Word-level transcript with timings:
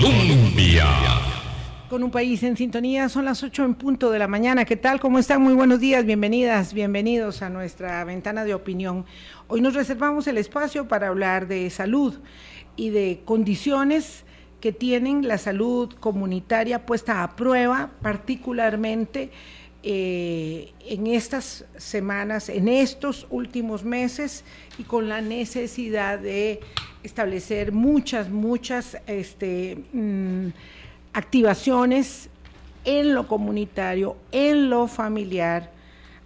Colombia. 0.00 0.86
Con 1.88 2.04
un 2.04 2.10
país 2.10 2.42
en 2.42 2.56
sintonía, 2.56 3.08
son 3.08 3.24
las 3.24 3.42
8 3.42 3.64
en 3.64 3.74
punto 3.74 4.10
de 4.10 4.18
la 4.18 4.28
mañana. 4.28 4.64
¿Qué 4.64 4.76
tal? 4.76 5.00
¿Cómo 5.00 5.18
están? 5.18 5.42
Muy 5.42 5.54
buenos 5.54 5.80
días, 5.80 6.04
bienvenidas, 6.04 6.72
bienvenidos 6.72 7.42
a 7.42 7.48
nuestra 7.48 8.04
ventana 8.04 8.44
de 8.44 8.54
opinión. 8.54 9.06
Hoy 9.48 9.60
nos 9.60 9.74
reservamos 9.74 10.26
el 10.28 10.38
espacio 10.38 10.86
para 10.86 11.08
hablar 11.08 11.48
de 11.48 11.68
salud 11.70 12.14
y 12.76 12.90
de 12.90 13.22
condiciones 13.24 14.24
que 14.60 14.72
tienen 14.72 15.26
la 15.26 15.38
salud 15.38 15.92
comunitaria 15.98 16.86
puesta 16.86 17.22
a 17.22 17.34
prueba, 17.34 17.90
particularmente 18.00 19.30
eh, 19.82 20.72
en 20.80 21.06
estas 21.06 21.64
semanas, 21.76 22.48
en 22.48 22.68
estos 22.68 23.26
últimos 23.30 23.84
meses 23.84 24.44
y 24.76 24.82
con 24.82 25.08
la 25.08 25.20
necesidad 25.20 26.18
de 26.18 26.60
establecer 27.08 27.72
muchas, 27.72 28.30
muchas 28.30 28.98
este, 29.06 29.78
mm, 29.92 30.48
activaciones 31.14 32.28
en 32.84 33.14
lo 33.14 33.26
comunitario, 33.26 34.16
en 34.30 34.70
lo 34.70 34.86
familiar, 34.86 35.72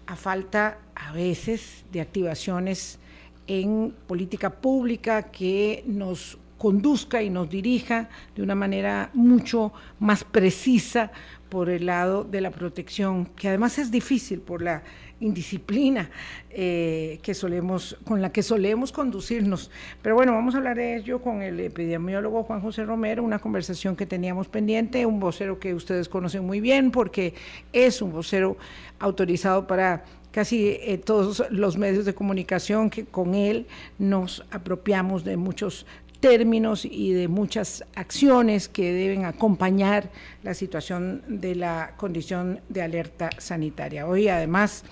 a 0.07 0.17
falta 0.17 0.79
a 0.95 1.13
veces 1.13 1.85
de 1.93 2.01
activaciones 2.01 2.99
en 3.47 3.95
política 4.07 4.51
pública 4.51 5.31
que 5.31 5.85
nos 5.87 6.39
conduzca 6.59 7.23
y 7.23 7.31
nos 7.31 7.49
dirija 7.49 8.09
de 8.37 8.43
una 8.43 8.55
manera 8.55 9.11
mucho 9.15 9.73
más 9.99 10.25
precisa 10.25 11.11
por 11.49 11.69
el 11.71 11.87
lado 11.87 12.25
de 12.25 12.41
la 12.41 12.51
protección, 12.51 13.27
que 13.37 13.49
además 13.49 13.79
es 13.79 13.91
difícil 13.91 14.41
por 14.41 14.63
la 14.63 14.83
indisciplina 15.23 16.11
eh, 16.51 17.19
que 17.23 17.35
solemos, 17.35 17.97
con 18.05 18.21
la 18.21 18.33
que 18.33 18.43
solemos 18.43 18.93
conducirnos. 18.93 19.71
Pero 20.03 20.15
bueno, 20.15 20.33
vamos 20.33 20.55
a 20.55 20.59
hablar 20.59 20.77
de 20.77 20.97
ello 20.97 21.21
con 21.23 21.43
el 21.43 21.59
epidemiólogo 21.61 22.43
Juan 22.45 22.61
José 22.61 22.85
Romero, 22.85 23.23
una 23.23 23.39
conversación 23.39 23.97
que 23.97 24.07
teníamos 24.07 24.49
pendiente, 24.49 25.07
un 25.07 25.21
vocero 25.21 25.59
que 25.59 25.75
ustedes 25.75 26.09
conocen 26.09 26.45
muy 26.45 26.61
bien 26.61 26.91
porque 26.91 27.35
es 27.73 28.03
un 28.03 28.13
vocero 28.13 28.57
autorizado 28.99 29.67
para 29.67 30.05
casi 30.33 30.79
eh, 30.81 30.99
todos 30.99 31.45
los 31.51 31.77
medios 31.77 32.05
de 32.05 32.15
comunicación 32.15 32.91
que 32.91 33.05
con 33.05 33.35
él 33.35 33.67
nos 33.99 34.45
apropiamos 34.51 35.25
de 35.25 35.37
muchos 35.37 35.87
términos 36.23 36.85
y 36.85 37.13
de 37.13 37.27
muchas 37.27 37.85
acciones 37.97 38.69
que 38.69 38.93
deben 38.93 39.25
acompañar 39.25 40.09
la 40.45 40.55
situación 40.55 41.23
de 41.27 41.57
la 41.57 41.95
condición 41.97 42.61
de 42.69 42.81
alerta 42.81 43.29
sanitaria. 43.39 44.07
Hoy 44.07 44.29
además, 44.29 44.85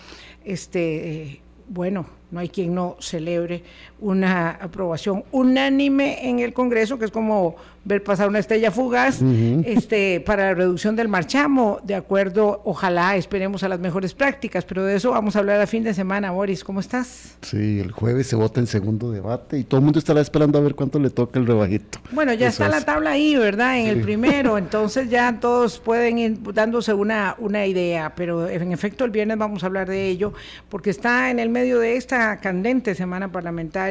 este, 0.45 1.23
eh, 1.23 1.41
bueno, 1.69 2.05
no 2.33 2.41
hay 2.41 2.49
quien 2.49 2.75
no 2.75 2.97
celebre 2.99 3.63
una 4.01 4.51
aprobación 4.51 5.25
unánime 5.31 6.29
en 6.29 6.41
el 6.41 6.53
Congreso, 6.53 6.99
que 6.99 7.05
es 7.05 7.11
como 7.11 7.57
ver 7.83 8.05
pasar 8.05 8.29
una 8.29 8.39
estrella 8.39 8.71
fugaz, 8.71 9.21
este, 9.65 10.21
para 10.21 10.45
la 10.45 10.55
reducción 10.55 10.97
del 10.97 11.09
marchamo, 11.09 11.81
de 11.83 11.95
acuerdo, 11.95 12.61
ojalá 12.65 13.17
esperemos 13.17 13.63
a 13.63 13.69
las 13.69 13.81
mejores 13.81 14.13
prácticas, 14.13 14.67
pero 14.67 14.85
de 14.85 14.97
eso 14.97 15.13
vamos 15.13 15.35
a 15.35 15.39
hablar 15.39 15.61
a 15.63 15.67
fin 15.67 15.83
de 15.83 15.95
semana, 15.95 16.31
Boris, 16.31 16.63
¿cómo 16.63 16.81
estás? 16.81 17.39
Sí, 17.41 17.81
el 17.81 17.91
jueves 17.91 18.27
se 18.27 18.37
vota 18.37 18.61
en 18.61 18.67
segundo 18.67 19.11
debate 19.11 19.59
y 19.59 19.65
todo 19.65 19.79
el 19.79 19.85
mundo 19.85 19.99
estará 19.99 20.21
esperando 20.21 20.59
a 20.59 20.61
ver 20.61 20.75
cuánto 20.75 20.99
le 20.99 21.09
toca 21.09 21.39
el 21.39 21.47
rebajito. 21.47 22.01
Bueno, 22.13 22.35
ya 22.35 22.49
está 22.49 22.69
la 22.69 22.83
tabla 22.83 23.13
ahí, 23.13 23.35
¿verdad? 23.37 23.79
En 23.79 23.87
el 23.87 24.03
primero, 24.03 24.59
entonces 24.59 25.09
ya 25.09 25.41
todos 25.41 25.79
pueden 25.79 26.19
ir 26.19 26.39
dándose 26.53 26.93
una, 26.93 27.35
una 27.39 27.67
idea, 27.67 28.13
pero 28.15 28.47
en 28.47 28.73
efecto 28.73 29.07
el 29.07 29.11
viernes 29.11 29.39
vamos 29.39 29.63
a 29.63 29.67
hablar 29.67 29.89
de 29.89 30.07
ello, 30.07 30.35
porque 30.69 30.91
está 30.91 31.31
en 31.31 31.39
el 31.39 31.49
medio 31.49 31.79
de 31.79 31.97
esta 31.97 32.39
candente 32.41 32.95
semana 32.95 33.33
parlamentaria 33.33 33.90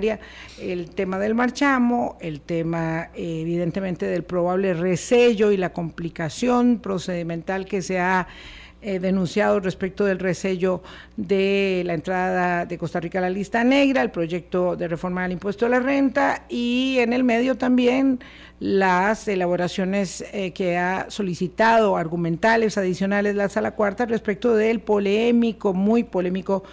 el 0.60 0.90
tema 0.92 1.20
del 1.20 1.36
marchamo, 1.36 2.18
el 2.22 2.42
tema 2.42 3.10
evidentemente 3.14 4.06
del 4.06 4.24
probable 4.24 4.74
resello 4.74 5.52
y 5.52 5.58
la 5.58 5.74
complicación 5.74 6.80
procedimental 6.80 7.66
que 7.66 7.82
se 7.82 8.00
ha 8.00 8.28
eh, 8.82 9.00
denunciado 9.00 9.60
respecto 9.60 10.06
del 10.06 10.20
resello 10.20 10.82
de 11.18 11.84
la 11.86 11.94
entrada 11.94 12.66
de 12.66 12.78
Costa 12.78 13.02
Rica 13.02 13.20
a 13.20 13.24
la 13.24 13.30
lista 13.30 13.62
negra, 13.66 14.02
el 14.02 14.10
proyecto 14.10 14.78
de 14.78 14.88
reforma 14.88 15.24
del 15.24 15.34
impuesto 15.34 15.66
a 15.66 15.70
la 15.70 15.82
renta 15.82 16.46
y 16.48 16.96
en 17.00 17.12
el 17.12 17.26
medio 17.26 17.58
también 17.58 18.20
las 18.62 19.28
elaboraciones 19.28 20.24
eh, 20.32 20.54
que 20.54 20.78
ha 20.78 21.08
solicitado 21.10 21.98
argumentales 21.98 22.78
adicionales 22.78 23.36
la 23.36 23.50
sala 23.50 23.72
cuarta 23.72 24.06
respecto 24.06 24.56
del 24.56 24.80
polémico, 24.80 25.74
muy 25.74 26.06
polémico 26.06 26.64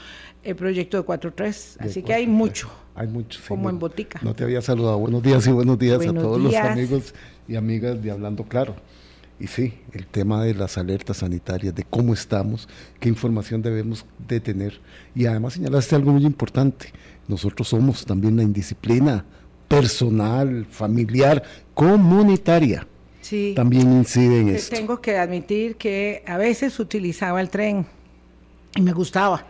el 0.44 0.52
eh, 0.52 0.54
proyecto 0.54 0.98
de 0.98 1.04
4.3. 1.04 1.76
Así 1.80 2.04
que 2.04 2.14
hay 2.14 2.28
mucho. 2.28 2.70
Hay 2.96 3.08
mucho. 3.08 3.40
como 3.46 3.68
en 3.68 3.78
botica. 3.78 4.18
No 4.22 4.34
te 4.34 4.42
había 4.42 4.62
saludado. 4.62 4.98
Buenos 4.98 5.22
días 5.22 5.46
y 5.46 5.50
buenos 5.50 5.78
días 5.78 6.00
a 6.00 6.14
todos 6.14 6.40
los 6.40 6.54
amigos 6.54 7.14
y 7.46 7.56
amigas 7.56 8.02
de 8.02 8.10
Hablando 8.10 8.44
Claro. 8.44 8.74
Y 9.38 9.48
sí, 9.48 9.74
el 9.92 10.06
tema 10.06 10.42
de 10.42 10.54
las 10.54 10.78
alertas 10.78 11.18
sanitarias, 11.18 11.74
de 11.74 11.84
cómo 11.84 12.14
estamos, 12.14 12.70
qué 12.98 13.10
información 13.10 13.60
debemos 13.60 14.06
de 14.26 14.40
tener. 14.40 14.80
Y 15.14 15.26
además 15.26 15.52
señalaste 15.52 15.94
algo 15.94 16.10
muy 16.10 16.24
importante. 16.24 16.90
Nosotros 17.28 17.68
somos 17.68 18.06
también 18.06 18.34
la 18.34 18.42
indisciplina 18.42 19.26
personal, 19.68 20.64
familiar, 20.70 21.42
comunitaria. 21.74 22.86
Sí. 23.20 23.52
También 23.54 23.92
incide 23.92 24.40
en 24.40 24.48
esto. 24.48 24.74
Tengo 24.74 25.02
que 25.02 25.18
admitir 25.18 25.76
que 25.76 26.22
a 26.26 26.38
veces 26.38 26.80
utilizaba 26.80 27.42
el 27.42 27.50
tren 27.50 27.84
y 28.74 28.80
me 28.80 28.94
gustaba 28.94 29.44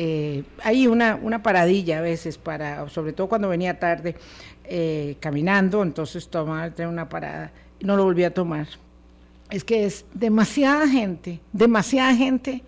eh, 0.00 0.44
hay 0.62 0.86
una, 0.86 1.18
una 1.20 1.42
paradilla 1.42 1.98
a 1.98 2.00
veces 2.00 2.38
para, 2.38 2.88
sobre 2.88 3.12
todo 3.12 3.28
cuando 3.28 3.48
venía 3.48 3.80
tarde 3.80 4.14
eh, 4.62 5.16
caminando, 5.18 5.82
entonces 5.82 6.28
tomaba 6.28 6.72
una 6.88 7.08
parada 7.08 7.50
no 7.80 7.96
lo 7.96 8.04
volví 8.04 8.22
a 8.22 8.32
tomar. 8.32 8.68
Es 9.50 9.64
que 9.64 9.84
es 9.84 10.04
demasiada 10.14 10.86
gente, 10.86 11.40
demasiada 11.52 12.14
gente 12.14 12.62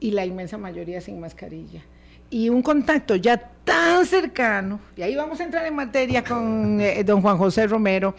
y 0.00 0.10
la 0.10 0.26
inmensa 0.26 0.58
mayoría 0.58 1.00
sin 1.00 1.20
mascarilla. 1.20 1.82
Y 2.30 2.48
un 2.48 2.62
contacto 2.62 3.14
ya 3.14 3.38
tan 3.38 4.04
cercano, 4.04 4.80
y 4.96 5.02
ahí 5.02 5.14
vamos 5.14 5.38
a 5.38 5.44
entrar 5.44 5.64
en 5.64 5.76
materia 5.76 6.24
con 6.24 6.80
eh, 6.80 7.04
don 7.04 7.22
Juan 7.22 7.38
José 7.38 7.68
Romero. 7.68 8.12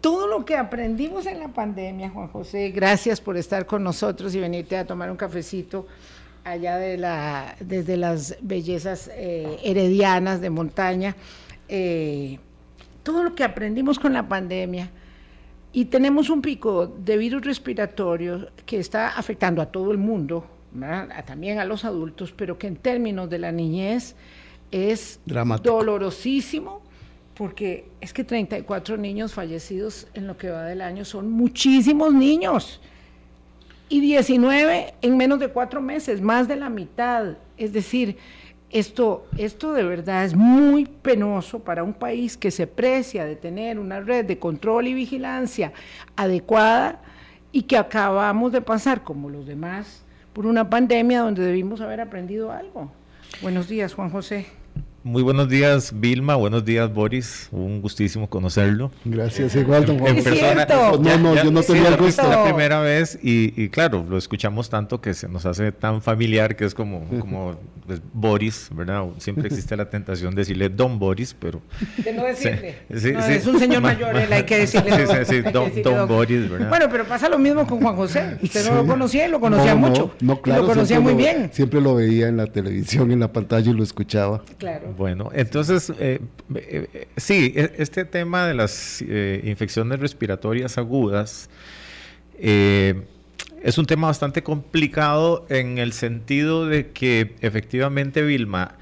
todo 0.00 0.26
lo 0.26 0.44
que 0.44 0.56
aprendimos 0.56 1.24
en 1.26 1.38
la 1.38 1.46
pandemia, 1.46 2.10
Juan 2.10 2.26
José, 2.26 2.70
gracias 2.70 3.20
por 3.20 3.36
estar 3.36 3.64
con 3.64 3.84
nosotros 3.84 4.34
y 4.34 4.40
venirte 4.40 4.76
a 4.76 4.84
tomar 4.84 5.08
un 5.08 5.16
cafecito 5.16 5.86
allá 6.44 6.78
de 6.78 6.98
la, 6.98 7.56
desde 7.58 7.96
las 7.96 8.36
bellezas 8.42 9.10
eh, 9.14 9.58
heredianas 9.64 10.40
de 10.40 10.50
montaña, 10.50 11.16
eh, 11.68 12.38
todo 13.02 13.24
lo 13.24 13.34
que 13.34 13.44
aprendimos 13.44 13.98
con 13.98 14.12
la 14.12 14.28
pandemia, 14.28 14.90
y 15.72 15.86
tenemos 15.86 16.30
un 16.30 16.40
pico 16.40 16.86
de 16.86 17.16
virus 17.16 17.42
respiratorio 17.42 18.48
que 18.64 18.78
está 18.78 19.08
afectando 19.08 19.60
a 19.60 19.66
todo 19.66 19.90
el 19.90 19.98
mundo, 19.98 20.46
también 21.26 21.58
a 21.58 21.64
los 21.64 21.84
adultos, 21.84 22.32
pero 22.32 22.58
que 22.58 22.68
en 22.68 22.76
términos 22.76 23.28
de 23.28 23.38
la 23.38 23.50
niñez 23.50 24.14
es 24.70 25.18
dolorosísimo, 25.26 26.80
porque 27.34 27.88
es 28.00 28.12
que 28.12 28.22
34 28.22 28.96
niños 28.96 29.34
fallecidos 29.34 30.06
en 30.14 30.28
lo 30.28 30.36
que 30.36 30.50
va 30.50 30.62
del 30.64 30.80
año 30.80 31.04
son 31.04 31.30
muchísimos 31.30 32.14
niños 32.14 32.80
y 33.88 34.00
19 34.00 34.94
en 35.02 35.16
menos 35.16 35.38
de 35.40 35.48
cuatro 35.48 35.80
meses, 35.80 36.20
más 36.20 36.48
de 36.48 36.56
la 36.56 36.68
mitad. 36.68 37.36
Es 37.56 37.72
decir, 37.72 38.16
esto, 38.70 39.26
esto 39.38 39.72
de 39.72 39.84
verdad 39.84 40.24
es 40.24 40.34
muy 40.34 40.86
penoso 40.86 41.60
para 41.60 41.84
un 41.84 41.94
país 41.94 42.36
que 42.36 42.50
se 42.50 42.66
precia 42.66 43.24
de 43.24 43.36
tener 43.36 43.78
una 43.78 44.00
red 44.00 44.24
de 44.24 44.38
control 44.38 44.88
y 44.88 44.94
vigilancia 44.94 45.72
adecuada 46.16 47.00
y 47.52 47.62
que 47.62 47.76
acabamos 47.76 48.50
de 48.50 48.60
pasar, 48.60 49.04
como 49.04 49.30
los 49.30 49.46
demás, 49.46 50.02
por 50.32 50.46
una 50.46 50.68
pandemia 50.68 51.20
donde 51.20 51.44
debimos 51.44 51.80
haber 51.80 52.00
aprendido 52.00 52.50
algo. 52.50 52.90
Buenos 53.42 53.68
días, 53.68 53.94
Juan 53.94 54.10
José. 54.10 54.46
Muy 55.04 55.22
buenos 55.22 55.50
días, 55.50 55.92
Vilma. 55.94 56.34
Buenos 56.34 56.64
días, 56.64 56.90
Boris. 56.90 57.48
Un 57.52 57.82
gustísimo 57.82 58.26
conocerlo. 58.26 58.90
Gracias, 59.04 59.54
igual, 59.54 59.84
don 59.84 59.98
Juan. 59.98 60.16
En 60.16 60.24
persona. 60.24 60.66
No, 60.66 61.18
no, 61.18 61.34
yo 61.34 61.50
no 61.50 61.62
tenía 61.62 61.88
el 61.88 61.98
gusto. 61.98 62.26
la 62.26 62.42
primera 62.42 62.80
vez 62.80 63.18
y, 63.22 63.68
claro, 63.68 64.06
lo 64.08 64.16
escuchamos 64.16 64.70
tanto 64.70 65.02
que 65.02 65.12
se 65.12 65.28
nos 65.28 65.44
hace 65.44 65.72
tan 65.72 66.00
familiar 66.00 66.56
que 66.56 66.64
es 66.64 66.74
como, 66.74 67.06
como 67.20 67.58
pues, 67.86 68.00
Boris, 68.14 68.70
¿verdad? 68.72 69.04
Siempre 69.18 69.48
existe 69.48 69.76
la 69.76 69.90
tentación 69.90 70.34
de 70.34 70.40
decirle 70.40 70.70
Don 70.70 70.98
Boris, 70.98 71.36
pero... 71.38 71.60
De 71.98 72.10
no 72.14 72.24
decirle. 72.24 72.76
Sí, 72.96 73.12
no, 73.12 73.26
es 73.26 73.46
un 73.46 73.58
señor 73.58 73.82
mayor, 73.82 74.16
él 74.16 74.32
hay 74.32 74.44
que 74.44 74.56
decirle. 74.56 75.06
Sí, 75.06 75.14
sí, 75.26 75.40
don, 75.52 75.70
don, 75.82 76.08
Boris, 76.08 76.48
¿verdad? 76.48 76.70
Bueno, 76.70 76.86
pero 76.90 77.04
pasa 77.04 77.28
lo 77.28 77.38
mismo 77.38 77.66
con 77.66 77.78
Juan 77.82 77.94
José. 77.94 78.38
Usted 78.42 78.70
no 78.70 78.76
lo 78.76 78.86
conocía 78.86 79.28
y 79.28 79.30
lo 79.30 79.38
conocía 79.38 79.74
mucho. 79.74 80.14
No, 80.22 80.40
claro. 80.40 80.62
lo 80.62 80.68
conocía 80.68 80.98
muy 80.98 81.12
bien. 81.12 81.50
Siempre 81.52 81.82
lo 81.82 81.94
veía 81.94 82.28
en 82.28 82.38
la 82.38 82.46
televisión, 82.46 83.12
en 83.12 83.20
la 83.20 83.30
pantalla 83.30 83.70
y 83.70 83.74
lo 83.74 83.82
escuchaba. 83.82 84.42
Claro. 84.56 84.93
Bueno, 84.96 85.30
entonces, 85.34 85.92
eh, 85.98 86.20
eh, 86.54 87.08
sí, 87.16 87.52
e, 87.56 87.72
este 87.78 88.04
tema 88.04 88.46
de 88.46 88.54
las 88.54 89.02
eh, 89.06 89.40
infecciones 89.44 89.98
respiratorias 89.98 90.78
agudas 90.78 91.50
es 92.38 93.78
un 93.78 93.86
tema 93.86 94.08
bastante 94.08 94.42
complicado 94.42 95.46
en 95.48 95.78
el 95.78 95.92
sentido 95.92 96.66
de 96.66 96.90
que 96.90 97.36
efectivamente, 97.40 98.22
Vilma, 98.22 98.76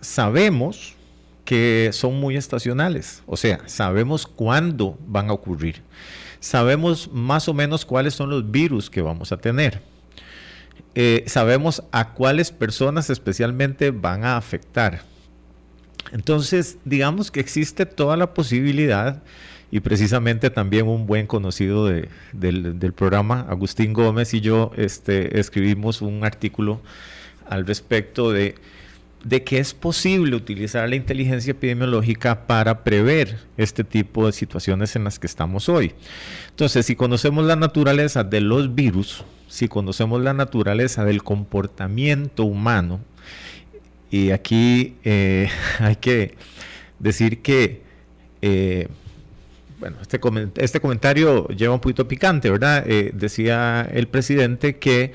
sabemos 0.00 0.96
que 1.44 1.90
son 1.92 2.18
muy 2.18 2.36
estacionales, 2.36 3.22
o 3.26 3.36
sea, 3.36 3.60
sabemos 3.66 4.26
cuándo 4.26 4.98
van 5.06 5.30
a 5.30 5.34
ocurrir, 5.34 5.82
sabemos 6.40 7.08
más 7.12 7.48
o 7.48 7.54
menos 7.54 7.84
cuáles 7.84 8.14
son 8.14 8.28
los 8.28 8.50
virus 8.50 8.90
que 8.90 9.02
vamos 9.02 9.30
a 9.30 9.36
tener, 9.36 9.80
eh, 10.94 11.24
sabemos 11.26 11.82
a 11.90 12.12
cuáles 12.12 12.50
personas 12.50 13.08
especialmente 13.10 13.90
van 13.90 14.24
a 14.24 14.36
afectar. 14.36 15.02
Entonces, 16.12 16.78
digamos 16.84 17.30
que 17.30 17.40
existe 17.40 17.86
toda 17.86 18.16
la 18.16 18.34
posibilidad 18.34 19.22
y 19.70 19.80
precisamente 19.80 20.50
también 20.50 20.86
un 20.86 21.06
buen 21.06 21.26
conocido 21.26 21.86
del, 21.86 22.92
programa, 22.94 23.46
Agustín 23.48 23.94
Gómez 23.94 24.34
y 24.34 24.42
yo, 24.42 24.70
este, 24.76 25.40
escribimos 25.40 26.02
un 26.02 26.24
artículo 26.24 26.82
al 27.48 27.66
respecto 27.66 28.30
de, 28.30 28.56
de 29.24 29.44
que 29.44 29.58
es 29.58 29.72
posible 29.72 30.36
utilizar 30.36 30.86
la 30.90 30.96
inteligencia 30.96 31.52
epidemiológica 31.52 32.46
para 32.46 32.84
prever 32.84 33.38
este 33.56 33.82
tipo 33.82 34.26
de 34.26 34.32
situaciones 34.32 34.94
en 34.94 35.04
las 35.04 35.18
que 35.18 35.26
estamos 35.26 35.70
hoy. 35.70 35.94
Entonces, 36.50 36.84
si 36.84 36.94
conocemos 36.94 37.46
la 37.46 37.56
naturaleza 37.56 38.24
de 38.24 38.42
los 38.42 38.74
virus, 38.74 39.24
si 39.52 39.68
conocemos 39.68 40.22
la 40.22 40.32
naturaleza 40.32 41.04
del 41.04 41.22
comportamiento 41.22 42.44
humano, 42.44 43.00
y 44.10 44.30
aquí 44.30 44.96
eh, 45.04 45.50
hay 45.78 45.96
que 45.96 46.36
decir 46.98 47.42
que 47.42 47.82
eh, 48.40 48.88
bueno, 49.78 49.98
este, 50.00 50.18
este 50.56 50.80
comentario 50.80 51.46
lleva 51.48 51.74
un 51.74 51.80
poquito 51.80 52.08
picante, 52.08 52.48
¿verdad? 52.48 52.82
Eh, 52.86 53.10
decía 53.12 53.86
el 53.92 54.08
presidente 54.08 54.78
que 54.78 55.12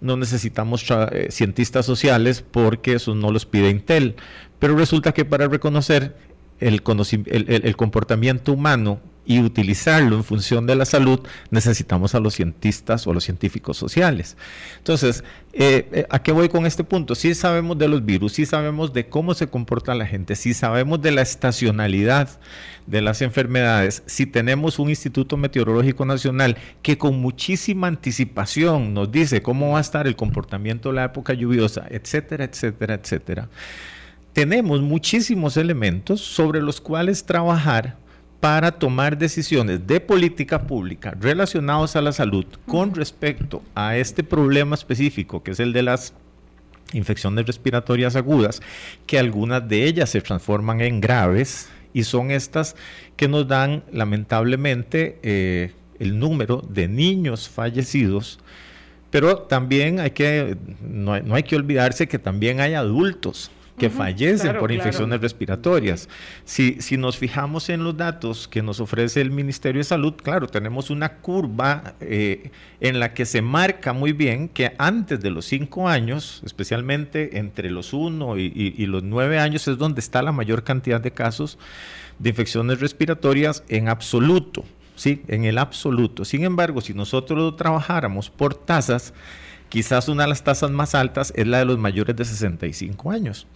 no 0.00 0.16
necesitamos 0.16 0.86
cientistas 1.30 1.84
sociales 1.84 2.44
porque 2.48 2.94
eso 2.94 3.16
no 3.16 3.32
los 3.32 3.44
pide 3.44 3.70
Intel, 3.70 4.14
pero 4.60 4.76
resulta 4.76 5.10
que 5.12 5.24
para 5.24 5.48
reconocer 5.48 6.14
el, 6.60 6.80
el 6.86 7.76
comportamiento 7.76 8.52
humano 8.52 9.00
y 9.30 9.38
utilizarlo 9.38 10.16
en 10.16 10.24
función 10.24 10.66
de 10.66 10.74
la 10.74 10.84
salud, 10.84 11.20
necesitamos 11.52 12.16
a 12.16 12.18
los 12.18 12.34
cientistas 12.34 13.06
o 13.06 13.12
a 13.12 13.14
los 13.14 13.22
científicos 13.22 13.76
sociales. 13.76 14.36
Entonces, 14.78 15.22
eh, 15.52 15.88
eh, 15.92 16.06
¿a 16.10 16.20
qué 16.20 16.32
voy 16.32 16.48
con 16.48 16.66
este 16.66 16.82
punto? 16.82 17.14
Sí 17.14 17.32
sabemos 17.36 17.78
de 17.78 17.86
los 17.86 18.04
virus, 18.04 18.32
sí 18.32 18.44
sabemos 18.44 18.92
de 18.92 19.08
cómo 19.08 19.34
se 19.34 19.46
comporta 19.46 19.94
la 19.94 20.04
gente, 20.04 20.34
sí 20.34 20.52
sabemos 20.52 21.00
de 21.00 21.12
la 21.12 21.22
estacionalidad 21.22 22.40
de 22.88 23.02
las 23.02 23.22
enfermedades, 23.22 24.02
si 24.06 24.26
tenemos 24.26 24.80
un 24.80 24.90
Instituto 24.90 25.36
Meteorológico 25.36 26.04
Nacional 26.04 26.56
que 26.82 26.98
con 26.98 27.20
muchísima 27.20 27.86
anticipación 27.86 28.94
nos 28.94 29.12
dice 29.12 29.42
cómo 29.42 29.74
va 29.74 29.78
a 29.78 29.80
estar 29.80 30.08
el 30.08 30.16
comportamiento 30.16 30.88
de 30.88 30.96
la 30.96 31.04
época 31.04 31.34
lluviosa, 31.34 31.86
etcétera, 31.88 32.46
etcétera, 32.46 32.94
etcétera, 32.94 33.48
tenemos 34.32 34.80
muchísimos 34.80 35.56
elementos 35.56 36.20
sobre 36.20 36.60
los 36.62 36.80
cuales 36.80 37.24
trabajar 37.24 37.99
para 38.40 38.72
tomar 38.72 39.18
decisiones 39.18 39.86
de 39.86 40.00
política 40.00 40.62
pública 40.62 41.14
relacionados 41.20 41.94
a 41.94 42.00
la 42.00 42.12
salud 42.12 42.46
con 42.66 42.94
respecto 42.94 43.62
a 43.74 43.96
este 43.96 44.24
problema 44.24 44.74
específico, 44.74 45.42
que 45.42 45.50
es 45.50 45.60
el 45.60 45.74
de 45.74 45.82
las 45.82 46.14
infecciones 46.92 47.46
respiratorias 47.46 48.16
agudas, 48.16 48.62
que 49.06 49.18
algunas 49.18 49.68
de 49.68 49.84
ellas 49.84 50.10
se 50.10 50.22
transforman 50.22 50.80
en 50.80 51.00
graves 51.00 51.68
y 51.92 52.04
son 52.04 52.30
estas 52.30 52.76
que 53.16 53.28
nos 53.28 53.46
dan 53.46 53.84
lamentablemente 53.92 55.18
eh, 55.22 55.72
el 55.98 56.18
número 56.18 56.64
de 56.68 56.88
niños 56.88 57.48
fallecidos, 57.48 58.40
pero 59.10 59.38
también 59.38 60.00
hay 60.00 60.12
que, 60.12 60.56
no 60.80 61.20
no 61.20 61.34
hay 61.34 61.42
que 61.42 61.56
olvidarse 61.56 62.08
que 62.08 62.18
también 62.18 62.60
hay 62.60 62.74
adultos 62.74 63.50
que 63.80 63.90
fallecen 63.90 64.58
por 64.58 64.70
infecciones 64.70 65.20
respiratorias. 65.20 66.08
Si, 66.44 66.80
si 66.80 66.96
nos 66.96 67.16
fijamos 67.16 67.68
en 67.70 67.82
los 67.82 67.96
datos 67.96 68.46
que 68.46 68.62
nos 68.62 68.78
ofrece 68.78 69.20
el 69.20 69.30
Ministerio 69.30 69.80
de 69.80 69.84
Salud, 69.84 70.14
claro, 70.22 70.46
tenemos 70.46 70.90
una 70.90 71.14
curva 71.16 71.94
eh, 72.00 72.50
en 72.80 73.00
la 73.00 73.14
que 73.14 73.24
se 73.24 73.42
marca 73.42 73.92
muy 73.92 74.12
bien 74.12 74.48
que 74.48 74.74
antes 74.78 75.20
de 75.20 75.30
los 75.30 75.46
cinco 75.46 75.88
años, 75.88 76.42
especialmente 76.44 77.38
entre 77.38 77.70
los 77.70 77.92
uno 77.92 78.38
y, 78.38 78.52
y 78.54 78.86
los 78.86 79.02
nueve 79.02 79.38
años, 79.38 79.66
es 79.66 79.78
donde 79.78 80.00
está 80.00 80.22
la 80.22 80.32
mayor 80.32 80.62
cantidad 80.62 81.00
de 81.00 81.10
casos 81.10 81.58
de 82.18 82.28
infecciones 82.28 82.80
respiratorias 82.80 83.64
en 83.68 83.88
absoluto. 83.88 84.64
Sí, 84.94 85.22
en 85.28 85.46
el 85.46 85.56
absoluto. 85.56 86.26
Sin 86.26 86.44
embargo, 86.44 86.82
si 86.82 86.92
nosotros 86.92 87.56
trabajáramos 87.56 88.28
por 88.28 88.54
tasas, 88.54 89.14
Quizás 89.70 90.08
una 90.08 90.24
de 90.24 90.28
las 90.28 90.44
tasas 90.44 90.70
más 90.70 90.94
altas 90.94 91.32
es 91.34 91.46
la 91.46 91.58
de 91.58 91.64
los 91.64 91.78
mayores 91.78 92.14
de 92.16 92.24
65 92.24 93.10
años. 93.10 93.46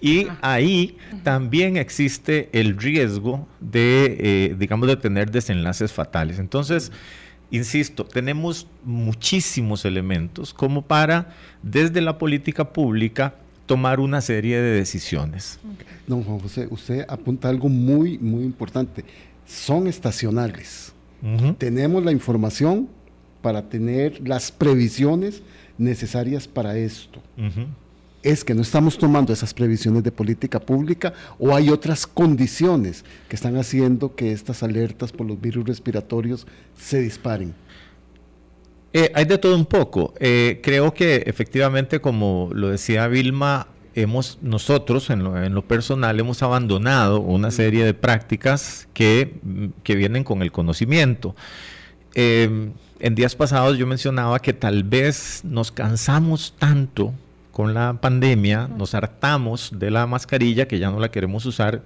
Y 0.00 0.28
ahí 0.40 0.96
también 1.24 1.76
existe 1.76 2.48
el 2.52 2.78
riesgo 2.78 3.46
de, 3.60 4.16
eh, 4.18 4.56
digamos, 4.58 4.88
de 4.88 4.96
tener 4.96 5.30
desenlaces 5.30 5.92
fatales. 5.92 6.38
Entonces, 6.38 6.90
insisto, 7.50 8.04
tenemos 8.04 8.66
muchísimos 8.84 9.84
elementos 9.84 10.54
como 10.54 10.82
para, 10.82 11.34
desde 11.62 12.00
la 12.00 12.16
política 12.16 12.72
pública, 12.72 13.34
tomar 13.66 14.00
una 14.00 14.20
serie 14.20 14.60
de 14.60 14.70
decisiones. 14.70 15.60
Don 16.06 16.24
Juan 16.24 16.38
José, 16.38 16.66
usted 16.70 17.04
apunta 17.08 17.48
algo 17.48 17.68
muy, 17.68 18.18
muy 18.18 18.44
importante. 18.44 19.04
Son 19.46 19.86
estacionales. 19.86 20.94
Tenemos 21.58 22.02
la 22.02 22.12
información, 22.12 22.88
para 23.42 23.68
tener 23.68 24.26
las 24.26 24.52
previsiones 24.52 25.42
necesarias 25.78 26.46
para 26.46 26.76
esto. 26.76 27.20
Es 28.22 28.44
que 28.44 28.54
no 28.54 28.60
estamos 28.60 28.98
tomando 28.98 29.32
esas 29.32 29.54
previsiones 29.54 30.04
de 30.04 30.12
política 30.12 30.60
pública 30.60 31.14
o 31.38 31.54
hay 31.54 31.70
otras 31.70 32.06
condiciones 32.06 33.04
que 33.28 33.36
están 33.36 33.56
haciendo 33.56 34.14
que 34.14 34.32
estas 34.32 34.62
alertas 34.62 35.10
por 35.10 35.26
los 35.26 35.40
virus 35.40 35.66
respiratorios 35.66 36.46
se 36.76 37.00
disparen. 37.00 37.54
Eh, 38.92 39.10
hay 39.14 39.24
de 39.24 39.38
todo 39.38 39.56
un 39.56 39.66
poco. 39.66 40.12
Eh, 40.20 40.60
creo 40.62 40.92
que 40.92 41.22
efectivamente, 41.26 42.00
como 42.00 42.50
lo 42.52 42.68
decía 42.68 43.06
Vilma, 43.06 43.68
hemos 43.94 44.38
nosotros 44.42 45.10
en 45.10 45.22
lo, 45.54 45.62
personal 45.62 46.18
hemos 46.18 46.42
abandonado 46.42 47.20
una 47.20 47.50
serie 47.50 47.84
de 47.84 47.94
prácticas 47.94 48.88
que, 48.92 49.34
que 49.82 49.94
vienen 49.94 50.24
con 50.24 50.42
el 50.42 50.52
conocimiento. 50.52 51.34
Eh, 52.14 52.70
en 52.98 53.14
días 53.14 53.34
pasados 53.34 53.78
yo 53.78 53.86
mencionaba 53.86 54.38
que 54.40 54.52
tal 54.52 54.84
vez 54.84 55.40
nos 55.44 55.72
cansamos 55.72 56.54
tanto 56.58 57.14
con 57.50 57.74
la 57.74 57.94
pandemia, 58.00 58.68
nos 58.68 58.94
hartamos 58.94 59.72
de 59.74 59.90
la 59.90 60.06
mascarilla 60.06 60.68
que 60.68 60.78
ya 60.78 60.90
no 60.90 61.00
la 61.00 61.10
queremos 61.10 61.46
usar 61.46 61.82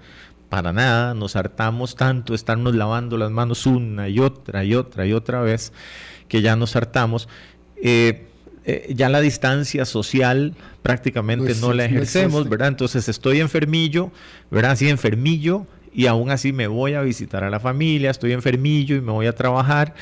para 0.48 0.72
nada, 0.72 1.14
nos 1.14 1.36
hartamos 1.36 1.96
tanto 1.96 2.34
estarnos 2.34 2.74
lavando 2.74 3.16
las 3.16 3.30
manos 3.30 3.66
una 3.66 4.08
y 4.08 4.18
otra 4.18 4.64
y 4.64 4.74
otra 4.74 5.06
y 5.06 5.12
otra 5.12 5.40
vez 5.40 5.72
que 6.28 6.42
ya 6.42 6.56
nos 6.56 6.76
hartamos. 6.76 7.28
Eh, 7.82 8.26
eh, 8.66 8.94
ya 8.94 9.08
la 9.08 9.20
distancia 9.20 9.84
social 9.84 10.54
prácticamente 10.82 11.54
no, 11.56 11.72
la 11.72 11.84
ejercemos, 11.84 12.48
¿verdad? 12.48 12.68
Entonces 12.68 13.08
estoy 13.08 13.40
enfermillo, 13.40 14.10
¿verdad? 14.50 14.76
Sí, 14.76 14.88
enfermillo, 14.88 15.66
y 15.94 16.06
aún 16.06 16.30
así 16.30 16.52
me 16.52 16.66
voy 16.66 16.94
a 16.94 17.02
visitar 17.02 17.44
a 17.44 17.50
la 17.50 17.60
familia, 17.60 18.10
estoy 18.10 18.32
enfermillo 18.32 18.96
y 18.96 19.00
me 19.00 19.12
voy 19.12 19.26
a 19.26 19.34
trabajar, 19.34 19.94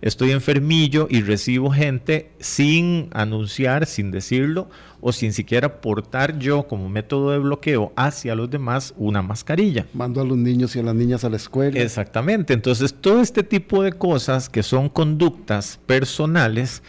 estoy 0.00 0.30
enfermillo 0.30 1.08
y 1.10 1.22
recibo 1.22 1.70
gente 1.70 2.30
sin 2.38 3.08
anunciar, 3.12 3.86
sin 3.86 4.12
decirlo 4.12 4.70
o 5.00 5.12
sin 5.12 5.32
siquiera 5.32 5.80
portar 5.80 6.38
yo 6.38 6.68
como 6.68 6.88
método 6.88 7.32
de 7.32 7.38
bloqueo 7.38 7.92
hacia 7.96 8.34
los 8.34 8.48
demás 8.48 8.94
una 8.96 9.22
mascarilla. 9.22 9.86
Mando 9.92 10.20
a 10.20 10.24
los 10.24 10.38
niños 10.38 10.76
y 10.76 10.78
a 10.78 10.82
las 10.84 10.94
niñas 10.94 11.24
a 11.24 11.30
la 11.30 11.36
escuela. 11.36 11.80
Exactamente, 11.80 12.52
entonces 12.52 12.94
todo 12.94 13.20
este 13.20 13.42
tipo 13.42 13.82
de 13.82 13.92
cosas 13.92 14.48
que 14.48 14.62
son 14.62 14.88
conductas 14.88 15.80
personales, 15.86 16.82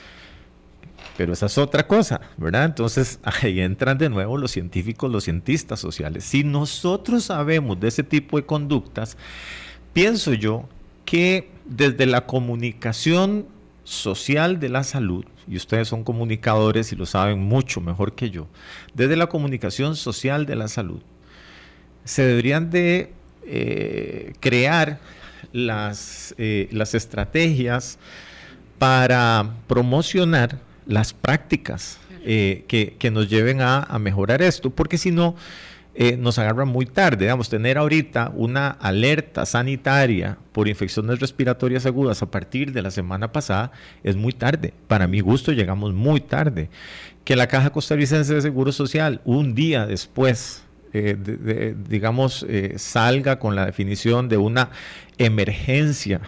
pero 1.22 1.34
esa 1.34 1.46
es 1.46 1.60
otra 1.60 1.86
cosa, 1.86 2.20
¿verdad? 2.36 2.66
Entonces 2.66 3.20
ahí 3.44 3.60
entran 3.60 3.96
de 4.00 4.10
nuevo 4.10 4.40
los 4.40 4.50
científicos, 4.50 5.12
los 5.12 5.26
cientistas 5.26 5.80
sociales. 5.80 6.24
Si 6.24 6.44
nosotros 6.44 7.26
sabemos 7.26 7.80
de 7.80 7.90
ese 7.90 8.02
tipo 8.02 8.38
de 8.38 8.46
conductas, 8.48 9.18
pienso 9.94 10.34
yo 10.34 10.68
que 11.06 11.52
desde 11.66 12.08
la 12.08 12.26
comunicación 12.26 13.46
social 13.84 14.60
de 14.60 14.70
la 14.70 14.84
salud, 14.84 15.24
y 15.48 15.58
ustedes 15.58 15.90
son 15.90 16.04
comunicadores 16.04 16.92
y 16.92 16.96
lo 16.96 17.06
saben 17.06 17.38
mucho 17.38 17.82
mejor 17.82 18.16
que 18.16 18.32
yo, 18.32 18.48
desde 18.96 19.16
la 19.16 19.28
comunicación 19.28 19.96
social 19.96 20.48
de 20.48 20.56
la 20.56 20.68
salud, 20.68 21.04
se 22.04 22.26
deberían 22.26 22.72
de 22.72 23.14
eh, 23.46 24.34
crear 24.40 25.00
las, 25.54 26.34
eh, 26.40 26.68
las 26.72 26.96
estrategias 26.96 28.00
para 28.80 29.54
promocionar 29.68 30.71
las 30.92 31.14
prácticas 31.14 32.00
eh, 32.24 32.66
que, 32.68 33.12
nos 33.12 33.30
lleven 33.30 33.62
a, 33.62 33.88
mejorar 34.00 34.42
esto, 34.42 34.70
porque 34.70 34.98
si 34.98 35.12
no, 35.12 35.36
eh, 35.96 36.18
nos 36.18 36.38
agarra 36.38 36.66
muy 36.66 36.86
tarde. 36.86 37.26
Digamos, 37.26 37.50
tener 37.50 37.78
ahorita 37.78 38.32
una 38.36 38.70
alerta 38.70 39.46
sanitaria 39.46 40.38
por 40.52 40.68
infecciones 40.68 41.20
respiratorias 41.20 41.86
agudas 41.86 42.22
a 42.22 42.30
partir 42.30 42.74
de 42.74 42.82
la 42.82 42.92
semana 42.92 43.32
pasada 43.32 43.72
es 44.04 44.16
muy 44.16 44.34
tarde. 44.34 44.74
Para 44.88 45.08
mi 45.08 45.20
gusto, 45.20 45.52
llegamos 45.52 45.94
muy 45.94 46.22
tarde. 46.22 46.70
Que 47.24 47.36
la 47.36 47.48
Caja 47.48 47.72
Costarricense 47.72 48.36
de 48.36 48.42
Seguro 48.42 48.72
Social, 48.72 49.22
un 49.26 49.56
día 49.56 49.86
después 49.86 50.64
eh, 50.94 51.74
digamos, 51.88 52.46
salga 52.76 53.40
con 53.40 53.56
la 53.56 53.66
definición 53.66 54.28
de 54.28 54.38
una 54.38 54.70
emergencia 55.18 56.22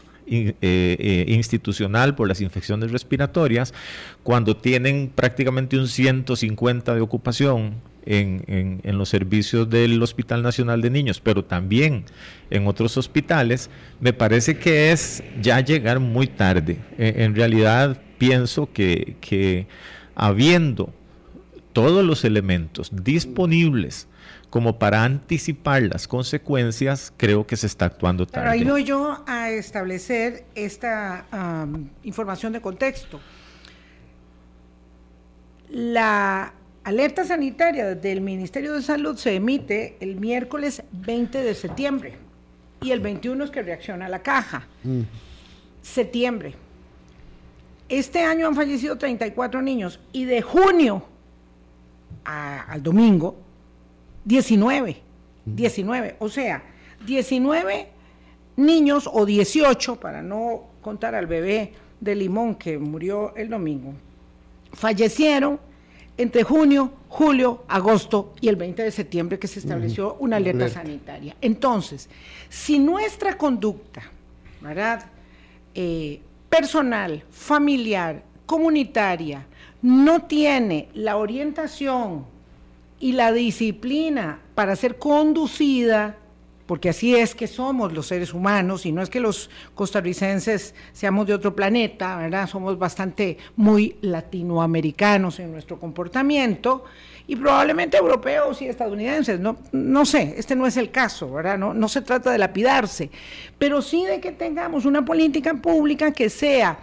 institucional 1.27 2.15
por 2.15 2.27
las 2.27 2.41
infecciones 2.41 2.91
respiratorias, 2.91 3.73
cuando 4.23 4.55
tienen 4.55 5.11
prácticamente 5.13 5.77
un 5.77 5.87
150 5.87 6.95
de 6.95 7.01
ocupación 7.01 7.75
en, 8.05 8.97
los 8.97 9.09
servicios 9.09 9.69
del 9.69 10.01
Hospital 10.01 10.43
Nacional 10.43 10.81
de 10.81 10.89
Niños, 10.89 11.19
pero 11.19 11.43
también 11.43 12.05
en 12.49 12.67
otros 12.67 12.97
hospitales, 12.97 13.69
me 13.99 14.13
parece 14.13 14.57
que 14.57 14.91
es 14.91 15.23
ya 15.41 15.59
llegar 15.61 15.99
muy 15.99 16.27
tarde. 16.27 16.77
en 16.97 17.35
realidad 17.35 18.01
pienso 18.17 18.71
que, 18.71 19.15
que 19.21 19.67
habiendo 20.15 20.93
todos 21.73 22.05
los 22.05 22.23
elementos 22.23 22.91
disponibles 22.91 24.07
como 24.53 24.77
para 24.77 25.03
anticipar 25.03 25.81
las 25.81 26.07
consecuencias, 26.07 27.11
creo 27.17 27.47
que 27.47 27.57
se 27.57 27.65
está 27.65 27.85
actuando 27.85 28.27
tarde. 28.27 28.49
ahí 28.51 28.63
voy 28.63 28.83
yo 28.83 29.23
a 29.25 29.49
establecer 29.49 30.45
esta 30.53 31.25
información 32.03 32.53
de 32.53 32.61
contexto. 32.61 33.19
La 35.71 36.53
alerta 36.83 37.25
sanitaria 37.25 37.95
del 37.95 38.21
Ministerio 38.21 38.73
de 38.73 38.83
Salud 38.83 39.17
se 39.17 39.33
emite 39.33 39.97
el 40.01 40.17
miércoles 40.17 40.83
20 40.91 41.41
de 41.41 41.55
septiembre 41.55 42.13
y 42.79 42.91
el 42.91 42.99
21 42.99 43.45
es 43.45 43.49
que 43.49 43.63
reacciona 43.63 44.07
la 44.07 44.21
caja. 44.21 44.67
Mm. 44.83 45.01
Septiembre. 45.81 46.53
Este 47.89 48.21
año 48.21 48.45
han 48.45 48.53
fallecido 48.53 48.99
34 48.99 49.63
niños 49.63 49.99
y 50.11 50.25
de 50.25 50.43
junio 50.43 51.07
al 52.23 52.83
domingo 52.83 53.42
19. 54.25 54.97
19. 55.45 56.15
O 56.19 56.29
sea, 56.29 56.63
19 57.05 57.87
niños 58.55 59.09
o 59.11 59.25
18, 59.25 59.99
para 59.99 60.21
no 60.21 60.65
contar 60.81 61.15
al 61.15 61.27
bebé 61.27 61.73
de 61.99 62.15
Limón 62.15 62.55
que 62.55 62.77
murió 62.77 63.35
el 63.35 63.49
domingo, 63.49 63.93
fallecieron 64.73 65.59
entre 66.17 66.43
junio, 66.43 66.91
julio, 67.09 67.63
agosto 67.67 68.33
y 68.39 68.47
el 68.47 68.55
20 68.55 68.83
de 68.83 68.91
septiembre 68.91 69.39
que 69.39 69.47
se 69.47 69.59
estableció 69.59 70.15
una 70.19 70.37
alerta 70.37 70.69
sanitaria. 70.69 71.35
Entonces, 71.41 72.09
si 72.49 72.77
nuestra 72.79 73.37
conducta, 73.37 74.03
¿verdad? 74.61 75.05
Eh, 75.73 76.21
personal, 76.49 77.23
familiar, 77.31 78.23
comunitaria, 78.45 79.45
no 79.81 80.23
tiene 80.23 80.89
la 80.93 81.17
orientación 81.17 82.32
y 83.03 83.11
la 83.11 83.33
disciplina 83.33 84.39
para 84.55 84.77
ser 84.77 84.97
conducida, 84.97 86.15
porque 86.65 86.87
así 86.87 87.13
es 87.13 87.35
que 87.35 87.47
somos 87.47 87.91
los 87.91 88.07
seres 88.07 88.33
humanos, 88.33 88.85
y 88.85 88.93
no 88.93 89.01
es 89.01 89.09
que 89.09 89.19
los 89.19 89.49
costarricenses 89.75 90.73
seamos 90.93 91.27
de 91.27 91.33
otro 91.33 91.53
planeta, 91.53 92.15
¿verdad? 92.15 92.47
Somos 92.47 92.79
bastante 92.79 93.37
muy 93.57 93.97
latinoamericanos 93.99 95.41
en 95.41 95.51
nuestro 95.51 95.77
comportamiento, 95.81 96.85
y 97.27 97.35
probablemente 97.35 97.97
europeos 97.97 98.61
y 98.61 98.67
estadounidenses, 98.67 99.37
no, 99.37 99.57
no 99.73 100.05
sé, 100.05 100.35
este 100.37 100.55
no 100.55 100.65
es 100.65 100.77
el 100.77 100.89
caso, 100.89 101.29
¿verdad? 101.29 101.57
No, 101.57 101.73
no 101.73 101.89
se 101.89 102.03
trata 102.03 102.31
de 102.31 102.37
lapidarse, 102.37 103.11
pero 103.59 103.81
sí 103.81 104.05
de 104.05 104.21
que 104.21 104.31
tengamos 104.31 104.85
una 104.85 105.03
política 105.03 105.53
pública 105.55 106.13
que 106.13 106.29
sea 106.29 106.79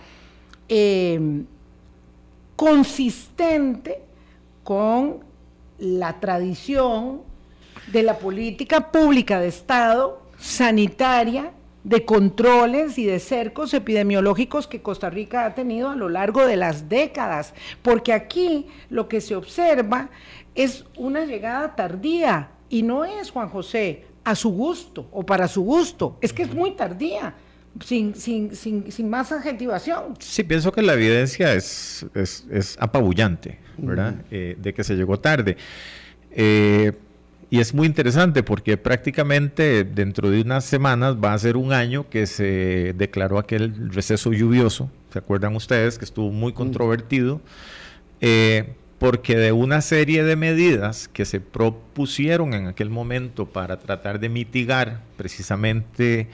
eh, 0.69 1.19
consistente 2.57 4.03
con 4.63 5.30
la 5.81 6.21
tradición 6.21 7.23
de 7.93 8.03
la 8.03 8.19
política 8.19 8.93
pública 8.93 9.41
de 9.41 9.49
Estado 9.49 10.23
sanitaria, 10.39 11.53
de 11.85 12.05
controles 12.05 12.99
y 12.99 13.07
de 13.07 13.19
cercos 13.19 13.73
epidemiológicos 13.73 14.67
que 14.67 14.83
Costa 14.83 15.09
Rica 15.09 15.47
ha 15.47 15.55
tenido 15.55 15.89
a 15.89 15.97
lo 15.97 16.09
largo 16.09 16.47
de 16.47 16.57
las 16.57 16.89
décadas, 16.89 17.55
porque 17.83 18.13
aquí 18.13 18.67
lo 18.91 19.09
que 19.09 19.21
se 19.21 19.35
observa 19.35 20.11
es 20.55 20.85
una 20.97 21.25
llegada 21.25 21.75
tardía 21.75 22.51
y 22.69 22.83
no 22.83 23.05
es, 23.05 23.31
Juan 23.31 23.49
José, 23.49 24.05
a 24.25 24.35
su 24.35 24.51
gusto 24.51 25.09
o 25.11 25.25
para 25.25 25.49
su 25.49 25.63
gusto, 25.63 26.19
es 26.21 26.33
que 26.33 26.43
es 26.43 26.55
muy 26.55 26.73
tardía. 26.73 27.35
Sin, 27.85 28.15
sin, 28.15 28.55
sin, 28.55 28.91
sin 28.91 29.09
más 29.09 29.31
adjetivación. 29.33 30.15
Sí, 30.19 30.43
pienso 30.43 30.73
que 30.73 30.83
la 30.83 30.95
evidencia 30.95 31.55
es, 31.55 32.05
es, 32.15 32.45
es 32.51 32.77
apabullante. 32.81 33.59
¿verdad? 33.83 34.15
Eh, 34.31 34.57
de 34.59 34.75
que 34.75 34.85
se 34.85 34.95
llegó 34.95 35.19
tarde. 35.19 35.57
Eh, 36.31 36.93
y 37.51 37.59
es 37.59 37.75
muy 37.75 37.87
interesante 37.87 38.43
porque 38.43 38.77
prácticamente 38.77 39.83
dentro 39.85 40.31
de 40.31 40.41
unas 40.43 40.65
semanas 40.65 41.17
va 41.17 41.33
a 41.33 41.39
ser 41.39 41.57
un 41.57 41.73
año 41.73 42.09
que 42.09 42.27
se 42.27 42.95
declaró 42.97 43.39
aquel 43.39 43.91
receso 43.93 44.33
lluvioso, 44.33 44.89
¿se 45.13 45.19
acuerdan 45.19 45.57
ustedes? 45.57 45.99
Que 45.99 46.05
estuvo 46.05 46.31
muy 46.31 46.53
controvertido, 46.53 47.41
eh, 48.21 48.75
porque 49.01 49.37
de 49.37 49.51
una 49.51 49.81
serie 49.81 50.23
de 50.23 50.37
medidas 50.37 51.09
que 51.09 51.25
se 51.25 51.41
propusieron 51.41 52.55
en 52.55 52.69
aquel 52.69 52.91
momento 52.91 53.47
para 53.47 53.81
tratar 53.81 54.21
de 54.21 54.29
mitigar 54.29 55.01
precisamente 55.17 56.29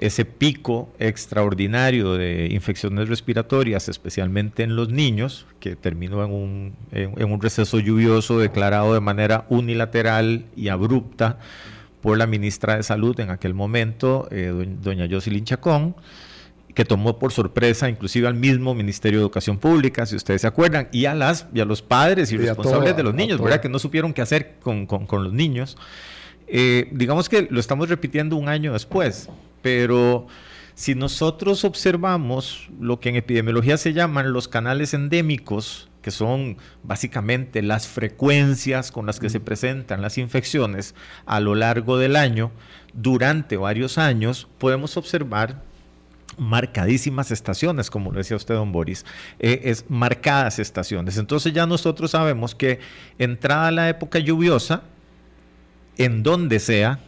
ese 0.00 0.24
pico 0.24 0.88
extraordinario 0.98 2.14
de 2.14 2.48
infecciones 2.50 3.10
respiratorias, 3.10 3.86
especialmente 3.90 4.62
en 4.62 4.74
los 4.74 4.88
niños, 4.88 5.46
que 5.60 5.76
terminó 5.76 6.24
en 6.24 6.32
un, 6.32 6.74
en, 6.90 7.30
un 7.30 7.40
receso 7.40 7.78
lluvioso 7.78 8.38
declarado 8.38 8.94
de 8.94 9.00
manera 9.00 9.44
unilateral 9.50 10.46
y 10.56 10.68
abrupta 10.68 11.38
por 12.00 12.16
la 12.16 12.26
ministra 12.26 12.76
de 12.76 12.82
Salud 12.82 13.20
en 13.20 13.28
aquel 13.28 13.52
momento, 13.52 14.26
eh, 14.30 14.54
doña 14.80 15.06
Jocelyn 15.08 15.44
Chacón, 15.44 15.94
que 16.74 16.86
tomó 16.86 17.18
por 17.18 17.30
sorpresa 17.30 17.90
inclusive 17.90 18.26
al 18.26 18.36
mismo 18.36 18.74
Ministerio 18.74 19.18
de 19.18 19.24
Educación 19.24 19.58
Pública, 19.58 20.06
si 20.06 20.16
ustedes 20.16 20.40
se 20.40 20.46
acuerdan, 20.46 20.88
y 20.92 21.04
a, 21.04 21.14
las, 21.14 21.46
y 21.52 21.60
a 21.60 21.66
los 21.66 21.82
padres 21.82 22.32
y, 22.32 22.38
responsables 22.38 22.96
de 22.96 23.02
los 23.02 23.12
niños, 23.12 23.38
¿verdad? 23.38 23.60
Que 23.60 23.68
no 23.68 23.78
supieron 23.78 24.14
qué 24.14 24.22
hacer 24.22 24.54
con, 24.62 24.88
los 25.10 25.32
niños. 25.34 25.76
Eh, 26.46 26.88
digamos 26.90 27.28
que 27.28 27.48
lo 27.50 27.60
estamos 27.60 27.90
repitiendo 27.90 28.36
un 28.36 28.48
año 28.48 28.72
después. 28.72 29.28
Pero 29.62 30.26
si 30.74 30.94
nosotros 30.94 31.64
observamos 31.64 32.68
lo 32.80 33.00
que 33.00 33.10
en 33.10 33.16
epidemiología 33.16 33.76
se 33.76 33.92
llaman 33.92 34.32
los 34.32 34.48
canales 34.48 34.94
endémicos, 34.94 35.88
que 36.02 36.10
son 36.10 36.56
básicamente 36.82 37.62
las 37.62 37.86
frecuencias 37.86 38.90
con 38.90 39.06
las 39.06 39.20
que 39.20 39.28
se 39.28 39.40
presentan 39.40 40.00
las 40.00 40.16
infecciones 40.16 40.94
a 41.26 41.40
lo 41.40 41.54
largo 41.54 41.98
del 41.98 42.16
año, 42.16 42.50
durante 42.94 43.56
varios 43.56 43.98
años, 43.98 44.48
podemos 44.58 44.96
observar 44.96 45.62
marcadísimas 46.38 47.30
estaciones, 47.30 47.90
como 47.90 48.12
lo 48.12 48.18
decía 48.18 48.36
usted, 48.36 48.54
don 48.54 48.72
Boris, 48.72 49.04
eh, 49.38 49.60
es 49.64 49.84
marcadas 49.88 50.58
estaciones. 50.58 51.18
Entonces 51.18 51.52
ya 51.52 51.66
nosotros 51.66 52.12
sabemos 52.12 52.54
que 52.54 52.80
entrada 53.18 53.70
la 53.70 53.88
época 53.88 54.18
lluviosa, 54.18 54.82
en 55.98 56.22
donde 56.22 56.60
sea, 56.60 57.00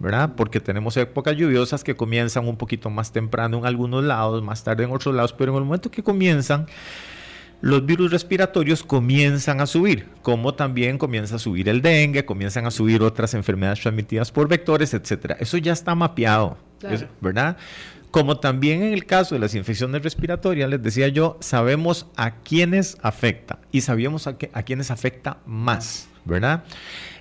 ¿verdad? 0.00 0.32
Porque 0.34 0.60
tenemos 0.60 0.96
épocas 0.96 1.36
lluviosas 1.36 1.84
que 1.84 1.94
comienzan 1.94 2.48
un 2.48 2.56
poquito 2.56 2.88
más 2.90 3.12
temprano 3.12 3.58
en 3.58 3.66
algunos 3.66 4.02
lados, 4.02 4.42
más 4.42 4.64
tarde 4.64 4.84
en 4.84 4.90
otros 4.90 5.14
lados, 5.14 5.34
pero 5.34 5.52
en 5.52 5.58
el 5.58 5.64
momento 5.64 5.90
que 5.90 6.02
comienzan, 6.02 6.66
los 7.60 7.84
virus 7.84 8.10
respiratorios 8.10 8.82
comienzan 8.82 9.60
a 9.60 9.66
subir, 9.66 10.08
como 10.22 10.54
también 10.54 10.96
comienza 10.96 11.36
a 11.36 11.38
subir 11.38 11.68
el 11.68 11.82
dengue, 11.82 12.24
comienzan 12.24 12.66
a 12.66 12.70
subir 12.70 13.02
otras 13.02 13.34
enfermedades 13.34 13.80
transmitidas 13.80 14.32
por 14.32 14.48
vectores, 14.48 14.94
etcétera. 14.94 15.36
Eso 15.38 15.58
ya 15.58 15.74
está 15.74 15.94
mapeado, 15.94 16.56
¿verdad? 17.20 17.58
Como 18.10 18.38
también 18.38 18.82
en 18.82 18.94
el 18.94 19.04
caso 19.04 19.34
de 19.34 19.40
las 19.40 19.54
infecciones 19.54 20.02
respiratorias, 20.02 20.70
les 20.70 20.82
decía 20.82 21.08
yo, 21.08 21.36
sabemos 21.40 22.06
a 22.16 22.36
quiénes 22.36 22.96
afecta 23.02 23.58
y 23.70 23.82
sabíamos 23.82 24.26
a, 24.26 24.36
a 24.54 24.62
quiénes 24.62 24.90
afecta 24.90 25.36
más, 25.44 26.08
¿verdad? 26.24 26.64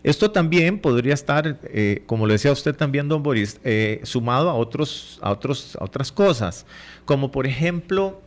Esto 0.03 0.31
también 0.31 0.79
podría 0.79 1.13
estar, 1.13 1.59
eh, 1.63 2.03
como 2.05 2.25
le 2.27 2.33
decía 2.33 2.51
usted 2.51 2.75
también, 2.75 3.09
don 3.09 3.23
Boris, 3.23 3.59
eh, 3.63 4.01
sumado 4.03 4.49
a, 4.49 4.53
otros, 4.53 5.19
a, 5.21 5.31
otros, 5.31 5.77
a 5.79 5.83
otras 5.83 6.11
cosas, 6.11 6.65
como 7.05 7.31
por 7.31 7.47
ejemplo 7.47 8.21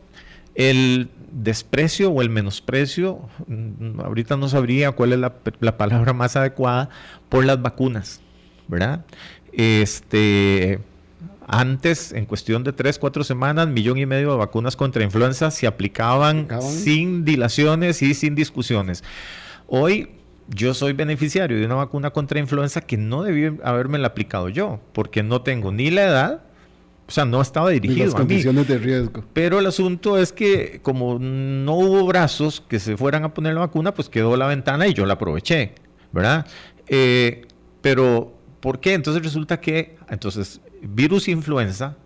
el 0.55 1.09
desprecio 1.31 2.11
o 2.11 2.21
el 2.21 2.29
menosprecio, 2.29 3.21
mm, 3.47 4.01
ahorita 4.01 4.37
no 4.37 4.47
sabría 4.49 4.91
cuál 4.91 5.13
es 5.13 5.19
la, 5.19 5.77
palabra 5.77 6.13
más 6.13 6.35
adecuada, 6.35 6.89
por 7.29 7.45
las 7.45 7.61
vacunas, 7.61 8.21
¿verdad? 8.67 9.03
Este, 9.51 10.79
antes, 11.47 12.11
en 12.11 12.25
cuestión 12.25 12.63
de 12.63 12.71
tres, 12.71 12.99
cuatro 12.99 13.23
semanas, 13.23 13.67
millón 13.67 13.97
y 13.97 14.05
medio 14.05 14.31
de 14.31 14.37
vacunas 14.37 14.75
contra 14.75 15.03
influenza 15.03 15.49
se 15.49 15.65
aplicaban 15.65 16.47
sin 16.61 17.25
dilaciones 17.25 18.01
y 18.03 18.13
sin 18.13 18.35
discusiones. 18.35 19.03
Hoy 19.67 20.09
yo 20.47 20.73
soy 20.73 20.93
beneficiario 20.93 21.57
de 21.57 21.65
una 21.65 21.75
vacuna 21.75 22.11
contra 22.11 22.39
influenza 22.39 22.81
que 22.81 22.97
no 22.97 23.23
debí 23.23 23.57
haberme 23.63 24.03
aplicado 24.05 24.49
yo, 24.49 24.79
porque 24.93 25.23
no 25.23 25.41
tengo 25.41 25.71
ni 25.71 25.89
la 25.89 26.03
edad, 26.03 26.43
o 27.07 27.11
sea, 27.11 27.25
no 27.25 27.41
estaba 27.41 27.69
dirigido 27.69 28.05
las 28.05 28.15
condiciones 28.15 28.67
de 28.67 28.77
riesgo. 28.77 29.23
Pero 29.33 29.59
el 29.59 29.65
asunto 29.65 30.17
es 30.17 30.31
que 30.31 30.79
como 30.81 31.19
no 31.19 31.75
hubo 31.75 32.05
brazos 32.05 32.61
que 32.67 32.79
se 32.79 32.97
fueran 32.97 33.23
a 33.23 33.33
poner 33.33 33.53
la 33.53 33.61
vacuna, 33.61 33.93
pues 33.93 34.09
quedó 34.09 34.37
la 34.37 34.47
ventana 34.47 34.87
y 34.87 34.93
yo 34.93 35.05
la 35.05 35.13
aproveché, 35.13 35.73
¿verdad? 36.11 36.45
Eh, 36.87 37.45
Pero, 37.81 38.37
¿por 38.59 38.79
qué? 38.79 38.93
Entonces 38.93 39.21
resulta 39.23 39.59
que, 39.59 39.97
entonces, 40.09 40.61
virus 40.81 41.27
influenza, 41.27 41.97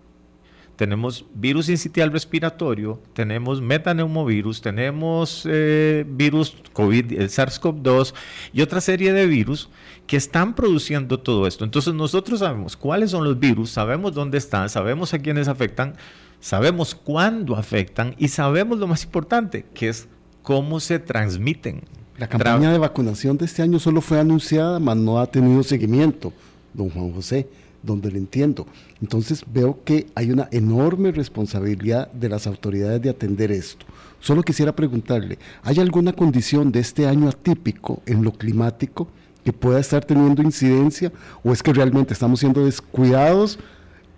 tenemos 0.78 1.24
virus 1.34 1.68
incitial 1.68 2.12
respiratorio, 2.12 3.02
tenemos 3.12 3.60
metaneumovirus, 3.60 4.62
tenemos 4.62 5.42
eh, 5.44 6.06
virus 6.08 6.56
COVID, 6.72 7.14
el 7.14 7.28
SARS-CoV-2 7.28 8.14
y 8.52 8.62
otra 8.62 8.80
serie 8.80 9.12
de 9.12 9.26
virus 9.26 9.70
que 10.06 10.16
están 10.16 10.54
produciendo 10.54 11.18
todo 11.18 11.48
esto. 11.48 11.64
Entonces 11.64 11.94
nosotros 11.94 12.38
sabemos 12.38 12.76
cuáles 12.76 13.10
son 13.10 13.24
los 13.24 13.40
virus, 13.40 13.70
sabemos 13.70 14.14
dónde 14.14 14.38
están, 14.38 14.68
sabemos 14.68 15.12
a 15.14 15.18
quiénes 15.18 15.48
afectan, 15.48 15.96
sabemos 16.38 16.94
cuándo 16.94 17.56
afectan 17.56 18.14
y 18.16 18.28
sabemos 18.28 18.78
lo 18.78 18.86
más 18.86 19.02
importante, 19.02 19.66
que 19.74 19.88
es 19.88 20.06
cómo 20.42 20.78
se 20.78 21.00
transmiten. 21.00 21.82
La 22.18 22.28
campaña 22.28 22.70
de 22.70 22.78
vacunación 22.78 23.36
de 23.36 23.46
este 23.46 23.62
año 23.62 23.80
solo 23.80 24.00
fue 24.00 24.20
anunciada, 24.20 24.78
mas 24.78 24.96
no 24.96 25.18
ha 25.18 25.26
tenido 25.26 25.64
seguimiento, 25.64 26.32
don 26.72 26.88
Juan 26.88 27.12
José 27.12 27.48
donde 27.82 28.10
lo 28.10 28.18
entiendo. 28.18 28.66
Entonces 29.00 29.44
veo 29.52 29.80
que 29.84 30.06
hay 30.14 30.30
una 30.30 30.48
enorme 30.50 31.12
responsabilidad 31.12 32.10
de 32.12 32.28
las 32.28 32.46
autoridades 32.46 33.02
de 33.02 33.10
atender 33.10 33.52
esto. 33.52 33.86
Solo 34.20 34.42
quisiera 34.42 34.74
preguntarle, 34.74 35.38
¿hay 35.62 35.78
alguna 35.78 36.12
condición 36.12 36.72
de 36.72 36.80
este 36.80 37.06
año 37.06 37.28
atípico 37.28 38.02
en 38.06 38.24
lo 38.24 38.32
climático 38.32 39.08
que 39.44 39.52
pueda 39.52 39.78
estar 39.78 40.04
teniendo 40.04 40.42
incidencia 40.42 41.12
o 41.42 41.52
es 41.52 41.62
que 41.62 41.72
realmente 41.72 42.12
estamos 42.12 42.40
siendo 42.40 42.64
descuidados 42.64 43.58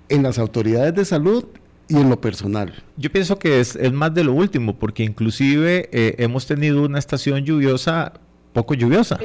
en 0.09 0.23
las 0.23 0.39
autoridades 0.39 0.95
de 0.95 1.05
salud 1.05 1.45
y 1.89 1.97
en 1.97 2.09
lo 2.09 2.21
personal? 2.21 2.73
Yo 2.97 3.11
pienso 3.11 3.39
que 3.39 3.61
es, 3.61 3.77
más 3.93 4.15
de 4.15 4.25
lo 4.25 4.33
último, 4.33 4.79
porque 4.79 5.05
inclusive 5.05 5.89
eh, 5.93 6.15
hemos 6.19 6.47
tenido 6.47 6.85
una 6.85 6.99
estación 6.99 7.45
lluviosa 7.45 8.15
poco 8.53 8.75
lluviosa. 8.75 9.19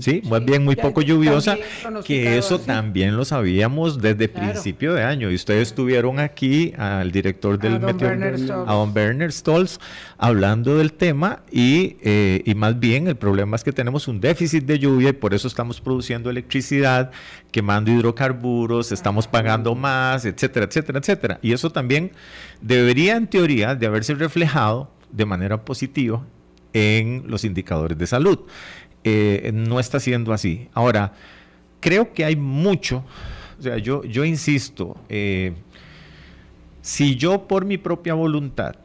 Sí, 0.00 0.22
más 0.28 0.44
bien 0.44 0.64
muy 0.64 0.76
poco 0.76 1.02
lluviosa, 1.02 1.56
que 2.04 2.38
eso 2.38 2.58
también 2.60 3.16
lo 3.16 3.24
sabíamos 3.24 4.00
desde 4.00 4.28
principio 4.28 4.94
de 4.94 5.02
año. 5.02 5.30
Y 5.30 5.34
ustedes 5.34 5.74
tuvieron 5.74 6.18
aquí 6.18 6.72
al 6.78 7.10
director 7.10 7.58
del 7.58 7.74
a 7.84 8.70
a 8.70 8.74
don 8.74 8.94
Berner 8.94 9.32
Stolz, 9.32 9.78
hablando 10.18 10.76
del 10.76 10.92
tema 10.92 11.40
y, 11.50 11.96
eh, 12.02 12.42
y 12.44 12.54
más 12.54 12.78
bien 12.78 13.08
el 13.08 13.16
problema 13.16 13.56
es 13.56 13.64
que 13.64 13.72
tenemos 13.72 14.06
un 14.08 14.20
déficit 14.20 14.64
de 14.64 14.78
lluvia 14.78 15.10
y 15.10 15.14
por 15.14 15.34
eso 15.34 15.48
estamos 15.48 15.80
produciendo 15.80 16.30
electricidad, 16.30 17.10
quemando 17.50 17.90
hidrocarburos, 17.90 18.92
estamos 18.92 19.26
pagando 19.26 19.74
más, 19.74 20.24
etcétera, 20.24 20.66
etcétera, 20.66 20.98
etcétera. 21.00 21.38
Y 21.42 21.52
eso 21.52 21.70
también 21.70 22.12
debería 22.60 23.16
en 23.16 23.26
teoría 23.26 23.74
de 23.74 23.86
haberse 23.86 24.14
reflejado 24.14 24.90
de 25.10 25.26
manera 25.26 25.64
positiva 25.64 26.24
en 26.72 27.24
los 27.26 27.44
indicadores 27.44 27.98
de 27.98 28.06
salud. 28.06 28.40
Eh, 29.04 29.50
no 29.54 29.80
está 29.80 29.98
siendo 29.98 30.32
así. 30.32 30.68
Ahora, 30.74 31.12
creo 31.80 32.12
que 32.12 32.24
hay 32.24 32.36
mucho, 32.36 33.04
o 33.58 33.62
sea, 33.62 33.78
yo, 33.78 34.04
yo 34.04 34.24
insisto, 34.24 34.96
eh, 35.08 35.54
si 36.82 37.16
yo 37.16 37.46
por 37.46 37.64
mi 37.64 37.78
propia 37.78 38.14
voluntad 38.14 38.76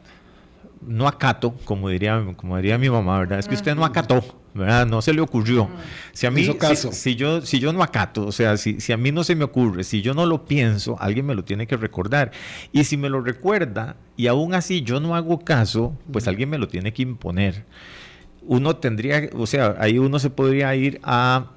no 0.86 1.08
acato, 1.08 1.54
como 1.64 1.88
diría, 1.88 2.24
como 2.36 2.56
diría 2.56 2.78
mi 2.78 2.90
mamá, 2.90 3.18
¿verdad? 3.18 3.38
Es 3.38 3.48
que 3.48 3.54
usted 3.54 3.74
no 3.74 3.84
acató, 3.84 4.22
¿verdad? 4.56 4.86
No 4.86 5.02
se 5.02 5.12
le 5.12 5.20
ocurrió. 5.20 5.68
Si 6.12 6.26
a 6.26 6.30
mí, 6.30 6.48
Si, 6.92 7.14
yo, 7.16 7.42
si 7.42 7.58
yo 7.58 7.72
no 7.72 7.82
acato, 7.82 8.26
o 8.26 8.32
sea, 8.32 8.56
si, 8.56 8.80
si 8.80 8.92
a 8.92 8.96
mí 8.96 9.12
no 9.12 9.24
se 9.24 9.34
me 9.34 9.44
ocurre, 9.44 9.84
si 9.84 10.02
yo 10.02 10.14
no 10.14 10.26
lo 10.26 10.44
pienso, 10.44 10.96
alguien 11.00 11.26
me 11.26 11.34
lo 11.34 11.44
tiene 11.44 11.66
que 11.66 11.76
recordar. 11.76 12.32
Y 12.72 12.84
si 12.84 12.96
me 12.96 13.08
lo 13.08 13.20
recuerda 13.20 13.96
y 14.16 14.26
aún 14.26 14.54
así 14.54 14.82
yo 14.82 15.00
no 15.00 15.14
hago 15.14 15.40
caso, 15.40 15.96
pues 16.12 16.26
alguien 16.28 16.50
me 16.50 16.58
lo 16.58 16.68
tiene 16.68 16.92
que 16.92 17.02
imponer. 17.02 17.64
Uno 18.42 18.76
tendría, 18.76 19.28
o 19.34 19.46
sea, 19.46 19.76
ahí 19.78 19.98
uno 19.98 20.18
se 20.18 20.30
podría 20.30 20.74
ir 20.74 21.00
a 21.02 21.52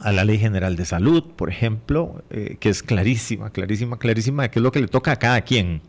a 0.00 0.12
la 0.12 0.24
Ley 0.24 0.38
General 0.38 0.76
de 0.76 0.84
Salud, 0.84 1.22
por 1.36 1.50
ejemplo, 1.50 2.24
eh, 2.30 2.56
que 2.58 2.70
es 2.70 2.82
clarísima, 2.82 3.50
clarísima, 3.50 3.98
clarísima 3.98 4.44
de 4.44 4.50
qué 4.50 4.58
es 4.58 4.62
lo 4.62 4.72
que 4.72 4.80
le 4.80 4.88
toca 4.88 5.12
a 5.12 5.16
cada 5.16 5.42
quien. 5.42 5.82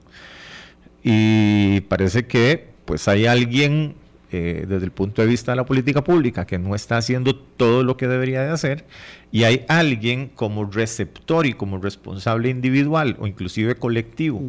Y 1.03 1.81
parece 1.81 2.27
que 2.27 2.69
pues 2.85 3.07
hay 3.07 3.25
alguien 3.25 3.95
eh, 4.31 4.65
desde 4.67 4.85
el 4.85 4.91
punto 4.91 5.21
de 5.21 5.27
vista 5.27 5.51
de 5.51 5.57
la 5.57 5.65
política 5.65 6.03
pública 6.03 6.45
que 6.45 6.57
no 6.57 6.73
está 6.73 6.97
haciendo 6.97 7.35
todo 7.35 7.83
lo 7.83 7.97
que 7.97 8.07
debería 8.07 8.41
de 8.41 8.49
hacer 8.49 8.85
y 9.31 9.43
hay 9.43 9.65
alguien 9.67 10.29
como 10.33 10.65
receptor 10.65 11.45
y 11.45 11.53
como 11.53 11.77
responsable 11.79 12.49
individual 12.49 13.17
o 13.19 13.27
inclusive 13.27 13.75
colectivo, 13.75 14.41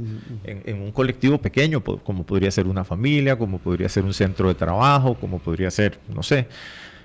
en, 0.44 0.82
un 0.82 0.92
colectivo 0.92 1.38
pequeño 1.38 1.82
como 1.82 2.24
podría 2.24 2.50
ser 2.50 2.66
una 2.66 2.84
familia, 2.84 3.36
como 3.36 3.58
podría 3.58 3.88
ser 3.88 4.04
un 4.04 4.14
centro 4.14 4.48
de 4.48 4.54
trabajo, 4.54 5.14
como 5.14 5.38
podría 5.38 5.70
ser, 5.70 5.98
no 6.14 6.22
sé, 6.22 6.46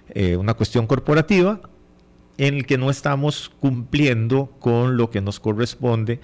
eh, 0.09 0.37
una 0.37 0.53
cuestión 0.53 0.87
corporativa 0.87 1.59
en 2.37 2.53
el 2.55 2.65
que 2.65 2.77
no 2.77 2.89
estamos 2.89 3.51
cumpliendo 3.59 4.51
con 4.59 4.97
lo 4.97 5.09
que 5.09 5.21
nos 5.21 5.39
corresponde 5.39 6.19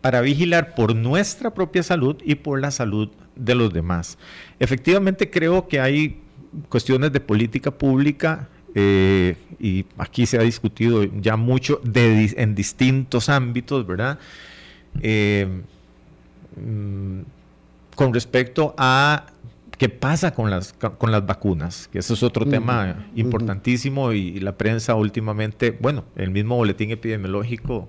para 0.00 0.20
vigilar 0.20 0.74
por 0.74 0.94
nuestra 0.96 1.52
propia 1.52 1.82
salud 1.82 2.16
y 2.24 2.36
por 2.36 2.60
la 2.60 2.70
salud 2.70 3.10
de 3.40 3.54
los 3.54 3.72
demás. 3.72 4.18
Efectivamente 4.58 5.30
creo 5.30 5.66
que 5.66 5.80
hay 5.80 6.20
cuestiones 6.68 7.12
de 7.12 7.20
política 7.20 7.70
pública 7.70 8.48
eh, 8.74 9.36
y 9.58 9.84
aquí 9.98 10.26
se 10.26 10.38
ha 10.38 10.42
discutido 10.42 11.04
ya 11.20 11.36
mucho 11.36 11.80
en 11.94 12.54
distintos 12.54 13.28
ámbitos, 13.28 13.86
¿verdad? 13.86 14.18
Eh, 15.00 15.62
mm, 16.56 17.20
con 17.94 18.14
respecto 18.14 18.74
a 18.78 19.26
qué 19.76 19.88
pasa 19.88 20.32
con 20.32 20.50
las, 20.50 20.72
con 20.72 21.10
las 21.10 21.24
vacunas, 21.26 21.88
que 21.88 21.98
eso 21.98 22.14
es 22.14 22.22
otro 22.22 22.46
tema 22.46 23.06
importantísimo 23.16 24.12
y 24.12 24.38
la 24.40 24.56
prensa 24.56 24.94
últimamente, 24.94 25.70
bueno, 25.70 26.04
el 26.16 26.30
mismo 26.30 26.56
boletín 26.56 26.90
epidemiológico 26.90 27.88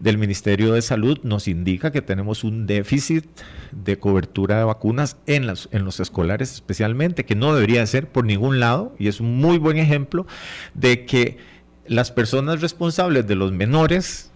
del 0.00 0.18
Ministerio 0.18 0.72
de 0.72 0.82
Salud 0.82 1.18
nos 1.22 1.46
indica 1.46 1.92
que 1.92 2.02
tenemos 2.02 2.42
un 2.42 2.66
déficit 2.66 3.24
de 3.70 3.98
cobertura 3.98 4.58
de 4.58 4.64
vacunas 4.64 5.16
en, 5.26 5.46
las, 5.46 5.68
en 5.72 5.84
los 5.84 6.00
escolares 6.00 6.52
especialmente, 6.52 7.24
que 7.24 7.34
no 7.34 7.54
debería 7.54 7.86
ser 7.86 8.08
por 8.08 8.24
ningún 8.24 8.58
lado, 8.58 8.94
y 8.98 9.08
es 9.08 9.20
un 9.20 9.36
muy 9.36 9.58
buen 9.58 9.76
ejemplo 9.76 10.26
de 10.74 11.04
que 11.04 11.38
las 11.86 12.10
personas 12.10 12.60
responsables 12.60 13.26
de 13.26 13.34
los 13.34 13.52
menores 13.52 14.29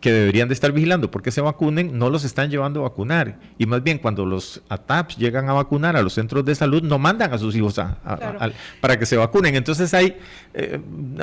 que 0.00 0.12
deberían 0.12 0.48
de 0.48 0.54
estar 0.54 0.72
vigilando 0.72 1.10
porque 1.10 1.30
se 1.30 1.40
vacunen, 1.40 1.98
no 1.98 2.10
los 2.10 2.24
están 2.24 2.50
llevando 2.50 2.80
a 2.80 2.82
vacunar. 2.84 3.38
Y 3.58 3.66
más 3.66 3.82
bien 3.82 3.98
cuando 3.98 4.26
los 4.26 4.62
ATAPs 4.68 5.16
llegan 5.16 5.48
a 5.48 5.52
vacunar 5.52 5.96
a 5.96 6.02
los 6.02 6.14
centros 6.14 6.44
de 6.44 6.54
salud, 6.54 6.82
no 6.82 6.98
mandan 6.98 7.32
a 7.32 7.38
sus 7.38 7.54
hijos 7.54 7.80
para 8.80 8.98
que 8.98 9.06
se 9.06 9.16
vacunen. 9.16 9.54
Entonces 9.54 9.94
hay, 9.94 10.16
eh, 10.54 10.80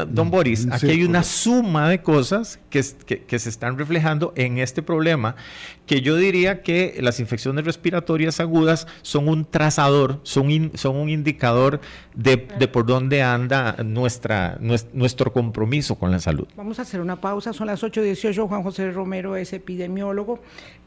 don 0.07 0.27
mm, 0.27 0.31
Boris, 0.31 0.67
aquí 0.71 0.89
hay 0.89 1.03
una 1.03 1.23
suma 1.23 1.89
de 1.89 2.01
cosas 2.01 2.59
que, 2.69 2.83
que, 3.27 3.39
se 3.39 3.49
están 3.49 3.77
reflejando 3.77 4.33
en 4.35 4.57
este 4.57 4.81
problema, 4.81 5.35
que 5.89 6.01
yo 6.01 6.17
diría 6.17 6.61
que 6.61 6.99
las 7.01 7.19
infecciones 7.19 7.65
respiratorias 7.65 8.39
agudas 8.39 8.85
son 9.01 9.27
un 9.27 9.43
trazador, 9.43 10.19
son, 10.21 10.45
un 10.45 11.09
indicador 11.09 11.81
de, 12.13 12.37
por 12.37 12.85
dónde 12.85 13.23
anda 13.23 13.75
nuestra, 13.83 14.59
nuestro 14.93 15.33
compromiso 15.33 15.95
con 15.95 16.11
la 16.11 16.19
salud. 16.19 16.47
Vamos 16.55 16.77
a 16.77 16.83
hacer 16.83 17.01
una 17.01 17.19
pausa, 17.19 17.53
son 17.53 17.65
las 17.65 17.81
8.18, 17.81 18.47
Juan 18.47 18.61
José 18.61 18.91
Romero 18.91 19.35
es 19.35 19.51
epidemiólogo. 19.51 20.39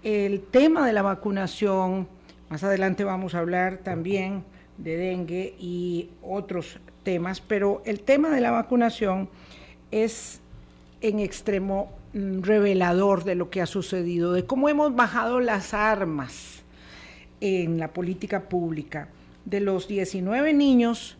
El 0.04 0.40
tema 0.40 0.86
de 0.86 0.92
la 0.92 1.02
vacunación, 1.02 2.06
más 2.48 2.62
adelante 2.62 3.02
vamos 3.02 3.34
a 3.34 3.40
hablar 3.40 3.78
también 3.78 4.44
de 4.78 4.96
dengue 4.96 5.56
y 5.58 6.10
otros 6.22 6.78
temas, 7.02 7.40
pero 7.40 7.82
el 7.86 7.98
tema 7.98 8.30
de 8.30 8.40
la 8.40 8.52
vacunación 8.52 9.28
es 9.90 10.40
en 11.00 11.18
extremo 11.18 11.90
revelador 12.14 13.24
de 13.24 13.34
lo 13.34 13.50
que 13.50 13.60
ha 13.60 13.66
sucedido, 13.66 14.32
de 14.32 14.44
cómo 14.44 14.68
hemos 14.68 14.94
bajado 14.94 15.40
las 15.40 15.74
armas 15.74 16.62
en 17.40 17.78
la 17.78 17.92
política 17.92 18.48
pública. 18.48 19.08
De 19.44 19.60
los 19.60 19.88
19 19.88 20.52
niños 20.52 21.16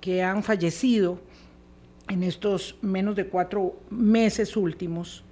que 0.00 0.22
han 0.22 0.42
fallecido 0.42 1.20
en 2.08 2.22
estos 2.22 2.76
menos 2.80 3.16
de 3.16 3.26
cuatro 3.26 3.76
meses 3.90 4.56
últimos, 4.56 5.24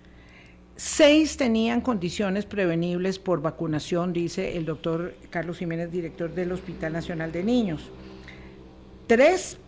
Seis 0.81 1.37
tenían 1.37 1.81
condiciones 1.81 2.47
prevenibles 2.47 3.19
por 3.19 3.43
vacunación, 3.43 4.13
dice 4.13 4.57
el 4.57 4.65
doctor 4.65 5.13
Carlos 5.29 5.59
Jiménez, 5.59 5.91
director 5.91 6.33
del 6.33 6.53
Hospital 6.53 6.93
Nacional 6.93 7.33
de 7.33 7.43
Niños. 7.43 7.91
Tres 9.09 9.59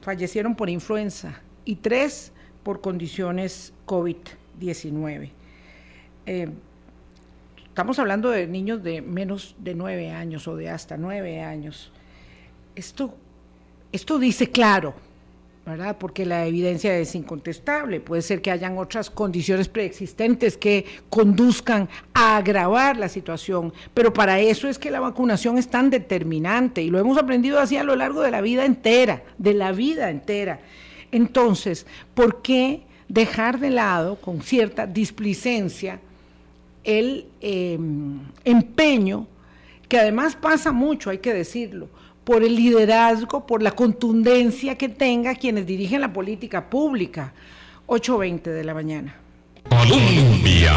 fallecieron 0.00 0.54
por 0.54 0.70
influenza 0.70 1.42
y 1.64 1.74
tres 1.74 2.30
por 2.62 2.80
condiciones 2.80 3.72
COVID-19. 4.60 5.30
Eh, 6.26 6.48
estamos 7.68 7.98
hablando 7.98 8.30
de 8.30 8.46
niños 8.46 8.82
de 8.82 9.00
menos 9.00 9.54
de 9.58 9.74
nueve 9.74 10.10
años 10.10 10.46
o 10.48 10.56
de 10.56 10.70
hasta 10.70 10.96
nueve 10.96 11.40
años. 11.40 11.90
Esto, 12.74 13.14
esto 13.92 14.18
dice 14.18 14.50
claro 14.50 14.94
¿verdad? 15.66 15.96
Porque 15.98 16.24
la 16.24 16.46
evidencia 16.46 16.96
es 16.98 17.14
incontestable. 17.14 18.00
Puede 18.00 18.22
ser 18.22 18.42
que 18.42 18.50
hayan 18.50 18.78
otras 18.78 19.10
condiciones 19.10 19.68
preexistentes 19.68 20.56
que 20.56 20.84
conduzcan 21.08 21.88
a 22.14 22.38
agravar 22.38 22.96
la 22.96 23.08
situación, 23.08 23.72
pero 23.94 24.12
para 24.12 24.40
eso 24.40 24.68
es 24.68 24.78
que 24.78 24.90
la 24.90 25.00
vacunación 25.00 25.58
es 25.58 25.68
tan 25.68 25.90
determinante 25.90 26.82
y 26.82 26.90
lo 26.90 26.98
hemos 26.98 27.18
aprendido 27.18 27.60
así 27.60 27.76
a 27.76 27.84
lo 27.84 27.94
largo 27.94 28.22
de 28.22 28.30
la 28.30 28.40
vida 28.40 28.64
entera, 28.64 29.22
de 29.38 29.54
la 29.54 29.72
vida 29.72 30.10
entera. 30.10 30.60
Entonces, 31.12 31.86
¿por 32.14 32.42
qué 32.42 32.82
dejar 33.10 33.58
de 33.58 33.70
lado 33.70 34.16
con 34.16 34.40
cierta 34.40 34.86
displicencia 34.86 36.00
el 36.84 37.26
em, 37.40 38.20
empeño, 38.44 39.26
que 39.88 39.98
además 39.98 40.36
pasa 40.36 40.70
mucho, 40.70 41.10
hay 41.10 41.18
que 41.18 41.34
decirlo, 41.34 41.88
por 42.22 42.44
el 42.44 42.54
liderazgo, 42.54 43.46
por 43.46 43.62
la 43.62 43.72
contundencia 43.72 44.78
que 44.78 44.88
tenga 44.88 45.34
quienes 45.34 45.66
dirigen 45.66 46.00
la 46.00 46.12
política 46.12 46.70
pública. 46.70 47.34
8.20 47.88 48.42
de 48.42 48.62
la 48.62 48.72
mañana. 48.72 49.16
Colombia. 49.68 50.72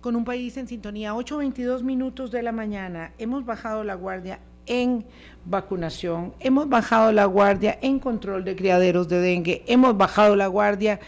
Con 0.00 0.16
un 0.16 0.24
país 0.24 0.56
en 0.56 0.66
sintonía, 0.66 1.12
8.22 1.12 1.82
minutos 1.82 2.30
de 2.30 2.42
la 2.42 2.52
mañana, 2.52 3.12
hemos 3.18 3.44
bajado 3.44 3.84
la 3.84 3.94
guardia 3.94 4.40
en 4.68 5.04
vacunación, 5.44 6.34
hemos 6.40 6.68
bajado 6.68 7.10
la 7.12 7.24
guardia 7.24 7.78
en 7.82 7.98
control 7.98 8.44
de 8.44 8.54
criaderos 8.54 9.08
de 9.08 9.20
dengue, 9.20 9.62
hemos 9.66 9.96
bajado 9.96 10.36
la 10.36 10.46
guardia 10.46 11.00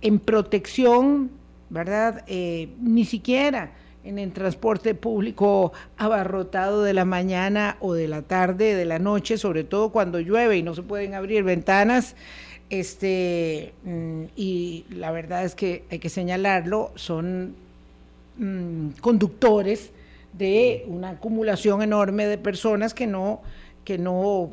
en 0.00 0.18
protección, 0.18 1.30
¿verdad? 1.68 2.24
Eh, 2.26 2.68
ni 2.80 3.04
siquiera 3.04 3.72
en 4.04 4.18
el 4.18 4.32
transporte 4.32 4.94
público 4.94 5.72
abarrotado 5.96 6.82
de 6.82 6.94
la 6.94 7.04
mañana 7.04 7.76
o 7.80 7.92
de 7.92 8.08
la 8.08 8.22
tarde, 8.22 8.74
de 8.74 8.84
la 8.84 8.98
noche, 8.98 9.36
sobre 9.36 9.64
todo 9.64 9.90
cuando 9.90 10.20
llueve 10.20 10.56
y 10.56 10.62
no 10.62 10.74
se 10.74 10.82
pueden 10.82 11.14
abrir 11.14 11.42
ventanas. 11.42 12.16
Este, 12.70 13.72
mm, 13.84 14.24
y 14.36 14.84
la 14.90 15.10
verdad 15.10 15.44
es 15.44 15.54
que 15.54 15.84
hay 15.90 15.98
que 15.98 16.08
señalarlo, 16.08 16.92
son 16.94 17.54
mm, 18.38 18.90
conductores 19.00 19.90
de 20.38 20.84
una 20.86 21.10
acumulación 21.10 21.82
enorme 21.82 22.26
de 22.26 22.38
personas 22.38 22.94
que 22.94 23.06
no, 23.06 23.42
que 23.84 23.98
no, 23.98 24.50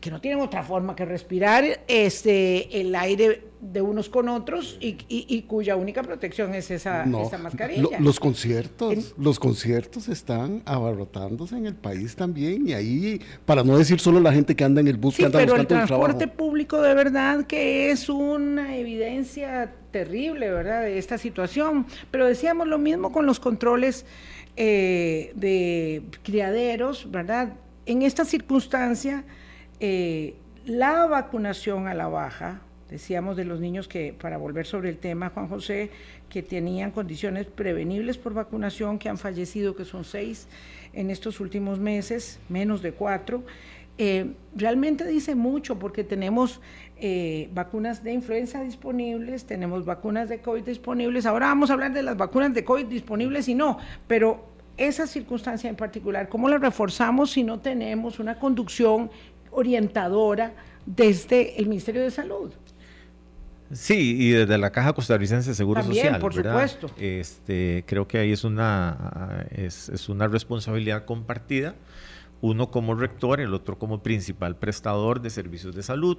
que 0.00 0.10
no 0.10 0.20
tienen 0.20 0.40
otra 0.40 0.62
forma 0.62 0.94
que 0.94 1.04
respirar 1.04 1.64
este, 1.88 2.80
el 2.80 2.94
aire 2.94 3.47
de 3.60 3.82
unos 3.82 4.08
con 4.08 4.28
otros 4.28 4.78
y, 4.80 5.42
cuya 5.42 5.76
única 5.76 6.02
protección 6.02 6.54
es 6.54 6.70
esa, 6.70 7.04
mascarilla. 7.06 7.98
los 8.00 8.20
conciertos, 8.20 9.14
los 9.18 9.38
conciertos 9.38 10.08
están 10.08 10.62
abarrotándose 10.64 11.56
en 11.56 11.66
el 11.66 11.74
país 11.74 12.14
también 12.14 12.68
y 12.68 12.72
ahí, 12.72 13.20
para 13.44 13.64
no 13.64 13.76
decir 13.76 14.00
solo 14.00 14.20
la 14.20 14.32
gente 14.32 14.54
que 14.54 14.64
anda 14.64 14.80
en 14.80 14.88
el 14.88 14.96
bus, 14.96 15.16
que 15.16 15.26
anda 15.26 15.38
pero 15.38 15.56
el 15.56 15.66
transporte 15.66 16.28
público 16.28 16.80
de 16.80 16.94
verdad 16.94 17.46
que 17.46 17.90
es 17.90 18.08
una 18.08 18.76
evidencia 18.76 19.72
terrible, 19.90 20.50
¿verdad? 20.50 20.82
De 20.82 20.98
esta 20.98 21.18
situación. 21.18 21.86
Pero 22.10 22.26
decíamos 22.26 22.66
lo 22.66 22.78
mismo 22.78 23.12
con 23.12 23.26
los 23.26 23.40
controles 23.40 24.04
eh, 24.56 25.32
de 25.34 26.02
criaderos, 26.22 27.10
¿verdad? 27.10 27.54
En 27.86 28.02
esta 28.02 28.24
circunstancia, 28.24 29.24
eh, 29.80 30.36
la 30.66 31.06
vacunación 31.06 31.88
a 31.88 31.94
la 31.94 32.08
baja, 32.08 32.60
decíamos 32.90 33.36
de 33.36 33.44
los 33.44 33.60
niños 33.60 33.88
que, 33.88 34.14
para 34.18 34.36
volver 34.36 34.66
sobre 34.66 34.90
el 34.90 34.98
tema, 34.98 35.30
Juan 35.30 35.48
José, 35.48 35.90
que 36.28 36.42
tenían 36.42 36.90
condiciones 36.90 37.46
prevenibles 37.46 38.18
por 38.18 38.34
vacunación, 38.34 38.98
que 38.98 39.08
han 39.08 39.18
fallecido, 39.18 39.76
que 39.76 39.84
son 39.84 40.04
seis 40.04 40.48
en 40.92 41.10
estos 41.10 41.40
últimos 41.40 41.78
meses, 41.78 42.40
menos 42.48 42.82
de 42.82 42.92
cuatro, 42.92 43.44
eh, 44.00 44.32
realmente 44.54 45.04
dice 45.04 45.34
mucho 45.34 45.78
porque 45.78 46.04
tenemos 46.04 46.60
vacunas 47.52 48.02
de 48.02 48.12
influenza 48.12 48.62
disponibles, 48.64 49.44
tenemos 49.44 49.84
vacunas 49.84 50.28
de 50.28 50.40
COVID 50.40 50.64
disponibles. 50.64 51.26
Ahora 51.26 51.46
vamos 51.46 51.70
a 51.70 51.74
hablar 51.74 51.92
de 51.92 52.02
las 52.02 52.16
vacunas 52.16 52.52
de 52.54 52.64
COVID 52.64 52.86
disponibles 52.86 53.48
y 53.48 53.54
no, 53.54 53.78
pero 54.08 54.44
esa 54.78 55.06
circunstancia 55.06 55.68
en 55.68 55.76
particular, 55.76 56.28
¿cómo 56.28 56.48
la 56.48 56.58
reforzamos 56.58 57.32
si 57.32 57.42
no 57.42 57.58
tenemos 57.58 58.18
una 58.20 58.38
conducción 58.38 59.10
orientadora 59.50 60.54
desde 60.86 61.60
el 61.60 61.68
Ministerio 61.68 62.02
de 62.02 62.10
Salud? 62.10 62.52
Sí, 63.72 64.16
y 64.18 64.30
desde 64.30 64.56
la 64.56 64.70
Caja 64.70 64.92
Costarricense 64.92 65.50
de 65.50 65.54
Seguro 65.54 65.82
También, 65.82 66.06
Social. 66.06 66.20
por 66.20 66.34
supuesto. 66.34 66.90
Este, 66.98 67.84
creo 67.86 68.08
que 68.08 68.18
ahí 68.18 68.32
es 68.32 68.44
una, 68.44 69.46
es, 69.50 70.08
una 70.08 70.26
responsabilidad 70.26 71.04
compartida 71.04 71.74
uno 72.40 72.70
como 72.70 72.94
rector, 72.94 73.40
el 73.40 73.52
otro 73.52 73.78
como 73.78 74.00
principal 74.00 74.54
prestador 74.56 75.20
de 75.20 75.28
servicios 75.28 75.74
de 75.74 75.82
salud 75.82 76.18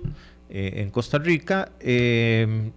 eh, 0.49 0.73
en 0.75 0.89
Costa 0.89 1.17
Rica. 1.17 1.71
Eh, 1.79 2.71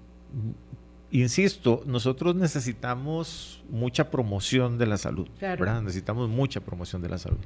insisto, 1.11 1.83
nosotros 1.85 2.37
necesitamos 2.37 3.63
mucha 3.69 4.11
promoción 4.11 4.79
de 4.79 4.87
la 4.87 4.97
salud, 4.97 5.29
¿verdad? 5.41 5.83
Necesitamos 5.83 6.29
mucha 6.29 6.61
promoción 6.61 7.03
de 7.03 7.09
la 7.09 7.19
salud. 7.19 7.41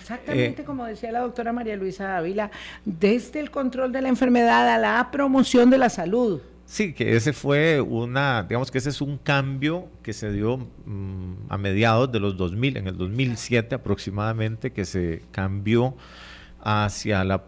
Exactamente 0.00 0.62
eh, 0.62 0.64
como 0.64 0.86
decía 0.86 1.12
la 1.12 1.20
doctora 1.20 1.52
María 1.52 1.76
Luisa 1.76 2.16
Ávila, 2.16 2.50
desde 2.84 3.38
el 3.40 3.50
control 3.50 3.92
de 3.92 4.02
la 4.02 4.08
enfermedad 4.08 4.68
a 4.68 4.78
la 4.78 5.10
promoción 5.10 5.68
de 5.68 5.78
la 5.78 5.90
salud. 5.90 6.40
Sí, 6.72 6.94
que 6.94 7.16
ese 7.16 7.34
fue 7.34 7.82
una, 7.82 8.44
digamos 8.44 8.70
que 8.70 8.78
ese 8.78 8.88
es 8.88 9.02
un 9.02 9.18
cambio 9.18 9.90
que 10.02 10.14
se 10.14 10.32
dio 10.32 10.56
mm, 10.56 11.34
a 11.50 11.58
mediados 11.58 12.10
de 12.10 12.18
los 12.18 12.38
2000, 12.38 12.78
en 12.78 12.86
el 12.86 12.96
2007 12.96 13.74
aproximadamente, 13.74 14.72
que 14.72 14.86
se 14.86 15.20
cambió 15.32 15.94
hacia 16.62 17.24
la 17.24 17.44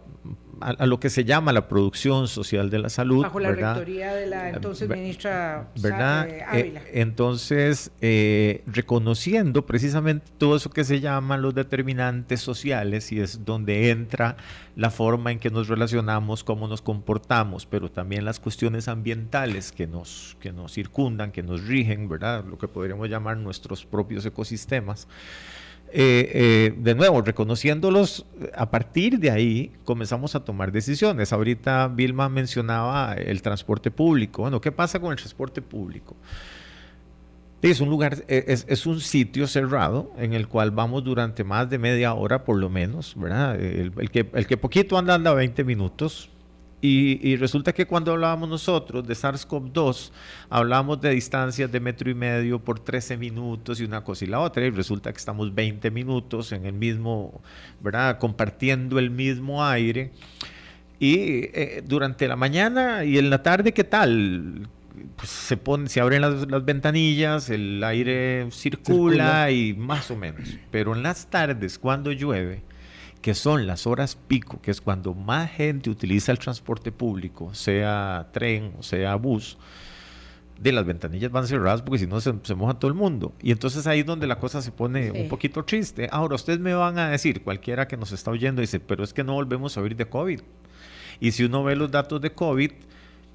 a, 0.61 0.85
lo 0.85 0.99
que 0.99 1.09
se 1.09 1.25
llama 1.25 1.53
la 1.53 1.67
producción 1.67 2.27
social 2.27 2.69
de 2.69 2.79
la 2.79 2.89
salud. 2.89 3.23
Bajo 3.23 3.39
la 3.39 3.51
rectoría 3.51 4.13
de 4.13 4.27
la 4.27 4.49
entonces 4.49 4.89
ministra 4.89 5.69
¿verdad? 5.81 6.27
Eh, 6.29 6.43
Ávila. 6.47 6.81
entonces, 6.93 7.91
eh, 8.01 8.63
reconociendo 8.67 9.65
precisamente 9.65 10.25
todo 10.37 10.55
eso 10.55 10.69
que 10.69 10.83
se 10.83 10.99
llaman 10.99 11.41
los 11.41 11.53
determinantes 11.53 12.41
sociales 12.41 13.11
y 13.11 13.19
es 13.19 13.45
donde 13.45 13.89
entra 13.89 14.37
la 14.75 14.89
forma 14.89 15.31
en 15.31 15.39
que 15.39 15.49
nos 15.49 15.67
relacionamos, 15.67 16.43
cómo 16.43 16.67
nos 16.67 16.81
comportamos, 16.81 17.65
pero 17.65 17.89
también 17.89 18.25
las 18.25 18.39
cuestiones 18.39 18.87
ambientales 18.87 19.71
que 19.71 19.87
nos, 19.87 20.37
que 20.39 20.51
nos 20.51 20.73
circundan, 20.73 21.31
que 21.31 21.43
nos 21.43 21.65
rigen, 21.65 22.09
¿verdad? 22.09 22.43
Lo 22.45 22.57
que 22.57 22.67
podríamos 22.67 23.09
llamar 23.09 23.37
nuestros 23.37 23.85
propios 23.85 24.25
ecosistemas. 24.25 25.07
Eh, 25.97 26.29
eh, 26.33 26.73
de 26.77 26.93
nuevo, 26.93 27.21
reconociéndolos, 27.21 28.25
a 28.53 28.69
partir 28.69 29.17
de 29.17 29.31
ahí 29.31 29.71
comenzamos 29.85 30.35
a 30.35 30.43
tomar 30.43 30.73
decisiones. 30.73 31.31
Ahorita 31.31 31.87
Vilma 31.87 32.27
mencionaba 32.27 33.13
el 33.13 33.41
transporte 33.41 33.91
público. 33.91 34.41
Bueno, 34.41 34.59
¿qué 34.59 34.73
pasa 34.73 34.99
con 34.99 35.11
el 35.11 35.17
transporte 35.17 35.61
público? 35.61 36.17
Es 37.61 37.79
un 37.79 37.89
lugar, 37.89 38.25
es, 38.27 38.65
es, 38.67 38.85
un 38.85 38.99
sitio 38.99 39.47
cerrado 39.47 40.11
en 40.17 40.33
el 40.33 40.49
cual 40.49 40.71
vamos 40.71 41.05
durante 41.05 41.45
más 41.45 41.69
de 41.69 41.77
media 41.77 42.13
hora 42.13 42.43
por 42.43 42.57
lo 42.57 42.69
menos, 42.69 43.13
¿verdad? 43.15 43.55
El, 43.55 43.93
el 43.97 44.11
que, 44.11 44.29
el 44.33 44.47
que 44.47 44.57
poquito 44.57 44.97
anda 44.97 45.15
anda 45.15 45.33
20 45.33 45.63
minutos, 45.63 46.29
y, 46.87 47.35
resulta 47.37 47.73
que 47.73 47.85
cuando 47.85 48.11
hablábamos 48.11 48.47
nosotros 48.47 49.07
de 49.07 49.13
SARS-CoV-2, 49.15 50.11
hablábamos 50.49 51.01
de 51.01 51.11
distancias 51.11 51.71
de 51.71 51.79
metro 51.79 52.09
y 52.09 52.13
medio 52.13 52.59
por 52.59 52.79
13 52.79 53.17
minutos 53.17 53.79
y 53.79 53.85
una 53.85 54.03
cosa 54.03 54.25
y 54.25 54.27
la 54.27 54.39
otra, 54.39 54.65
y 54.65 54.69
resulta 54.69 55.11
que 55.11 55.17
estamos 55.17 55.53
20 55.53 55.89
minutos 55.91 56.51
en 56.51 56.65
el 56.65 56.73
mismo, 56.73 57.41
¿verdad? 57.81 58.19
Compartiendo 58.19 58.99
el 58.99 59.09
mismo 59.09 59.65
aire. 59.65 60.11
Y 60.99 61.15
eh, 61.53 61.83
durante 61.85 62.27
la 62.27 62.35
mañana 62.35 63.03
y 63.03 63.17
en 63.17 63.29
la 63.29 63.41
tarde, 63.41 63.73
¿qué 63.73 63.83
tal? 63.83 64.67
Pues 65.17 65.29
se, 65.29 65.57
pone, 65.57 65.89
se 65.89 65.99
abren 65.99 66.21
las, 66.21 66.49
las 66.49 66.63
ventanillas, 66.63 67.49
el 67.49 67.83
aire 67.83 68.47
circula 68.51 69.49
y 69.51 69.73
más 69.73 70.11
o 70.11 70.15
menos. 70.15 70.57
Pero 70.71 70.95
en 70.95 71.03
las 71.03 71.29
tardes, 71.29 71.79
cuando 71.79 72.11
llueve, 72.11 72.61
que 73.25 73.33
son 73.33 73.65
las 73.65 73.87
horas 73.87 74.19
pico, 74.27 74.61
que 74.61 74.69
es 74.69 74.81
cuando 74.81 75.15
más 75.15 75.49
gente 75.49 75.89
utiliza 75.89 76.31
el 76.31 76.37
transporte 76.37 76.91
público, 76.91 77.55
sea 77.55 78.27
tren 78.31 78.73
o 78.77 78.83
sea 78.83 79.15
bus, 79.15 79.57
de 80.59 80.71
las 80.71 80.85
ventanillas 80.85 81.31
van 81.31 81.47
cerradas 81.47 81.81
porque 81.81 81.97
si 81.97 82.05
no 82.05 82.21
se, 82.21 82.33
moja 82.53 82.75
todo 82.75 82.87
el 82.87 82.93
mundo. 82.93 83.33
Y 83.41 83.49
entonces 83.49 83.87
ahí 83.87 84.01
es 84.01 84.05
donde 84.05 84.27
la 84.27 84.37
cosa 84.37 84.61
se 84.61 84.71
pone 84.71 85.09
un 85.09 85.27
poquito 85.27 85.65
triste. 85.65 86.07
Ahora, 86.11 86.35
ustedes 86.35 86.59
me 86.59 86.75
van 86.75 86.99
a 86.99 87.09
decir, 87.09 87.41
cualquiera 87.41 87.87
que 87.87 87.97
nos 87.97 88.11
está 88.11 88.29
oyendo 88.29 88.61
dice, 88.61 88.79
pero 88.79 89.03
es 89.03 89.11
que 89.11 89.23
no 89.23 89.33
volvemos 89.33 89.75
a 89.75 89.81
oír 89.81 89.95
de 89.95 90.05
COVID. 90.05 90.41
Y 91.19 91.31
si 91.31 91.45
uno 91.45 91.63
ve 91.63 91.75
los 91.75 91.89
datos 91.89 92.21
de 92.21 92.31
COVID, 92.31 92.73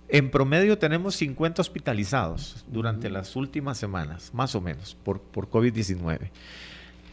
en 0.09 0.31
promedio 0.31 0.79
tenemos 0.79 1.17
50 1.17 1.63
hospitalizados 1.63 2.65
durante 2.69 3.11
las 3.11 3.35
últimas 3.35 3.77
semanas, 3.77 4.31
más 4.35 4.55
o 4.55 4.61
menos, 4.61 4.97
por, 5.03 5.21
por 5.21 5.51
COVID-19. 5.51 6.31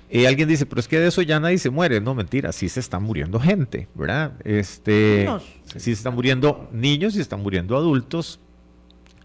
Y 0.09 0.25
alguien 0.25 0.47
dice, 0.47 0.65
pero 0.65 0.79
es 0.79 0.87
que 0.87 0.99
de 0.99 1.07
eso 1.07 1.21
ya 1.21 1.39
nadie 1.39 1.57
se 1.57 1.69
muere. 1.69 1.99
No, 1.99 2.15
mentira, 2.15 2.51
sí 2.51 2.69
se 2.69 2.79
está 2.79 2.99
muriendo 2.99 3.39
gente, 3.39 3.87
¿verdad? 3.93 4.33
Este, 4.45 5.27
sí 5.65 5.79
se 5.79 5.91
están 5.91 6.15
muriendo 6.15 6.69
niños 6.71 7.13
y 7.13 7.17
se 7.17 7.21
están 7.23 7.41
muriendo 7.41 7.75
adultos 7.75 8.39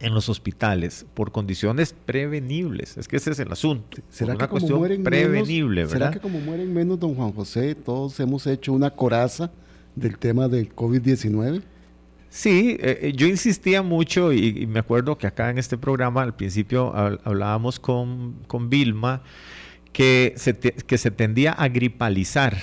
en 0.00 0.12
los 0.12 0.28
hospitales 0.28 1.06
por 1.14 1.30
condiciones 1.30 1.94
prevenibles. 2.04 2.96
Es 2.96 3.06
que 3.06 3.16
ese 3.16 3.30
es 3.30 3.38
el 3.38 3.52
asunto. 3.52 3.98
¿Será 4.10 4.36
que 4.36 4.48
como 4.48 4.66
mueren 4.68 5.04
prevenible, 5.04 5.82
menos, 5.82 5.92
¿Será 5.92 6.10
que 6.10 6.18
como 6.18 6.40
mueren 6.40 6.74
menos, 6.74 6.98
don 6.98 7.14
Juan 7.14 7.32
José, 7.32 7.76
todos 7.76 8.18
hemos 8.18 8.46
hecho 8.48 8.72
una 8.72 8.90
coraza 8.90 9.52
del 9.94 10.18
tema 10.18 10.48
del 10.48 10.74
COVID-19? 10.74 11.62
Sí, 12.28 12.76
eh, 12.80 12.98
eh, 13.02 13.12
yo 13.14 13.28
insistía 13.28 13.82
mucho 13.82 14.32
y, 14.32 14.66
me 14.66 14.80
acuerdo 14.80 15.16
que 15.18 15.28
acá 15.28 15.50
en 15.50 15.58
este 15.58 15.78
programa 15.78 16.22
al 16.22 16.34
principio 16.34 16.92
hablábamos 17.24 17.78
con, 17.78 18.36
con 18.48 18.70
Vilma 18.70 19.22
que 19.92 20.34
se, 20.36 20.54
que 20.58 20.98
se 20.98 21.10
tendía 21.10 21.52
a 21.52 21.68
gripalizar 21.68 22.56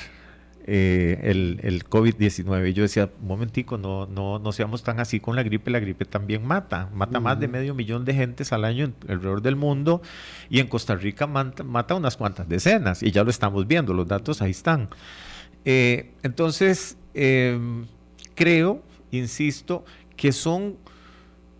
eh, 0.71 1.19
el, 1.23 1.59
el 1.63 1.83
COVID-19. 1.83 2.73
Yo 2.73 2.83
decía, 2.83 3.09
un 3.19 3.27
momentico, 3.27 3.79
no, 3.79 4.05
no, 4.05 4.37
no 4.37 4.51
seamos 4.51 4.83
tan 4.83 4.99
así 4.99 5.19
con 5.19 5.35
la 5.35 5.41
gripe, 5.41 5.71
la 5.71 5.79
gripe 5.79 6.05
también 6.05 6.45
mata, 6.45 6.91
mata 6.93 7.19
más 7.19 7.39
de 7.39 7.47
medio 7.47 7.73
millón 7.73 8.05
de 8.05 8.13
gentes 8.13 8.53
al 8.53 8.65
año 8.65 8.93
alrededor 9.07 9.41
del 9.41 9.55
mundo 9.55 10.03
y 10.47 10.59
en 10.59 10.67
Costa 10.67 10.95
Rica 10.95 11.25
mata, 11.25 11.95
unas 11.95 12.17
cuantas 12.17 12.47
decenas 12.47 13.01
y 13.01 13.09
ya 13.09 13.23
lo 13.23 13.31
estamos 13.31 13.65
viendo, 13.65 13.95
los 13.95 14.07
datos 14.07 14.43
ahí 14.43 14.51
están. 14.51 14.89
Eh, 15.65 16.11
entonces, 16.21 16.97
em, 17.15 17.87
creo, 18.35 18.83
insisto, 19.09 19.85
que 20.15 20.31
son 20.31 20.77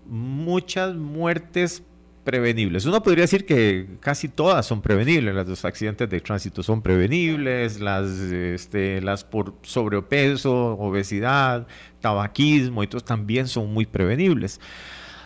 muchas 0.06 0.96
muertes 0.96 1.82
prevenibles. 2.30 2.86
Uno 2.86 3.02
podría 3.02 3.24
decir 3.24 3.44
que 3.44 3.88
casi 4.02 4.28
todas 4.30 4.64
son 4.64 4.84
prevenibles. 4.84 5.34
Las 5.34 5.48
dos 5.48 5.66
accidentes 5.66 6.08
de 6.08 6.22
tránsito 6.22 6.62
son 6.62 6.84
prevenibles, 6.84 7.80
las, 7.80 8.08
este, 8.08 9.02
las 9.02 9.24
por 9.24 9.56
sobrepeso, 9.64 10.78
obesidad, 10.78 11.66
tabaquismo 12.02 12.84
y 12.84 12.88
todos 12.88 13.04
también 13.04 13.48
son 13.48 13.74
muy 13.74 13.88
prevenibles. 13.88 14.62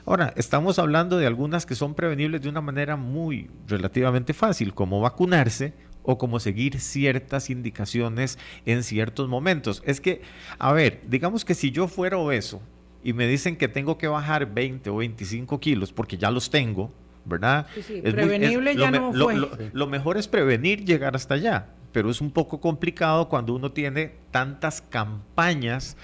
Ahora, 0.06 0.34
estamos 0.38 0.80
hablando 0.80 1.18
de 1.18 1.28
algunas 1.28 1.66
que 1.66 1.76
son 1.76 1.94
prevenibles 1.94 2.42
de 2.42 2.48
una 2.48 2.62
manera 2.62 2.96
muy 2.96 3.52
relativamente 3.68 4.34
fácil, 4.34 4.74
como 4.74 5.02
vacunarse 5.02 5.74
o 6.04 6.18
como 6.18 6.40
seguir 6.40 6.80
ciertas 6.80 7.50
indicaciones 7.50 8.40
en 8.66 8.82
ciertos 8.84 9.28
momentos. 9.28 9.84
Es 9.86 10.00
que, 10.00 10.22
a 10.58 10.72
ver, 10.72 11.02
digamos 11.10 11.44
que 11.44 11.54
si 11.54 11.72
yo 11.72 11.90
fuera 11.90 12.18
obeso, 12.18 12.62
y 13.04 13.14
me 13.14 13.28
dicen 13.28 13.58
que 13.58 13.68
tengo 13.68 13.98
que 13.98 14.08
bajar 14.08 14.54
20 14.54 14.90
o 14.90 14.98
25 14.98 15.60
kilos 15.60 15.92
porque 15.92 16.18
ya 16.18 16.32
los 16.32 16.50
tengo, 16.50 16.92
¿verdad? 17.26 17.68
Sí, 17.86 18.02
Prevenible 18.02 18.76
ya 18.76 18.92
no 18.92 19.14
fue. 19.14 19.36
Lo, 19.74 19.88
mejor 19.88 20.18
es 20.18 20.28
prevenir 20.28 20.86
llegar 20.86 21.16
hasta 21.16 21.36
allá, 21.36 21.68
pero 21.92 22.10
es 22.10 22.22
un 22.22 22.32
poco 22.32 22.62
complicado 22.62 23.28
cuando 23.28 23.54
uno 23.54 23.72
tiene 23.72 24.14
tantas 24.32 24.82
campañas 24.82 25.98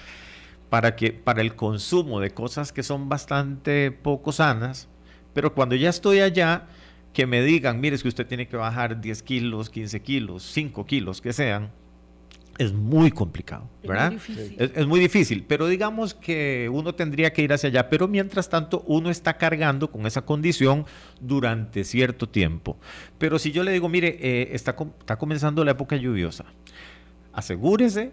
para, 0.68 0.94
que, 0.94 1.12
para 1.12 1.40
el 1.40 1.56
consumo 1.56 2.20
de 2.20 2.30
cosas 2.30 2.72
que 2.72 2.82
son 2.82 3.08
bastante 3.08 3.90
poco 3.90 4.30
sanas, 4.30 4.88
pero 5.32 5.54
cuando 5.54 5.74
ya 5.74 5.88
estoy 5.88 6.20
allá, 6.20 6.68
que 7.12 7.26
me 7.26 7.42
digan, 7.42 7.80
mire, 7.80 7.96
es 7.96 8.02
que 8.02 8.08
usted 8.08 8.26
tiene 8.26 8.46
que 8.46 8.56
bajar 8.56 9.00
10 9.00 9.22
kilos, 9.22 9.70
15 9.70 10.00
kilos, 10.00 10.42
5 10.44 10.86
kilos, 10.86 11.20
que 11.20 11.32
sean, 11.32 11.70
es 12.58 12.72
muy 12.72 13.10
complicado, 13.10 13.68
¿verdad? 13.82 14.12
Es 14.58 14.86
muy, 14.86 15.00
difícil, 15.00 15.44
pero 15.48 15.66
digamos 15.66 16.14
que 16.14 16.68
uno 16.72 16.94
tendría 16.94 17.32
que 17.32 17.42
ir 17.42 17.52
hacia 17.52 17.68
allá, 17.68 17.88
pero 17.88 18.06
mientras 18.06 18.48
tanto 18.48 18.84
uno 18.86 19.10
está 19.10 19.38
cargando 19.38 19.90
con 19.90 20.06
esa 20.06 20.22
condición 20.22 20.84
durante 21.20 21.84
cierto 21.84 22.28
tiempo. 22.28 22.78
Pero 23.18 23.38
si 23.38 23.50
yo 23.50 23.62
le 23.62 23.72
digo, 23.72 23.88
mire, 23.88 24.18
eh, 24.20 24.50
está, 24.52 24.76
está 24.98 25.16
comenzando 25.16 25.64
la 25.64 25.70
época 25.70 25.96
lluviosa, 25.96 26.44
asegúrese 27.32 28.12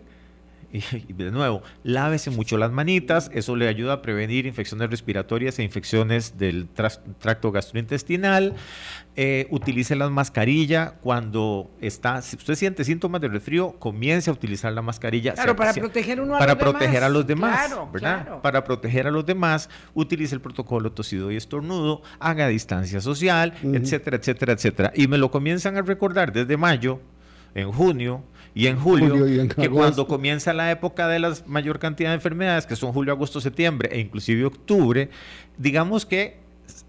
y, 0.72 1.14
de 1.14 1.32
nuevo, 1.32 1.62
lávese 1.84 2.30
mucho 2.30 2.58
las 2.58 2.72
manitas, 2.72 3.32
eso 3.34 3.56
le 3.56 3.68
ayuda 3.68 3.94
a 3.94 4.02
prevenir 4.02 4.46
infecciones 4.46 4.90
respiratorias 4.90 5.60
e 5.60 5.64
infecciones 5.64 6.38
del 6.38 6.68
tracto 6.68 7.52
gastrointestinal. 7.52 8.54
Eh, 9.20 9.48
utilice 9.50 9.96
la 9.96 10.10
mascarilla 10.10 10.94
cuando 11.02 11.72
está, 11.82 12.22
si 12.22 12.36
usted 12.36 12.54
siente 12.54 12.84
síntomas 12.84 13.20
de 13.20 13.30
resfrío, 13.30 13.72
comience 13.80 14.30
a 14.30 14.34
utilizar 14.34 14.72
la 14.74 14.84
mascarilla. 14.84 15.34
Claro, 15.34 15.56
para 15.56 15.74
proteger 15.74 16.22
uno 16.22 16.36
a 16.36 16.40
para 16.40 16.58
proteger 16.58 17.04
a 17.04 17.10
los 17.10 17.26
demás, 17.26 17.76
¿verdad? 17.92 18.42
Para 18.42 18.64
proteger 18.64 19.08
a 19.08 19.12
los 19.12 19.26
demás, 19.26 19.70
utilice 19.96 20.36
el 20.36 20.42
protocolo 20.42 20.92
tosido 20.92 21.32
y 21.32 21.36
estornudo, 21.36 22.04
haga 22.20 22.48
distancia 22.48 23.02
social, 23.02 23.54
etcétera, 23.64 24.18
etcétera, 24.18 24.54
etcétera. 24.54 24.92
Y 24.94 25.08
me 25.08 25.18
lo 25.18 25.32
comienzan 25.32 25.78
a 25.78 25.82
recordar 25.82 26.32
desde 26.32 26.56
mayo, 26.56 27.00
en 27.56 27.72
junio, 27.72 28.24
y 28.58 28.66
en 28.66 28.80
julio, 28.80 29.48
que 29.56 29.70
cuando 29.70 30.08
comienza 30.08 30.52
la 30.52 30.72
época 30.72 31.08
de 31.08 31.20
la 31.20 31.36
mayor 31.46 31.78
cantidad 31.78 32.10
de 32.10 32.16
enfermedades, 32.16 32.66
que 32.66 32.76
son 32.76 32.92
julio, 32.92 33.14
agosto, 33.14 33.40
septiembre 33.40 33.90
e 33.92 34.00
inclusive 34.00 34.46
octubre, 34.46 35.12
digamos 35.60 36.08
que 36.08 36.40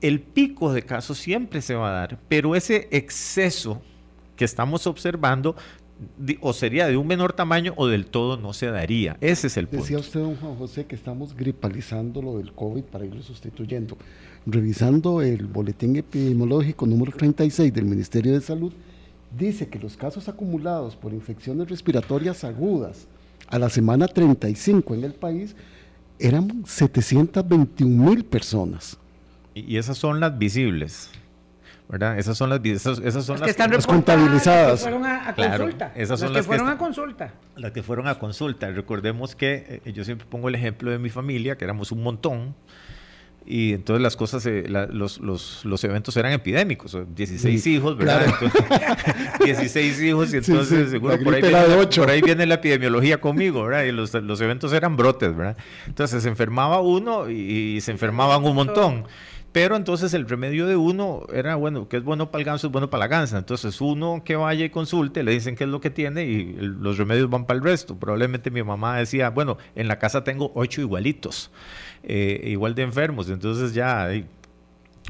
el 0.00 0.20
pico 0.20 0.72
de 0.72 0.82
casos 0.82 1.18
siempre 1.18 1.60
se 1.60 1.74
va 1.74 1.90
a 1.90 1.92
dar, 1.92 2.18
pero 2.26 2.56
ese 2.56 2.88
exceso 2.90 3.82
que 4.34 4.46
estamos 4.46 4.86
observando 4.86 5.56
o 6.40 6.54
sería 6.54 6.86
de 6.86 6.96
un 6.96 7.06
menor 7.06 7.34
tamaño 7.34 7.74
o 7.76 7.86
del 7.86 8.06
todo 8.06 8.38
no 8.38 8.54
se 8.54 8.66
daría. 8.66 9.18
Ese 9.20 9.48
es 9.48 9.56
el 9.58 9.66
punto. 9.66 9.82
Decía 9.82 9.98
usted, 9.98 10.20
don 10.20 10.36
Juan 10.36 10.54
José, 10.54 10.86
que 10.86 10.94
estamos 10.94 11.36
gripalizando 11.36 12.22
lo 12.22 12.38
del 12.38 12.52
COVID 12.52 12.84
para 12.84 13.04
irlo 13.04 13.22
sustituyendo. 13.22 13.98
Revisando 14.46 15.20
el 15.20 15.44
boletín 15.46 15.96
epidemiológico 15.96 16.86
número 16.86 17.12
36 17.12 17.74
del 17.74 17.84
Ministerio 17.84 18.32
de 18.32 18.40
Salud, 18.40 18.72
dice 19.36 19.68
que 19.68 19.78
los 19.78 19.96
casos 19.96 20.28
acumulados 20.28 20.96
por 20.96 21.12
infecciones 21.12 21.68
respiratorias 21.68 22.44
agudas 22.44 23.06
a 23.48 23.58
la 23.58 23.68
semana 23.68 24.08
35 24.08 24.94
en 24.94 25.04
el 25.04 25.14
país 25.14 25.56
eran 26.18 26.64
721 26.66 28.10
mil 28.10 28.24
personas. 28.24 28.98
Y, 29.54 29.76
esas 29.76 29.98
son 29.98 30.20
las 30.20 30.36
visibles. 30.38 31.10
¿verdad? 31.88 32.18
Esas 32.18 32.36
son 32.36 32.50
las 32.50 32.62
esas, 32.64 32.98
esas 32.98 33.24
son 33.24 33.40
las, 33.40 33.46
que 33.46 33.50
están 33.50 33.70
contabilizadas. 33.86 34.82
Las 34.82 34.84
que 34.84 34.90
fueron 34.90 35.06
a, 35.06 35.34
consulta. 35.34 35.92
Esas 35.96 36.20
son 36.20 36.32
las, 36.32 36.42
que 36.42 36.46
fueron 36.46 36.68
a 36.68 36.78
consulta. 36.78 37.34
Las 37.56 37.72
que 37.72 37.82
fueron 37.82 38.08
a 38.08 38.18
consulta. 38.18 38.70
Recordemos 38.70 39.34
que 39.34 39.80
eh, 39.84 39.92
yo 39.92 40.04
siempre 40.04 40.26
pongo 40.28 40.48
el 40.50 40.54
ejemplo 40.54 40.90
de 40.90 40.98
mi 40.98 41.08
familia, 41.08 41.56
que 41.56 41.64
éramos 41.64 41.90
un 41.90 42.02
montón 42.02 42.54
y 43.46 43.72
entonces 43.72 44.02
las 44.02 44.14
cosas, 44.14 44.44
eh, 44.44 44.64
los, 44.68 45.20
los, 45.20 45.64
los, 45.64 45.84
eventos 45.84 46.16
eran 46.18 46.32
epidémicos, 46.32 46.96
16 47.14 47.66
hijos, 47.66 47.96
¿verdad? 47.96 48.26
16 49.42 50.02
hijos 50.02 50.34
y 50.34 50.36
entonces 50.36 50.90
seguro 50.90 51.18
por 51.24 51.34
ahí, 51.34 51.40
viene, 51.40 51.86
por 51.96 52.10
ahí, 52.10 52.20
viene, 52.20 52.44
la 52.44 52.56
epidemiología 52.56 53.20
conmigo, 53.20 53.64
¿verdad? 53.64 53.84
Y 53.84 53.92
los, 53.92 54.12
los, 54.12 54.40
eventos 54.42 54.72
eran 54.74 54.96
brotes, 54.96 55.34
¿verdad? 55.34 55.56
Entonces 55.86 56.22
se 56.22 56.28
enfermaba 56.28 56.80
uno 56.80 57.30
y, 57.30 57.80
se 57.80 57.90
enfermaban 57.90 58.44
un 58.44 58.54
montón. 58.54 59.06
Pero 59.52 59.76
entonces 59.76 60.12
el 60.14 60.28
remedio 60.28 60.66
de 60.66 60.76
uno 60.76 61.26
era, 61.32 61.56
bueno, 61.56 61.88
que 61.88 61.96
es 61.96 62.04
bueno 62.04 62.30
para 62.30 62.40
el 62.40 62.44
ganso, 62.44 62.66
es 62.66 62.72
bueno 62.72 62.90
para 62.90 63.00
la 63.00 63.08
gansa. 63.08 63.38
Entonces 63.38 63.80
uno 63.80 64.22
que 64.24 64.36
vaya 64.36 64.64
y 64.64 64.70
consulte, 64.70 65.22
le 65.22 65.32
dicen 65.32 65.56
qué 65.56 65.64
es 65.64 65.70
lo 65.70 65.80
que 65.80 65.90
tiene 65.90 66.24
y 66.24 66.52
los 66.54 66.98
remedios 66.98 67.30
van 67.30 67.46
para 67.46 67.58
el 67.58 67.64
resto. 67.64 67.96
Probablemente 67.96 68.50
mi 68.50 68.62
mamá 68.62 68.98
decía, 68.98 69.30
bueno, 69.30 69.56
en 69.74 69.88
la 69.88 69.98
casa 69.98 70.22
tengo 70.22 70.52
ocho 70.54 70.80
igualitos. 70.80 71.50
Eh, 72.02 72.42
igual 72.44 72.74
de 72.74 72.82
enfermos. 72.82 73.30
Entonces 73.30 73.74
ya, 73.74 74.10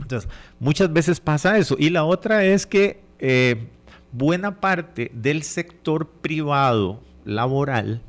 entonces, 0.00 0.30
muchas 0.60 0.92
veces 0.92 1.20
pasa 1.20 1.58
eso. 1.58 1.76
Y 1.78 1.90
la 1.90 2.04
otra 2.04 2.44
es 2.44 2.66
que 2.66 3.00
eh, 3.18 3.66
buena 4.12 4.60
parte 4.60 5.10
del 5.14 5.42
sector 5.42 6.08
privado 6.08 7.00
laboral 7.24 8.02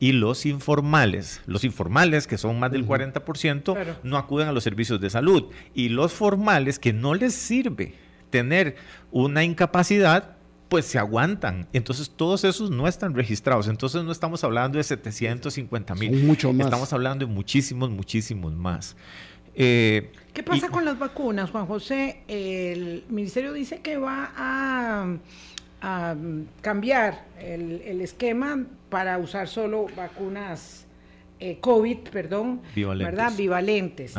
y 0.00 0.12
los 0.12 0.46
informales, 0.46 1.40
los 1.46 1.64
informales 1.64 2.26
que 2.26 2.38
son 2.38 2.58
más 2.58 2.70
del 2.70 2.86
40%, 2.86 3.96
no 4.02 4.16
acuden 4.16 4.48
a 4.48 4.52
los 4.52 4.64
servicios 4.64 5.00
de 5.00 5.10
salud. 5.10 5.44
Y 5.74 5.88
los 5.88 6.12
formales 6.12 6.78
que 6.78 6.92
no 6.92 7.14
les 7.14 7.34
sirve 7.34 7.94
tener 8.30 8.76
una 9.10 9.42
incapacidad, 9.42 10.36
pues 10.68 10.84
se 10.84 10.98
aguantan. 10.98 11.66
Entonces 11.72 12.10
todos 12.10 12.44
esos 12.44 12.70
no 12.70 12.86
están 12.86 13.14
registrados. 13.14 13.68
Entonces 13.68 14.04
no 14.04 14.12
estamos 14.12 14.44
hablando 14.44 14.78
de 14.78 14.84
750 14.84 15.94
mil. 15.94 16.24
Mucho 16.24 16.52
más. 16.52 16.66
Estamos 16.66 16.92
hablando 16.92 17.26
de 17.26 17.32
muchísimos, 17.32 17.90
muchísimos 17.90 18.52
más. 18.54 18.96
Eh, 19.60 20.12
¿Qué 20.32 20.44
pasa 20.44 20.68
con 20.68 20.84
las 20.84 21.00
vacunas, 21.00 21.50
Juan 21.50 21.66
José? 21.66 22.22
El 22.28 23.04
ministerio 23.08 23.52
dice 23.52 23.80
que 23.80 23.96
va 23.96 24.30
a, 24.36 25.16
cambiar 26.60 27.24
el, 27.38 27.82
el 27.84 28.00
esquema 28.00 28.64
para 28.88 29.18
usar 29.18 29.48
solo 29.48 29.86
vacunas 29.96 30.88
eh, 31.40 31.58
COVID, 31.60 31.98
perdón, 32.10 32.62
bivalentes. 32.74 33.06
¿verdad? 33.06 33.32
Bivalentes. 33.36 34.14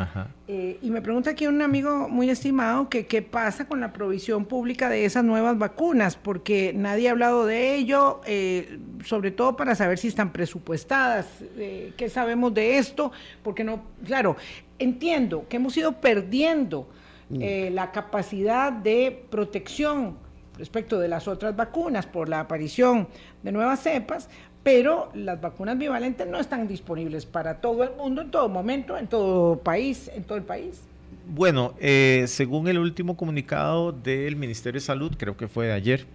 Eh, 0.47 0.77
y 0.81 0.89
me 0.89 1.01
pregunta 1.01 1.31
aquí 1.31 1.47
un 1.47 1.61
amigo 1.61 2.07
muy 2.07 2.29
estimado 2.29 2.87
que 2.87 3.07
qué 3.07 3.21
pasa 3.21 3.67
con 3.67 3.81
la 3.81 3.91
provisión 3.91 4.45
pública 4.45 4.89
de 4.89 5.03
esas 5.03 5.25
nuevas 5.25 5.57
vacunas, 5.57 6.15
porque 6.15 6.71
nadie 6.73 7.09
ha 7.09 7.11
hablado 7.11 7.45
de 7.45 7.75
ello, 7.75 8.21
eh, 8.25 8.79
sobre 9.03 9.31
todo 9.31 9.57
para 9.57 9.75
saber 9.75 9.97
si 9.97 10.07
están 10.07 10.31
presupuestadas, 10.31 11.27
qué 11.57 12.09
sabemos 12.09 12.53
de 12.53 12.77
esto, 12.77 13.11
porque 13.43 13.65
no, 13.65 13.83
claro, 14.05 14.37
entiendo 14.77 15.45
que 15.49 15.57
hemos 15.57 15.75
ido 15.75 15.99
perdiendo 15.99 16.87
mm. 17.29 17.73
la 17.73 17.91
capacidad 17.91 18.71
de 18.71 19.25
protección 19.29 20.15
respecto 20.59 20.99
de 20.99 21.07
las 21.07 21.27
otras 21.27 21.55
vacunas 21.55 22.05
por 22.05 22.29
la 22.29 22.41
aparición 22.41 23.07
de 23.41 23.51
nuevas 23.51 23.81
cepas, 23.81 24.29
pero 24.61 25.09
las 25.15 25.41
vacunas 25.41 25.77
bivalentes 25.77 26.27
no 26.27 26.39
están 26.39 26.67
disponibles 26.67 27.25
para 27.25 27.61
todo 27.61 27.83
el 27.83 27.95
mundo, 27.95 28.21
en 28.21 28.29
todo 28.29 28.49
momento, 28.49 28.97
en 28.97 29.07
todo 29.07 29.57
país, 29.57 30.11
en 30.13 30.23
todo 30.23 30.37
el 30.37 30.43
país. 30.43 30.81
Bueno, 31.27 31.73
eh, 31.79 32.25
según 32.27 32.67
el 32.67 32.77
último 32.77 33.15
comunicado 33.15 33.91
del 33.91 34.35
Ministerio 34.35 34.79
de 34.79 34.85
Salud, 34.85 35.13
creo 35.17 35.37
que 35.37 35.47
fue 35.47 35.67
de 35.67 35.73
ayer, 35.73 36.05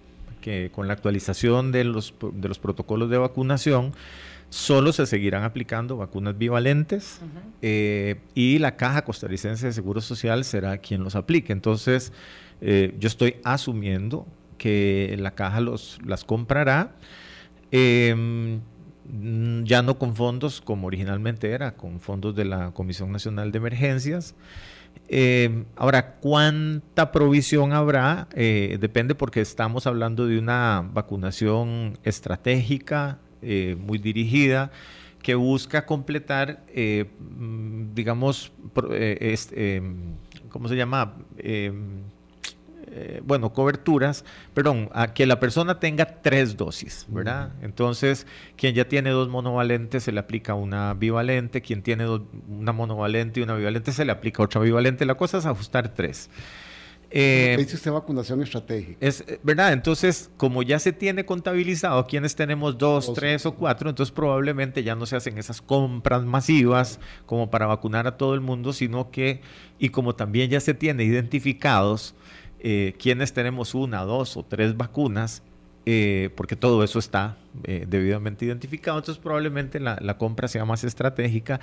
que 0.40 0.70
con 0.72 0.86
la 0.86 0.92
actualización 0.92 1.72
de 1.72 1.84
los, 1.84 2.14
de 2.32 2.48
los 2.48 2.58
protocolos 2.58 3.08
de 3.08 3.18
vacunación, 3.18 3.92
solo 4.50 4.92
se 4.92 5.06
seguirán 5.06 5.42
aplicando 5.42 5.96
vacunas 5.96 6.38
bivalentes 6.38 7.20
eh, 7.62 8.20
y 8.34 8.58
la 8.58 8.76
Caja 8.76 9.02
Costarricense 9.02 9.66
de 9.66 9.72
Seguro 9.72 10.00
Social 10.00 10.44
será 10.44 10.78
quien 10.78 11.02
los 11.02 11.16
aplique. 11.16 11.52
Entonces, 11.52 12.12
eh, 12.60 12.94
yo 12.98 13.08
estoy 13.08 13.36
asumiendo 13.44 14.26
que 14.58 15.16
la 15.18 15.32
Caja 15.34 15.60
los, 15.60 15.98
las 16.04 16.24
comprará 16.24 16.96
Em, 17.76 18.60
ya 19.64 19.82
no 19.82 19.98
con 19.98 20.14
fondos 20.14 20.60
como 20.60 20.86
originalmente 20.86 21.50
era, 21.50 21.74
con 21.74 21.98
fondos 21.98 22.36
de 22.36 22.44
la 22.44 22.70
Comisión 22.70 23.10
Nacional 23.10 23.50
de 23.50 23.58
Emergencias. 23.58 24.36
Eh, 25.08 25.64
ahora, 25.74 26.14
¿cuánta 26.20 27.10
provisión 27.10 27.72
habrá? 27.72 28.28
Eh, 28.32 28.78
depende 28.80 29.16
porque 29.16 29.40
estamos 29.40 29.88
hablando 29.88 30.28
de 30.28 30.38
una 30.38 30.88
vacunación 30.88 31.98
estratégica, 32.04 33.18
eh, 33.42 33.76
muy 33.76 33.98
dirigida, 33.98 34.70
que 35.20 35.34
busca 35.34 35.84
completar, 35.86 36.64
mm, 36.76 37.92
digamos, 37.92 38.52
este, 38.92 39.82
¿cómo 40.48 40.68
se 40.68 40.76
llama? 40.76 41.16
Eh, 42.96 43.20
bueno, 43.24 43.52
coberturas, 43.52 44.24
perdón, 44.54 44.88
a 44.92 45.14
que 45.14 45.26
la 45.26 45.40
persona 45.40 45.80
tenga 45.80 46.22
tres 46.22 46.56
dosis, 46.56 47.06
¿verdad? 47.08 47.50
Entonces, 47.60 48.24
quien 48.56 48.72
ya 48.72 48.86
tiene 48.86 49.10
dos 49.10 49.28
monovalentes 49.28 50.04
se 50.04 50.12
le 50.12 50.20
aplica 50.20 50.54
una 50.54 50.94
bivalente, 50.94 51.60
quien 51.60 51.82
tiene 51.82 52.06
una 52.48 52.70
monovalente 52.70 53.40
y 53.40 53.42
una 53.42 53.56
bivalente 53.56 53.90
se 53.90 54.04
le 54.04 54.12
aplica 54.12 54.44
otra 54.44 54.60
bivalente. 54.60 55.04
La 55.06 55.16
cosa 55.16 55.38
es 55.38 55.46
ajustar 55.46 55.92
tres. 55.92 56.30
Eh, 57.10 57.56
dice 57.58 57.74
usted 57.74 57.90
vacunación 57.90 58.42
estratégica. 58.42 58.96
Es 59.00 59.24
eh, 59.26 59.40
verdad, 59.42 59.72
entonces, 59.72 60.30
como 60.36 60.62
ya 60.62 60.78
se 60.78 60.92
tiene 60.92 61.24
contabilizado 61.24 62.06
quienes 62.06 62.36
tenemos 62.36 62.78
dos, 62.78 63.12
tres 63.12 63.44
o 63.44 63.56
cuatro, 63.56 63.90
entonces 63.90 64.12
probablemente 64.12 64.84
ya 64.84 64.94
no 64.94 65.04
se 65.04 65.16
hacen 65.16 65.36
esas 65.36 65.60
compras 65.60 66.24
masivas 66.24 67.00
como 67.26 67.50
para 67.50 67.66
vacunar 67.66 68.06
a 68.06 68.16
todo 68.16 68.34
el 68.34 68.40
mundo, 68.40 68.72
sino 68.72 69.10
que, 69.10 69.40
y 69.80 69.88
como 69.88 70.14
también 70.14 70.48
ya 70.48 70.60
se 70.60 70.74
tiene 70.74 71.02
identificados 71.02 72.14
eh, 72.66 72.94
quienes 72.98 73.34
tenemos 73.34 73.74
una, 73.74 74.04
dos 74.04 74.38
o 74.38 74.42
tres 74.42 74.74
vacunas, 74.74 75.42
eh, 75.84 76.30
porque 76.34 76.56
todo 76.56 76.82
eso 76.82 76.98
está 76.98 77.36
eh, 77.64 77.84
debidamente 77.86 78.46
identificado, 78.46 78.96
entonces 78.96 79.22
probablemente 79.22 79.80
la, 79.80 79.98
la 80.00 80.16
compra 80.16 80.48
sea 80.48 80.64
más 80.64 80.82
estratégica 80.82 81.60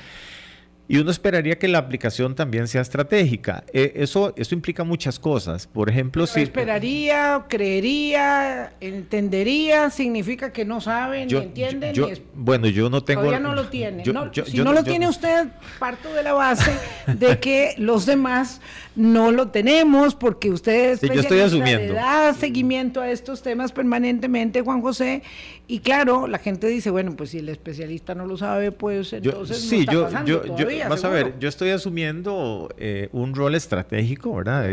y 0.92 0.98
uno 0.98 1.10
esperaría 1.10 1.58
que 1.58 1.70
la 1.70 1.78
aplicación 1.78 2.36
también 2.36 2.68
sea 2.68 2.82
estratégica. 2.82 3.64
Eh, 3.72 3.94
eso, 3.96 4.34
eso 4.36 4.54
implica 4.54 4.84
muchas 4.84 5.20
cosas. 5.20 5.66
Por 5.66 5.90
ejemplo, 5.90 6.28
si... 6.28 6.42
Esperaría, 6.42 7.46
creería, 7.48 8.74
entendería, 8.82 9.90
significa 9.90 10.52
que 10.52 10.66
no 10.66 10.82
saben, 10.82 11.30
ni 11.30 11.38
entienden. 11.38 11.96
Bueno, 12.34 12.68
yo 12.68 12.90
no 12.90 13.06
tengo... 13.06 13.22
Todavía 13.22 13.40
no 13.40 13.56
lo 13.56 13.70
tiene. 13.70 14.04
si 14.46 14.58
no 14.58 14.74
lo 14.74 14.84
tiene 14.84 15.08
usted, 15.08 15.48
parto 15.80 16.14
de 16.14 16.24
la 16.24 16.34
base 16.34 16.74
de 17.08 17.40
que 17.40 17.74
los 17.78 18.06
demás 18.06 18.60
no 18.94 19.32
lo 19.32 19.48
tenemos 19.48 20.16
porque 20.16 20.50
ustedes 20.50 21.00
yo 21.00 21.14
estoy 21.14 21.40
asumiendo. 21.40 21.94
da 21.94 22.34
seguimiento 22.34 23.00
a 23.00 23.10
estos 23.10 23.42
temas 23.42 23.72
permanentemente, 23.72 24.62
Juan 24.62 24.82
José, 24.82 25.24
y 25.68 25.80
claro, 25.80 26.28
la 26.28 26.38
gente 26.38 26.68
dice, 26.68 26.90
bueno, 26.90 27.16
pues 27.16 27.30
si 27.30 27.38
el 27.38 27.48
especialista 27.48 28.14
no 28.14 28.26
lo 28.26 28.36
sabe, 28.36 28.74
pues 28.74 29.14
entonces 29.14 29.58
sí, 29.58 29.86
no 29.86 30.08
está 30.08 30.26
yo, 30.26 30.44
yo, 30.58 30.68
yo, 30.84 30.90
vas 30.90 31.04
a 31.04 31.10
ver, 31.10 31.38
yo 31.40 31.50
estoy 31.50 31.70
asumiendo 31.70 32.70
eh, 32.78 33.10
un 33.12 33.36
rol 33.36 33.56
estratégico, 33.56 34.36
¿verdad? 34.36 34.70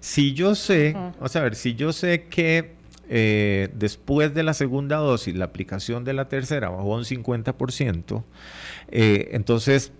Si 0.00 0.34
yo 0.34 0.54
sé, 0.54 0.92
vamos 0.94 1.34
a 1.36 1.42
ver, 1.42 1.54
si 1.54 1.74
yo 1.74 1.92
sé 1.92 2.24
que 2.24 2.72
eh, 3.08 3.68
después 3.74 4.34
de 4.34 4.42
la 4.42 4.54
segunda 4.54 4.96
dosis, 4.96 5.34
la 5.34 5.46
aplicación 5.46 6.04
de 6.04 6.12
la 6.12 6.28
tercera 6.28 6.68
bajó 6.68 6.94
un 6.94 7.04
50%, 7.04 8.24
eh, 8.90 9.28
entonces 9.32 9.92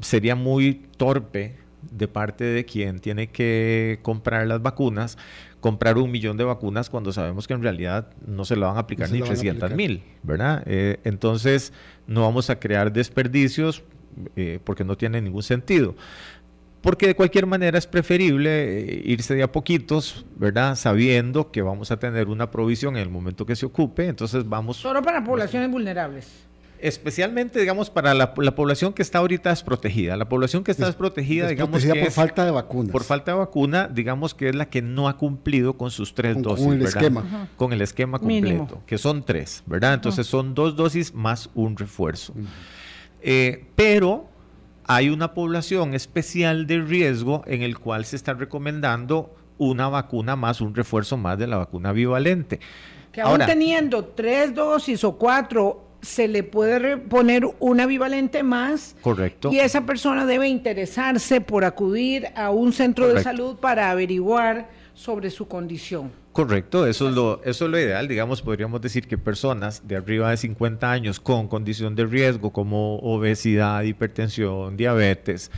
sería 0.00 0.36
muy 0.36 0.82
torpe 0.96 1.56
de 1.90 2.06
parte 2.06 2.44
de 2.44 2.64
quien 2.64 3.00
tiene 3.00 3.28
que 3.28 3.98
comprar 4.02 4.46
las 4.46 4.62
vacunas, 4.62 5.18
comprar 5.60 5.98
un 5.98 6.10
millón 6.10 6.36
de 6.36 6.44
vacunas 6.44 6.88
cuando 6.88 7.12
sabemos 7.12 7.48
que 7.48 7.54
en 7.54 7.62
realidad 7.62 8.10
no 8.26 8.44
se 8.44 8.54
lo 8.54 8.66
van 8.66 8.76
a 8.76 8.80
aplicar 8.80 9.10
ni 9.10 9.20
300 9.20 9.72
mil, 9.72 10.02
¿verdad? 10.22 10.62
entonces 10.66 11.72
no 12.06 12.22
vamos 12.22 12.48
a 12.48 12.60
crear 12.60 12.92
desperdicios 12.92 13.82
eh, 14.36 14.58
porque 14.64 14.84
no 14.84 14.96
tiene 14.96 15.20
ningún 15.20 15.42
sentido. 15.42 15.94
Porque 16.80 17.06
de 17.06 17.16
cualquier 17.16 17.46
manera 17.46 17.78
es 17.78 17.86
preferible 17.86 18.50
eh, 18.50 19.02
irse 19.06 19.34
de 19.34 19.42
a 19.42 19.50
poquitos, 19.50 20.26
¿verdad? 20.36 20.76
Sabiendo 20.76 21.50
que 21.50 21.62
vamos 21.62 21.90
a 21.90 21.98
tener 21.98 22.28
una 22.28 22.50
provisión 22.50 22.96
en 22.96 23.02
el 23.02 23.10
momento 23.10 23.46
que 23.46 23.56
se 23.56 23.64
ocupe, 23.66 24.06
entonces 24.06 24.46
vamos... 24.48 24.76
Solo 24.76 25.02
para 25.02 25.24
poblaciones 25.24 25.70
vulnerables 25.70 26.44
especialmente, 26.84 27.58
digamos, 27.60 27.88
para 27.88 28.12
la, 28.12 28.34
población 28.34 28.92
que 28.92 29.00
está 29.00 29.18
ahorita 29.18 29.48
desprotegida. 29.48 30.18
La 30.18 30.28
población 30.28 30.62
que 30.62 30.70
está 30.70 30.84
desprotegida, 30.84 31.48
digamos, 31.48 31.82
que 31.82 31.94
por 31.94 32.10
falta 32.10 32.44
de 32.44 32.50
vacunas. 32.50 32.92
Por 32.92 33.04
falta 33.04 33.32
de 33.32 33.38
vacuna, 33.38 33.88
digamos 33.88 34.34
que 34.34 34.50
es 34.50 34.54
la 34.54 34.66
que 34.66 34.82
no 34.82 35.08
ha 35.08 35.16
cumplido 35.16 35.78
con 35.78 35.90
sus 35.90 36.14
tres 36.14 36.40
dosis. 36.42 36.66
Con 36.66 36.74
el 36.74 36.82
esquema. 36.82 37.48
Con 37.56 37.72
el 37.72 37.80
esquema 37.80 38.18
completo, 38.18 38.82
que 38.86 38.98
son 38.98 39.24
tres, 39.24 39.62
¿verdad? 39.66 39.94
Entonces 39.94 40.26
son 40.26 40.54
dos 40.54 40.76
dosis 40.76 41.14
más 41.14 41.48
un 41.54 41.76
refuerzo. 41.76 42.34
Eh, 43.26 43.64
pero 43.74 44.28
hay 44.84 45.08
una 45.08 45.32
población 45.32 45.94
especial 45.94 46.66
de 46.66 46.82
riesgo 46.82 47.42
en 47.46 47.62
el 47.62 47.78
cual 47.78 48.04
se 48.04 48.16
está 48.16 48.34
recomendando 48.34 49.34
una 49.56 49.88
vacuna 49.88 50.36
más, 50.36 50.60
un 50.60 50.74
refuerzo 50.74 51.16
más 51.16 51.38
de 51.38 51.46
la 51.46 51.56
vacuna 51.56 51.92
bivalente. 51.92 52.60
Que 53.10 53.22
aún 53.22 53.38
teniendo 53.46 54.04
tres 54.04 54.54
dosis 54.54 55.02
o 55.04 55.16
cuatro, 55.16 55.84
se 56.02 56.28
le 56.28 56.42
puede 56.42 56.98
poner 56.98 57.46
una 57.60 57.86
bivalente 57.86 58.42
más. 58.42 58.94
Correcto. 59.00 59.50
Y 59.50 59.58
esa 59.58 59.86
persona 59.86 60.26
debe 60.26 60.48
interesarse 60.48 61.40
por 61.40 61.64
acudir 61.64 62.26
a 62.36 62.50
un 62.50 62.74
centro 62.74 63.08
de 63.08 63.22
salud 63.22 63.56
para 63.56 63.90
averiguar 63.90 64.68
sobre 64.92 65.30
su 65.30 65.48
condición. 65.48 66.12
Correcto, 66.34 66.84
eso 66.88 67.08
es, 67.08 67.14
lo, 67.14 67.40
eso 67.44 67.66
es 67.66 67.70
lo 67.70 67.78
ideal. 67.78 68.08
Digamos, 68.08 68.42
podríamos 68.42 68.80
decir 68.80 69.06
que 69.06 69.16
personas 69.16 69.86
de 69.86 69.94
arriba 69.94 70.30
de 70.30 70.36
50 70.36 70.90
años 70.90 71.20
con 71.20 71.46
condición 71.46 71.94
de 71.94 72.06
riesgo 72.06 72.52
como 72.52 72.96
obesidad, 72.96 73.84
hipertensión, 73.84 74.76
diabetes, 74.76 75.52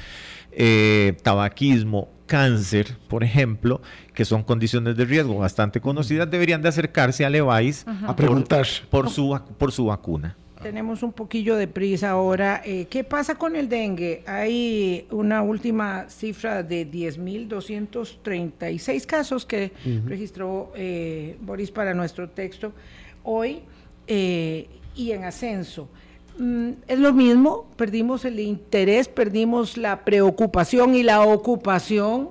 eh, 0.53 1.17
tabaquismo, 1.23 2.11
cáncer, 2.27 2.99
por 3.09 3.25
ejemplo, 3.25 3.81
que 4.13 4.27
son 4.27 4.43
condiciones 4.43 4.99
de 4.99 5.07
riesgo 5.07 5.39
bastante 5.39 5.81
conocidas, 5.81 6.31
deberían 6.31 6.61
de 6.61 6.69
acercarse 6.69 7.25
a 7.25 7.31
Levi's 7.31 7.87
a 8.07 8.15
preguntar 8.15 8.67
por, 8.91 9.09
su, 9.09 9.41
por 9.57 9.73
su 9.73 9.87
vacuna. 9.87 10.37
Tenemos 10.63 11.03
un 11.03 11.13
poquillo 11.13 11.57
de 11.57 11.69
prisa 11.69 12.11
ahora. 12.11 12.63
Eh, 12.65 12.87
¿Qué 12.89 13.05
pasa 13.05 13.35
con 13.37 13.57
el 13.57 13.69
dengue? 13.69 14.23
Hay 14.27 15.07
una 15.11 15.43
última 15.43 16.09
cifra 16.09 16.63
de 16.63 16.91
10.236 16.91 19.05
casos 19.07 19.45
que 19.45 19.73
registró 20.07 20.73
eh, 20.75 21.37
Boris 21.41 21.71
para 21.71 21.93
nuestro 21.95 22.31
texto 22.31 22.73
hoy 23.23 23.61
y 24.09 25.13
en 25.13 25.25
ascenso. 25.25 25.91
Mm, 26.39 26.71
es 26.87 26.99
lo 26.99 27.13
mismo, 27.13 27.67
perdimos 27.77 28.25
el 28.25 28.41
interés, 28.41 29.09
perdimos 29.09 29.79
la 29.79 30.05
preocupación 30.05 30.95
y 30.95 31.03
la 31.03 31.23
ocupación 31.23 32.31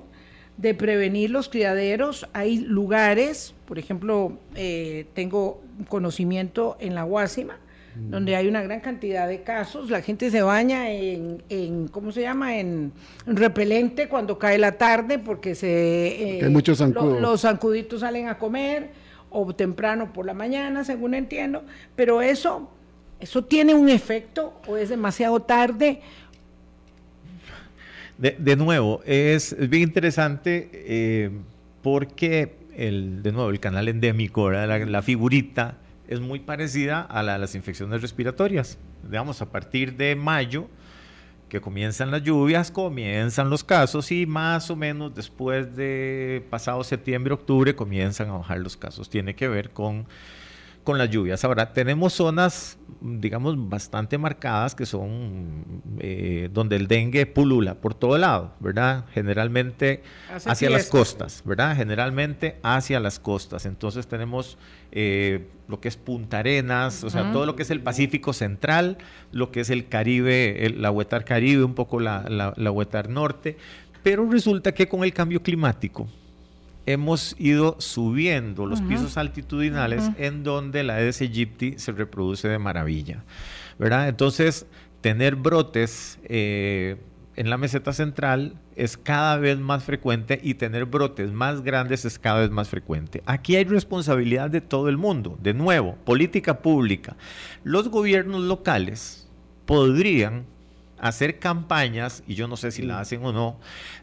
de 0.56 0.74
prevenir 0.74 1.30
los 1.30 1.48
criaderos. 1.48 2.28
Hay 2.32 2.58
lugares, 2.58 3.54
por 3.66 3.78
ejemplo, 3.78 4.38
eh, 4.54 5.06
tengo 5.14 5.60
conocimiento 5.88 6.76
en 6.78 6.94
la 6.94 7.02
Guásima, 7.02 7.58
mm. 7.96 8.10
donde 8.10 8.36
hay 8.36 8.46
una 8.48 8.62
gran 8.62 8.80
cantidad 8.80 9.26
de 9.26 9.42
casos. 9.42 9.90
La 9.90 10.02
gente 10.02 10.30
se 10.30 10.42
baña 10.42 10.90
en, 10.90 11.42
en 11.48 11.88
¿cómo 11.88 12.12
se 12.12 12.22
llama? 12.22 12.58
En, 12.58 12.92
repelente 13.26 14.08
cuando 14.08 14.38
cae 14.38 14.58
la 14.58 14.72
tarde 14.72 15.18
porque 15.18 15.54
se... 15.54 16.38
Eh, 16.38 16.48
muchos 16.48 16.80
los 16.80 17.40
zancuditos 17.40 18.00
salen 18.00 18.28
a 18.28 18.38
comer 18.38 18.90
o 19.30 19.54
temprano 19.54 20.12
por 20.12 20.24
la 20.24 20.34
mañana, 20.34 20.84
según 20.84 21.14
entiendo, 21.14 21.64
pero 21.94 22.22
eso 22.22 22.70
¿Eso 23.20 23.44
tiene 23.44 23.74
un 23.74 23.88
efecto 23.88 24.60
o 24.66 24.76
es 24.76 24.90
demasiado 24.90 25.40
tarde? 25.40 26.00
De, 28.18 28.56
nuevo, 28.56 29.02
es, 29.04 29.54
bien 29.68 29.82
interesante 29.82 30.70
eh, 30.72 31.30
porque, 31.82 32.54
el, 32.74 33.22
de 33.22 33.32
nuevo, 33.32 33.50
el 33.50 33.60
canal 33.60 33.88
endémico, 33.88 34.50
la, 34.50 35.02
figurita, 35.02 35.76
es 36.08 36.20
muy 36.20 36.40
parecida 36.40 37.02
a 37.02 37.22
la 37.22 37.34
de 37.34 37.38
las 37.38 37.54
infecciones 37.54 38.02
respiratorias. 38.02 38.78
Digamos, 39.02 39.42
a 39.42 39.50
partir 39.50 39.96
de 39.96 40.16
mayo, 40.16 40.68
que 41.48 41.60
comienzan 41.60 42.10
las 42.10 42.22
lluvias, 42.22 42.70
comienzan 42.70 43.50
los 43.50 43.62
casos 43.62 44.10
y 44.10 44.26
más 44.26 44.70
o 44.70 44.76
menos 44.76 45.14
después 45.14 45.76
de 45.76 46.44
pasado 46.50 46.82
septiembre, 46.82 47.34
octubre, 47.34 47.76
comienzan 47.76 48.30
a 48.30 48.38
bajar 48.38 48.58
los 48.58 48.76
casos. 48.76 49.08
Tiene 49.08 49.34
que 49.34 49.48
ver 49.48 49.70
con 49.70 50.06
con 50.86 50.98
las 50.98 51.10
lluvias. 51.10 51.44
Ahora, 51.44 51.72
tenemos 51.72 52.12
zonas, 52.12 52.78
digamos, 53.00 53.56
bastante 53.68 54.16
marcadas 54.18 54.76
que 54.76 54.86
son 54.86 55.82
eh, 55.98 56.48
donde 56.52 56.76
el 56.76 56.86
dengue 56.86 57.26
pulula 57.26 57.74
por 57.74 57.92
todo 57.92 58.16
lado, 58.16 58.54
¿verdad? 58.60 59.04
Generalmente 59.12 60.02
hacia 60.46 60.70
las 60.70 60.86
costas, 60.86 61.42
¿verdad? 61.44 61.76
Generalmente 61.76 62.60
hacia 62.62 63.00
las 63.00 63.18
costas. 63.18 63.66
Entonces 63.66 64.06
tenemos 64.06 64.58
eh, 64.92 65.48
lo 65.66 65.80
que 65.80 65.88
es 65.88 65.96
Punta 65.96 66.38
Arenas, 66.38 67.02
o 67.02 67.10
sea, 67.10 67.32
todo 67.32 67.46
lo 67.46 67.56
que 67.56 67.64
es 67.64 67.70
el 67.70 67.80
Pacífico 67.80 68.32
Central, 68.32 68.96
lo 69.32 69.50
que 69.50 69.60
es 69.60 69.70
el 69.70 69.88
Caribe, 69.88 70.72
la 70.76 70.92
Huetar 70.92 71.24
Caribe, 71.24 71.64
un 71.64 71.74
poco 71.74 71.98
la, 71.98 72.24
la, 72.28 72.54
la 72.56 72.70
Huetar 72.70 73.10
Norte. 73.10 73.56
Pero 74.04 74.30
resulta 74.30 74.72
que 74.72 74.86
con 74.86 75.02
el 75.02 75.12
cambio 75.12 75.42
climático, 75.42 76.06
hemos 76.86 77.34
ido 77.38 77.76
subiendo 77.80 78.64
los 78.64 78.80
pisos 78.80 79.16
altitudinales 79.16 80.10
en 80.18 80.44
donde 80.44 80.84
la 80.84 80.94
Aedes 80.94 81.20
aegypti 81.20 81.74
se 81.78 81.92
reproduce 81.92 82.48
de 82.48 82.58
maravilla, 82.58 83.24
¿verdad? 83.78 84.08
Entonces, 84.08 84.66
tener 85.00 85.36
brotes 85.36 86.18
eh, 86.24 86.96
en 87.34 87.50
la 87.50 87.58
meseta 87.58 87.92
central 87.92 88.54
es 88.76 88.96
cada 88.96 89.36
vez 89.36 89.58
más 89.58 89.84
frecuente 89.84 90.40
y 90.42 90.54
tener 90.54 90.86
brotes 90.86 91.32
más 91.32 91.62
grandes 91.62 92.04
es 92.04 92.18
cada 92.18 92.40
vez 92.40 92.50
más 92.50 92.68
frecuente. 92.68 93.22
Aquí 93.26 93.56
hay 93.56 93.64
responsabilidad 93.64 94.50
de 94.50 94.60
todo 94.60 94.88
el 94.88 94.96
mundo. 94.96 95.38
De 95.42 95.54
nuevo, 95.54 95.96
política 96.04 96.60
pública. 96.60 97.16
Los 97.64 97.88
gobiernos 97.88 98.42
locales 98.42 99.28
podrían 99.66 100.46
hacer 100.98 101.38
campañas, 101.38 102.22
y 102.26 102.34
yo 102.34 102.48
no 102.48 102.56
sé 102.56 102.70
si 102.70 102.82
la 102.82 103.00
hacen 103.00 103.24
o 103.24 103.32
no, 103.32 103.58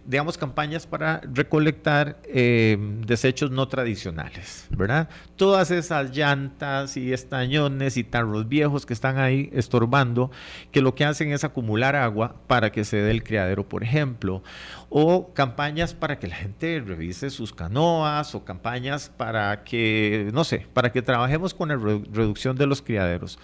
digamos 0.05 0.37
campañas 0.37 0.85
para 0.85 1.21
recolectar 1.31 2.19
eh, 2.25 2.77
desechos 3.05 3.51
no 3.51 3.67
tradicionales, 3.67 4.67
¿verdad? 4.71 5.09
Todas 5.35 5.71
esas 5.71 6.15
llantas 6.15 6.97
y 6.97 7.13
estañones 7.13 7.97
y 7.97 8.03
tarros 8.03 8.47
viejos 8.47 8.85
que 8.85 8.93
están 8.93 9.17
ahí 9.17 9.49
estorbando, 9.53 10.31
que 10.71 10.81
lo 10.81 10.95
que 10.95 11.05
hacen 11.05 11.31
es 11.31 11.43
acumular 11.43 11.95
agua 11.95 12.35
para 12.47 12.71
que 12.71 12.83
se 12.83 12.97
dé 12.97 13.11
el 13.11 13.23
criadero, 13.23 13.67
por 13.67 13.83
ejemplo, 13.83 14.43
o 14.89 15.33
campañas 15.33 15.93
para 15.93 16.19
que 16.19 16.27
la 16.27 16.35
gente 16.35 16.83
revise 16.85 17.29
sus 17.29 17.53
canoas, 17.53 18.35
o 18.35 18.45
campañas 18.45 19.09
para 19.15 19.63
que, 19.63 20.29
no 20.33 20.43
sé, 20.43 20.67
para 20.73 20.91
que 20.91 21.01
trabajemos 21.01 21.53
con 21.53 21.69
la 21.69 21.75
reducción 21.75 22.55
de 22.55 22.67
los 22.67 22.81
criaderos. 22.81 23.39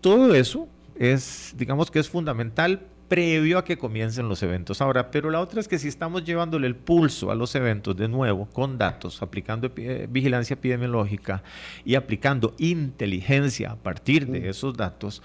Todo 0.00 0.34
eso 0.34 0.68
es, 0.98 1.54
digamos 1.56 1.90
que 1.90 1.98
es 1.98 2.08
fundamental 2.08 2.86
previo 3.08 3.58
a 3.58 3.64
que 3.64 3.78
comiencen 3.78 4.28
los 4.28 4.42
eventos. 4.42 4.80
Ahora, 4.80 5.10
pero 5.10 5.30
la 5.30 5.40
otra 5.40 5.60
es 5.60 5.68
que 5.68 5.78
si 5.78 5.88
estamos 5.88 6.24
llevándole 6.24 6.66
el 6.66 6.76
pulso 6.76 7.30
a 7.30 7.34
los 7.34 7.54
eventos 7.54 7.96
de 7.96 8.06
nuevo 8.06 8.46
con 8.46 8.76
datos, 8.76 9.22
aplicando 9.22 9.72
eh, 9.76 10.06
vigilancia 10.10 10.54
epidemiológica 10.54 11.42
y 11.84 11.94
aplicando 11.94 12.54
inteligencia 12.58 13.72
a 13.72 13.76
partir 13.76 14.26
de 14.26 14.50
esos 14.50 14.76
datos, 14.76 15.22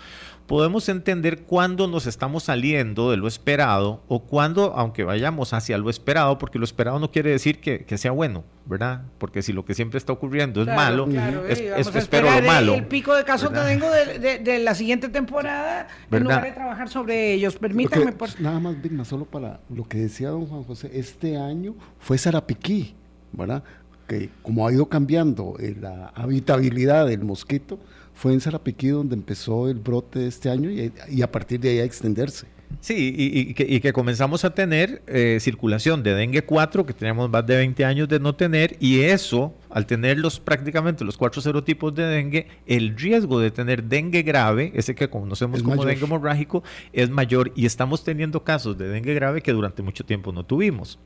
podemos 0.54 0.88
entender 0.88 1.46
cuándo 1.46 1.88
nos 1.88 2.06
estamos 2.06 2.44
saliendo 2.44 3.10
de 3.10 3.18
lo 3.18 3.28
esperado 3.28 4.04
o 4.08 4.22
cuándo, 4.22 4.76
aunque 4.76 5.04
vayamos 5.04 5.52
hacia 5.52 5.80
lo 5.80 5.90
esperado, 5.90 6.38
porque 6.38 6.60
lo 6.60 6.64
esperado 6.64 7.00
no 7.00 7.10
quiere 7.10 7.32
decir 7.32 7.60
que, 7.60 7.98
sea 7.98 8.12
bueno, 8.12 8.44
¿verdad? 8.68 9.02
Porque 9.18 9.42
si 9.42 9.52
lo 9.52 9.66
que 9.66 9.74
siempre 9.74 9.98
está 9.98 10.14
ocurriendo 10.14 10.62
es 10.62 10.68
malo, 10.68 11.08
es, 11.50 11.60
espero 11.96 12.30
lo 12.30 12.42
malo. 12.44 12.76
El 12.76 12.86
pico 12.86 13.16
de 13.16 13.24
casos 13.24 13.50
que 13.50 13.62
tengo 13.62 13.90
de, 13.90 14.60
la 14.60 14.76
siguiente 14.76 15.10
temporada, 15.10 15.88
en 16.12 16.22
lugar 16.22 16.44
de 16.44 16.52
trabajar 16.52 16.88
sobre 16.88 17.34
ellos. 17.34 17.56
Permítanme. 17.56 18.12
por... 18.12 18.40
Nada 18.40 18.60
más, 18.60 18.80
Vigna, 18.80 19.06
solo 19.06 19.26
para 19.26 19.60
lo 19.76 19.86
que 19.88 19.98
decía 19.98 20.30
don 20.30 20.46
Juan 20.46 20.66
José, 20.66 20.92
este 20.94 21.36
año 21.36 21.74
fue 21.98 22.20
Sarapiquí, 22.20 22.94
¿verdad? 23.32 23.64
Que 24.08 24.30
como 24.44 24.68
ha 24.68 24.72
ido 24.72 24.86
cambiando 24.86 25.56
eh, 25.58 25.76
la 25.82 26.10
habitabilidad 26.10 27.08
del 27.08 27.24
mosquito, 27.24 27.80
fue 28.14 28.34
en 28.34 28.42
Sarapiquí 28.42 28.90
donde 28.90 29.16
empezó 29.16 29.68
el 29.68 29.80
brote 29.80 30.20
de 30.20 30.28
este 30.28 30.50
año 30.50 30.70
y, 30.70 31.22
a 31.22 31.32
partir 31.32 31.60
de 31.60 31.70
ahí 31.70 31.80
a 31.80 31.84
extenderse. 31.84 32.48
Sí, 32.80 33.14
y, 33.16 33.54
que, 33.54 33.94
comenzamos 33.94 34.44
a 34.46 34.56
tener 34.56 35.04
eh, 35.06 35.38
circulación 35.40 36.02
de 36.02 36.16
dengue 36.16 36.44
4, 36.44 36.86
que 36.86 36.94
tenemos 36.94 37.30
más 37.30 37.46
de 37.46 37.58
20 37.58 37.86
años 37.86 38.10
de 38.10 38.20
no 38.20 38.36
tener, 38.36 38.76
y 38.80 39.02
eso, 39.02 39.54
al 39.70 39.86
tener 39.86 40.18
los, 40.18 40.40
prácticamente 40.40 41.06
los 41.06 41.16
cuatro 41.16 41.40
serotipos 41.42 41.94
de 41.94 42.04
dengue, 42.04 42.48
el 42.66 42.98
riesgo 42.98 43.40
de 43.40 43.52
tener 43.52 43.84
dengue 43.84 44.24
grave, 44.24 44.72
ese 44.74 44.96
que 44.96 45.08
conocemos 45.08 45.62
como 45.62 45.86
dengue 45.86 46.06
hemorrágico, 46.06 46.64
es 46.94 47.12
mayor, 47.12 47.52
y 47.56 47.68
estamos 47.68 48.04
teniendo 48.04 48.44
casos 48.44 48.76
de 48.78 48.88
dengue 48.88 49.14
grave 49.14 49.42
que 49.42 49.54
durante 49.54 49.84
mucho 49.84 50.04
tiempo 50.04 50.32
no 50.32 50.44
tuvimos. 50.44 51.00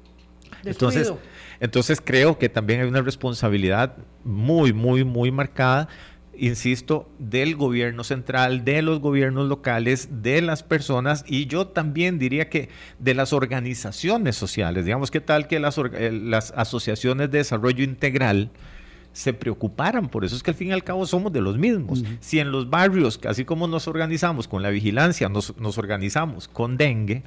Entonces, 0.63 1.13
entonces 1.59 2.01
creo 2.03 2.37
que 2.37 2.49
también 2.49 2.81
hay 2.81 2.87
una 2.87 3.01
responsabilidad 3.01 3.97
muy, 4.23 4.73
muy, 4.73 5.03
muy 5.03 5.31
marcada 5.31 5.87
insisto, 6.37 7.09
del 7.19 7.55
gobierno 7.55 8.03
central, 8.03 8.63
de 8.63 8.81
los 8.81 8.99
gobiernos 8.99 9.47
locales, 9.47 10.23
de 10.23 10.41
las 10.41 10.63
personas 10.63 11.23
y 11.27 11.47
yo 11.47 11.67
también 11.67 12.19
diría 12.19 12.49
que 12.49 12.69
de 12.99 13.13
las 13.13 13.33
organizaciones 13.33 14.35
sociales. 14.35 14.85
Digamos, 14.85 15.11
¿qué 15.11 15.21
tal 15.21 15.47
que 15.47 15.59
las, 15.59 15.77
eh, 15.77 16.11
las 16.11 16.51
asociaciones 16.51 17.31
de 17.31 17.39
desarrollo 17.39 17.83
integral 17.83 18.51
se 19.13 19.33
preocuparan? 19.33 20.09
Por 20.09 20.25
eso 20.25 20.35
es 20.35 20.43
que 20.43 20.51
al 20.51 20.57
fin 20.57 20.69
y 20.69 20.71
al 20.71 20.83
cabo 20.83 21.05
somos 21.05 21.33
de 21.33 21.41
los 21.41 21.57
mismos. 21.57 22.03
Si 22.19 22.39
en 22.39 22.51
los 22.51 22.69
barrios, 22.69 23.19
así 23.27 23.45
como 23.45 23.67
nos 23.67 23.87
organizamos 23.87 24.47
con 24.47 24.61
la 24.61 24.69
vigilancia, 24.69 25.29
nos, 25.29 25.53
organizamos 25.77 26.47
con 26.47 26.77
dengue, 26.77 27.23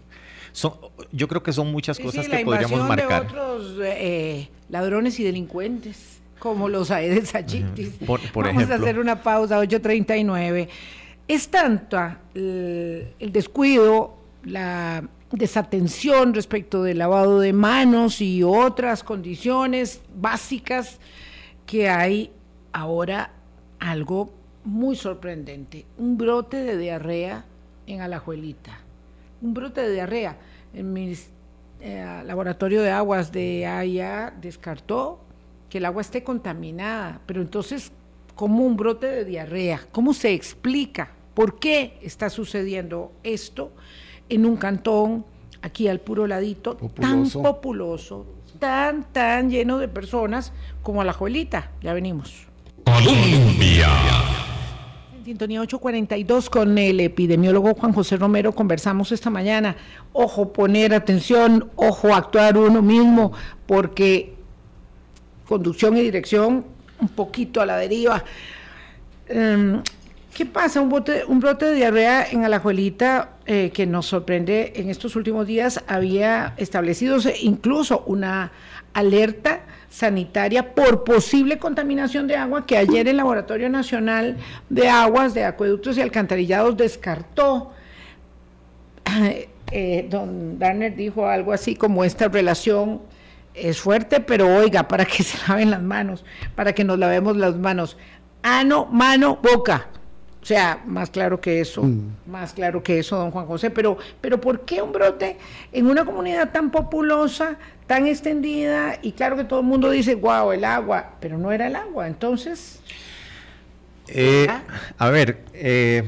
son, 0.53 0.75
yo 1.13 1.29
creo 1.29 1.43
que 1.43 1.53
son 1.53 1.71
muchas 1.71 1.99
cosas 1.99 2.29
que 2.29 2.45
podríamos 2.45 2.89
marcar. 2.89 3.23
De 3.23 3.29
otros 3.29 3.77
eh, 3.83 4.49
ladrones 4.69 5.19
y 5.21 5.25
delincuentes 5.25 6.20
como 6.41 6.69
los 6.69 6.91
Aedes 6.91 7.33
aegyptis. 7.37 7.95
Vamos 8.35 8.71
a 8.71 8.75
hacer 8.75 8.99
una 8.99 9.23
pausa, 9.23 9.61
8.39. 9.61 10.69
Es 11.29 11.49
tanto 11.49 11.99
el, 12.35 13.15
el 13.21 13.31
descuido, 13.31 14.17
la 14.43 15.09
desatención 15.31 16.35
respecto 16.35 16.83
del 16.83 16.99
lavado 16.99 17.39
de 17.39 17.53
manos 17.53 18.21
y 18.21 18.43
otras 18.43 19.05
condiciones 19.05 20.01
básicas 20.17 20.99
que 21.67 21.89
hay 21.89 22.33
ahora 22.73 23.31
algo 23.79 24.33
muy 24.65 24.97
sorprendente, 24.97 25.87
un 25.99 26.19
brote 26.19 26.59
de 26.59 26.77
diarrea 26.77 27.45
en 27.87 28.01
Alajuelita, 28.01 28.81
un 29.41 29.55
brote 29.55 29.83
de 29.83 29.93
diarrea. 29.93 30.37
En 30.75 30.93
mi 30.93 31.17
eh, 31.81 32.23
laboratorio 32.25 32.83
de 32.83 32.91
aguas 32.91 33.33
de 33.33 33.67
allá 33.67 34.33
descartó 34.41 35.21
que 35.71 35.79
el 35.79 35.87
agua 35.87 36.03
esté 36.03 36.23
contaminada, 36.23 37.21
pero 37.25 37.41
entonces, 37.41 37.93
¿cómo 38.35 38.67
un 38.67 38.77
brote 38.77 39.07
de 39.07 39.25
diarrea? 39.25 39.81
¿Cómo 39.93 40.13
se 40.13 40.35
explica 40.35 41.13
por 41.33 41.59
qué 41.59 41.97
está 42.03 42.29
sucediendo 42.29 43.13
esto 43.23 43.73
en 44.29 44.45
un 44.45 44.57
cantón, 44.57 45.25
aquí 45.63 45.89
al 45.89 46.01
puro 46.01 46.27
ladito, 46.27 46.77
tan 47.01 47.31
populoso, 47.31 48.27
tan, 48.59 49.05
tan 49.13 49.49
lleno 49.49 49.79
de 49.79 49.87
personas 49.87 50.53
como 50.83 51.05
la 51.05 51.13
Joelita? 51.13 51.71
Ya 51.81 51.95
venimos. 51.95 52.47
Colombia. 52.85 53.89
En 55.17 55.25
sintonía 55.25 55.61
842 55.61 56.51
con 56.51 56.79
el 56.79 56.99
epidemiólogo 56.99 57.75
Juan 57.75 57.93
José 57.93 58.17
Romero 58.17 58.53
conversamos 58.53 59.13
esta 59.13 59.31
mañana. 59.31 59.77
Ojo, 60.13 60.53
poner 60.53 60.95
atención, 60.95 61.71
ojo, 61.77 62.13
actuar 62.13 62.57
uno 62.57 62.83
mismo, 62.83 63.33
porque 63.67 64.40
conducción 65.51 65.97
y 65.97 66.03
dirección 66.03 66.65
un 67.01 67.09
poquito 67.09 67.61
a 67.61 67.67
la 67.67 67.77
deriva. 67.77 68.23
Em, 69.27 69.83
¿Qué 70.33 70.47
pasa? 70.47 70.81
Un, 70.81 71.05
un 71.27 71.41
brote 71.41 71.67
de 71.67 71.75
diarrea 71.75 72.25
en 72.31 72.45
Alajuelita 72.45 73.31
eh, 73.47 73.73
que 73.75 73.85
nos 73.85 74.07
sorprende 74.07 74.75
en 74.77 74.91
estos 74.91 75.17
últimos 75.17 75.49
días. 75.49 75.83
Había 75.89 76.55
establecido 76.57 77.19
incluso 77.43 78.05
una 78.07 78.53
alerta 78.95 79.63
sanitaria 79.89 80.73
por 80.73 81.03
posible 81.03 81.59
contaminación 81.59 82.29
de 82.29 82.37
agua 82.37 82.65
que 82.65 82.77
ayer 82.77 83.09
el 83.09 83.17
Laboratorio 83.17 83.69
Nacional 83.69 84.37
de 84.69 84.89
Aguas 84.89 85.35
de 85.35 85.45
Acueductos 85.45 85.99
y 85.99 86.01
Alcantarillados 86.01 86.77
descartó. 86.77 87.73
Eh, 89.73 90.07
don 90.09 90.61
Darner 90.61 90.95
dijo 90.95 91.27
algo 91.27 91.53
así 91.53 91.75
como 91.75 92.05
esta 92.05 92.29
relación 92.29 93.03
es 93.55 93.81
fuerte, 93.81 94.21
pero 94.21 94.55
oiga, 94.57 94.89
para 94.89 95.05
que 95.05 95.23
se 95.23 95.39
laven 95.49 95.71
las 95.71 95.83
manos, 95.83 96.25
para 96.55 96.73
que 96.75 96.85
nos 96.85 96.99
lavemos 96.99 97.37
las 97.37 97.57
manos. 97.57 97.97
Ano, 98.43 98.87
mano, 98.87 99.39
boca. 99.43 99.89
O 100.43 100.47
sea, 100.47 100.81
más 100.87 101.11
claro 101.11 101.39
que 101.39 101.61
eso, 101.61 101.83
mm. 101.83 102.15
más 102.27 102.55
claro 102.55 102.83
que 102.83 102.99
eso, 102.99 103.17
don 103.17 103.31
Juan 103.31 103.47
José. 103.47 103.71
Pero, 103.71 103.99
pero 104.21 104.41
¿por 104.41 104.65
qué 104.65 104.81
un 104.81 104.93
brote 104.93 105.37
en 105.71 105.87
una 105.87 106.05
comunidad 106.05 106.51
tan 106.51 106.71
populosa, 106.71 107.59
tan 107.87 108.07
extendida? 108.07 108.99
Y 109.03 109.13
claro 109.13 109.37
que 109.37 109.45
todo 109.45 109.61
el 109.61 109.67
mundo 109.67 109.91
dice, 109.91 110.15
wow, 110.15 110.53
el 110.53 110.65
agua, 110.65 111.17
pero 111.21 111.37
no 111.37 111.53
era 111.53 111.67
el 111.67 111.77
agua. 111.77 112.07
Entonces. 112.07 112.81
Eh, 114.09 114.49
a 114.97 115.11
ver, 115.11 115.43
eh, 115.53 116.05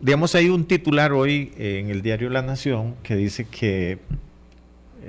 digamos, 0.00 0.36
hay 0.36 0.48
un 0.48 0.64
titular 0.64 1.12
hoy 1.12 1.52
en 1.56 1.90
el 1.90 2.02
diario 2.02 2.30
La 2.30 2.42
Nación 2.42 2.94
que 3.02 3.16
dice 3.16 3.44
que 3.44 3.98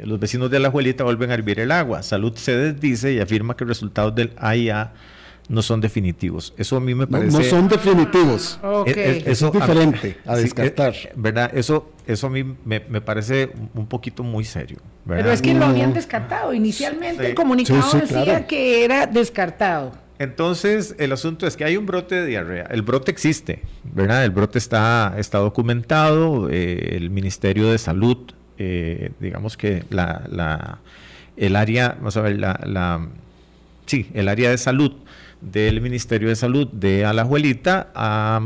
los 0.03 0.19
vecinos 0.19 0.51
de 0.51 0.59
la 0.59 0.69
Juelita 0.71 1.03
vuelven 1.03 1.31
a 1.31 1.33
hervir 1.33 1.59
el 1.59 1.71
agua. 1.71 2.03
Salud 2.03 2.33
se 2.35 2.55
desdice 2.55 3.13
y 3.13 3.19
afirma 3.19 3.55
que 3.55 3.65
los 3.65 3.77
resultados 3.77 4.15
del 4.15 4.31
AIA 4.37 4.93
no 5.49 5.61
son 5.61 5.79
definitivos. 5.79 6.53
Eso 6.57 6.77
a 6.77 6.79
mí 6.79 6.93
me 6.93 7.07
parece... 7.07 7.37
No, 7.37 7.43
son 7.43 7.67
definitivos. 7.67 8.59
eso 8.85 9.47
es 9.47 9.53
diferente 9.53 10.17
a, 10.25 10.35
descartar. 10.35 10.93
¿Verdad? 11.15 11.51
Eso, 11.53 11.91
eso 12.05 12.27
a 12.27 12.29
mí 12.29 12.43
me, 12.65 12.79
parece 13.01 13.51
un 13.73 13.87
poquito 13.87 14.23
muy 14.23 14.43
serio. 14.43 14.79
Pero 15.07 15.31
es 15.31 15.41
que 15.41 15.53
lo 15.53 15.65
habían 15.65 15.93
descartado. 15.93 16.53
Inicialmente 16.53 17.27
el 17.27 17.35
comunicado 17.35 17.99
decía 17.99 18.45
que 18.45 18.83
era 18.83 19.07
descartado. 19.07 19.93
Entonces, 20.19 20.95
el 20.97 21.11
asunto 21.11 21.45
es 21.45 21.55
que 21.55 21.63
hay 21.63 21.77
un 21.77 21.85
brote 21.85 22.15
de 22.15 22.25
diarrea. 22.25 22.65
El 22.71 22.81
brote 22.81 23.11
existe, 23.11 23.61
¿verdad? 23.83 24.25
El 24.25 24.31
brote 24.31 24.57
está, 24.57 25.13
está 25.17 25.37
documentado. 25.37 26.49
Eh, 26.49 26.95
el 26.95 27.11
Ministerio 27.11 27.69
de 27.69 27.77
Salud 27.77 28.17
eh, 28.57 29.11
digamos 29.19 29.57
que 29.57 29.83
el 31.37 31.55
área, 31.55 31.95
vamos 31.97 32.17
a 32.17 32.21
ver, 32.21 32.39
sí, 33.85 34.09
el 34.13 34.27
área 34.27 34.49
de 34.49 34.57
salud 34.57 34.93
del 35.41 35.81
Ministerio 35.81 36.29
de 36.29 36.35
Salud 36.35 36.67
de 36.67 37.05
Alajuelita 37.05 37.91
ha, 37.93 38.41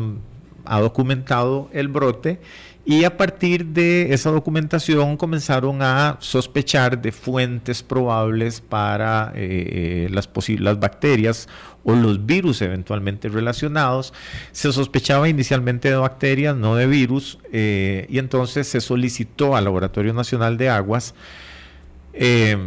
documentado 0.79 1.69
el 1.73 1.87
brote 1.87 2.39
y 2.85 3.03
a 3.03 3.17
partir 3.17 3.65
de 3.67 4.13
esa 4.13 4.31
documentación 4.31 5.17
comenzaron 5.17 5.81
a 5.81 6.17
sospechar 6.19 7.01
de 7.01 7.11
fuentes 7.11 7.83
probables 7.83 8.61
para 8.61 9.31
eh, 9.35 10.07
las, 10.11 10.29
las 10.59 10.79
bacterias 10.79 11.47
o 11.83 11.93
los 11.95 12.25
virus 12.25 12.61
eventualmente 12.61 13.29
relacionados. 13.29 14.13
Se 14.51 14.71
sospechaba 14.71 15.29
inicialmente 15.29 15.89
de 15.89 15.95
bacterias, 15.95 16.55
no 16.55 16.75
de 16.75 16.87
virus, 16.87 17.39
eh, 17.51 18.05
y 18.09 18.19
entonces 18.19 18.67
se 18.67 18.81
solicitó 18.81 19.55
al 19.55 19.65
Laboratorio 19.65 20.13
Nacional 20.13 20.57
de 20.57 20.69
Aguas 20.69 21.13
eh, 22.13 22.57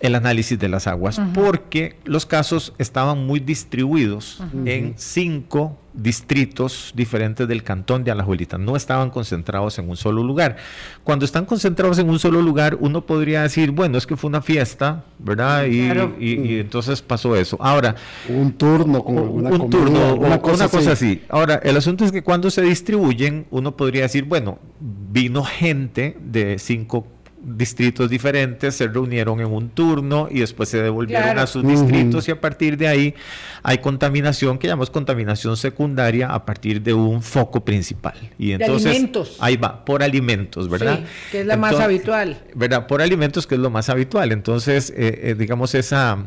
el 0.00 0.14
análisis 0.14 0.58
de 0.58 0.68
las 0.68 0.86
aguas, 0.86 1.20
porque 1.32 1.96
los 2.04 2.26
casos 2.26 2.74
estaban 2.78 3.26
muy 3.26 3.40
distribuidos 3.40 4.42
en 4.64 4.94
cinco 4.96 5.78
distritos 5.94 6.92
diferentes 6.94 7.46
del 7.46 7.62
cantón 7.62 8.04
de 8.04 8.10
Alajuelita, 8.10 8.58
no 8.58 8.76
estaban 8.76 9.10
concentrados 9.10 9.78
en 9.78 9.88
un 9.88 9.96
solo 9.96 10.22
lugar. 10.22 10.56
Cuando 11.04 11.24
están 11.24 11.44
concentrados 11.44 11.98
en 11.98 12.10
un 12.10 12.18
solo 12.18 12.42
lugar, 12.42 12.76
uno 12.80 13.06
podría 13.06 13.42
decir, 13.42 13.70
bueno, 13.70 13.96
es 13.96 14.06
que 14.06 14.16
fue 14.16 14.28
una 14.28 14.42
fiesta, 14.42 15.04
¿verdad? 15.18 15.66
Y, 15.66 16.58
entonces 16.58 17.00
pasó 17.00 17.36
eso. 17.36 17.56
Ahora, 17.60 17.94
un 18.28 18.52
turno 18.52 19.04
con 19.04 19.16
un 19.16 19.70
turno, 19.70 20.14
una, 20.14 20.40
cosa, 20.40 20.64
así. 20.92 21.22
Ahora, 21.28 21.60
el 21.62 21.76
asunto 21.76 22.04
es 22.04 22.12
que 22.12 22.22
cuando 22.22 22.50
se 22.50 22.62
distribuyen, 22.62 23.46
uno 23.50 23.76
podría 23.76 24.02
decir, 24.02 24.24
bueno, 24.24 24.58
vino 24.80 25.44
gente 25.44 26.16
de 26.20 26.58
cinco 26.58 27.06
distritos 27.44 28.10
diferentes 28.10 28.74
se 28.74 28.88
reunieron 28.88 29.40
en 29.40 29.46
un 29.46 29.68
turno 29.68 30.28
y 30.30 30.40
después 30.40 30.68
se 30.68 30.82
devolvieron 30.82 31.38
a 31.38 31.46
sus 31.46 31.66
distritos 31.66 32.26
y 32.28 32.30
a 32.30 32.40
partir 32.40 32.76
de 32.76 32.88
ahí 32.88 33.14
hay 33.62 33.78
contaminación 33.78 34.58
que 34.58 34.66
llamamos 34.66 34.90
contaminación 34.90 35.56
secundaria 35.56 36.28
a 36.28 36.44
partir 36.44 36.82
de 36.82 36.94
un 36.94 37.22
foco 37.22 37.64
principal. 37.64 38.14
Y 38.38 38.52
entonces 38.52 38.90
alimentos. 38.90 39.36
ahí 39.40 39.56
va, 39.56 39.84
por 39.84 40.02
alimentos, 40.02 40.68
¿verdad? 40.68 41.00
Sí, 41.00 41.04
que 41.32 41.40
es 41.40 41.46
la 41.46 41.56
más 41.56 41.78
habitual. 41.78 42.42
¿Verdad? 42.54 42.86
Por 42.86 43.02
alimentos 43.02 43.46
que 43.46 43.54
es 43.54 43.60
lo 43.60 43.70
más 43.70 43.88
habitual. 43.88 44.32
Entonces, 44.32 44.90
eh, 44.90 45.20
eh, 45.22 45.34
digamos 45.38 45.74
esa 45.74 46.18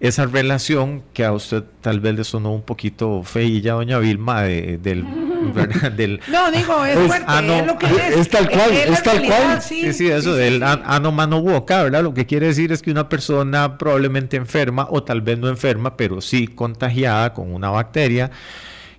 esa 0.00 0.24
relación 0.24 1.02
que 1.12 1.26
a 1.26 1.32
usted 1.32 1.62
tal 1.82 2.00
vez 2.00 2.14
le 2.14 2.24
sonó 2.24 2.54
un 2.54 2.62
poquito 2.62 3.22
feilla, 3.22 3.74
doña 3.74 3.98
Vilma, 3.98 4.42
de, 4.42 4.78
del, 4.78 5.04
del... 5.96 6.20
No, 6.28 6.50
digo, 6.50 6.84
es, 6.86 6.98
fuerte, 7.06 7.58
es 7.58 7.66
lo 7.66 7.78
que 7.78 7.86
es. 7.86 8.16
Es 8.16 8.28
tal 8.30 8.48
cual, 8.48 8.70
es, 8.72 9.02
tal 9.02 9.22
cual. 9.22 9.60
Sí, 9.60 9.92
sí, 9.92 10.08
eso 10.08 10.34
del 10.34 10.62
ano, 10.62 11.12
mano, 11.12 11.42
boca, 11.42 11.82
¿verdad? 11.82 12.02
Lo 12.02 12.14
que 12.14 12.24
quiere 12.24 12.46
decir 12.46 12.72
es 12.72 12.80
que 12.80 12.90
una 12.90 13.10
persona 13.10 13.76
probablemente 13.76 14.38
enferma, 14.38 14.88
o 14.90 15.02
tal 15.02 15.20
vez 15.20 15.38
no 15.38 15.48
enferma, 15.48 15.98
pero 15.98 16.22
sí 16.22 16.46
contagiada 16.48 17.34
con 17.34 17.52
una 17.52 17.68
bacteria 17.68 18.30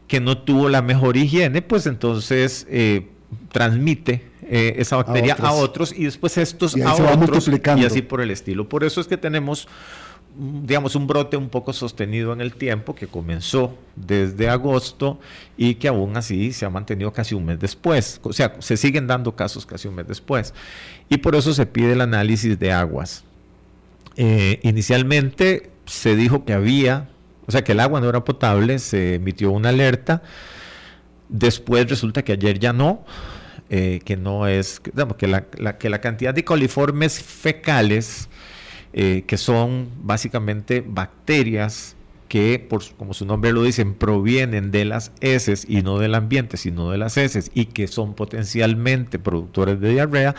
que 0.08 0.20
no 0.20 0.38
tuvo 0.38 0.70
la 0.70 0.84
mejor 0.84 1.18
higiene, 1.18 1.64
pues 1.64 1.88
entonces 1.88 2.68
eh, 2.70 3.08
transmite 3.52 4.30
eh, 4.44 4.76
esa 4.78 4.98
bacteria 4.98 5.36
a 5.40 5.54
otros. 5.54 5.94
y 5.98 6.04
después 6.04 6.38
estos 6.38 6.76
a 6.76 6.94
otros 6.94 7.48
y 7.48 7.86
así 7.86 8.02
por 8.04 8.22
el 8.22 8.30
estilo. 8.30 8.70
Por 8.70 8.84
eso 8.84 9.02
es 9.02 9.08
que 9.08 9.18
tenemos 9.18 9.68
digamos, 10.38 10.96
un 10.96 11.08
brote 11.08 11.36
un 11.38 11.50
poco 11.50 11.74
sostenido 11.74 12.32
en 12.34 12.42
el 12.42 12.54
tiempo 12.54 12.96
que 12.96 13.08
comenzó 13.08 13.78
desde 13.96 14.50
agosto 14.50 15.20
y 15.58 15.76
que 15.76 15.88
aún 15.88 16.16
así 16.16 16.54
se 16.54 16.66
ha 16.66 16.70
mantenido 16.70 17.12
casi 17.12 17.36
un 17.36 17.46
mes 17.46 17.60
después. 17.60 18.20
O 18.24 18.34
sea, 18.34 18.56
se 18.60 18.78
siguen 18.78 19.08
dando 19.08 19.36
casos 19.36 19.66
casi 19.66 19.88
un 19.88 19.96
mes 19.96 20.08
después. 20.08 20.54
Y 21.10 21.18
por 21.18 21.36
eso 21.36 21.54
se 21.54 21.66
pide 21.66 21.94
el 21.94 22.02
análisis 22.02 22.58
de 22.58 22.72
aguas. 22.72 23.24
Eh, 24.16 24.60
inicialmente 24.64 25.72
se 25.86 26.16
dijo 26.16 26.46
que 26.46 26.54
había, 26.54 27.10
o 27.48 27.52
sea, 27.52 27.64
que 27.64 27.74
el 27.74 27.80
agua 27.80 28.00
no 28.00 28.10
era 28.10 28.24
potable, 28.24 28.80
se 28.80 29.16
emitió 29.16 29.52
una 29.52 29.70
alerta. 29.70 30.22
Después 31.28 31.90
resulta 31.90 32.24
que 32.24 32.34
ayer 32.34 32.60
ya 32.60 32.74
no, 32.74 33.04
eh, 33.70 34.00
que 34.06 34.18
no 34.18 34.48
es, 34.48 34.80
que 34.80 35.28
la, 35.28 35.48
que 35.78 35.90
la 35.90 36.02
cantidad 36.02 36.34
de 36.34 36.44
coliformes 36.44 37.22
fecales 37.22 38.30
eh, 38.94 39.24
que 39.26 39.38
son 39.38 39.90
básicamente 40.04 40.84
bacterias 40.86 41.96
que, 42.32 42.66
por, 42.70 42.82
como 42.98 43.14
su 43.14 43.26
nombre 43.26 43.52
lo 43.52 43.64
dice, 43.64 43.86
provienen 43.86 44.72
de 44.72 44.86
las 44.86 45.12
heces 45.20 45.66
y 45.68 45.82
no 45.82 46.00
del 46.00 46.16
ambiente, 46.16 46.56
sino 46.56 46.90
de 46.90 46.98
las 46.98 47.18
heces 47.18 47.52
y 47.54 47.66
que 47.66 47.88
son 47.88 48.14
potencialmente 48.14 49.20
productores 49.20 49.82
de 49.82 49.90
diarrea, 49.90 50.36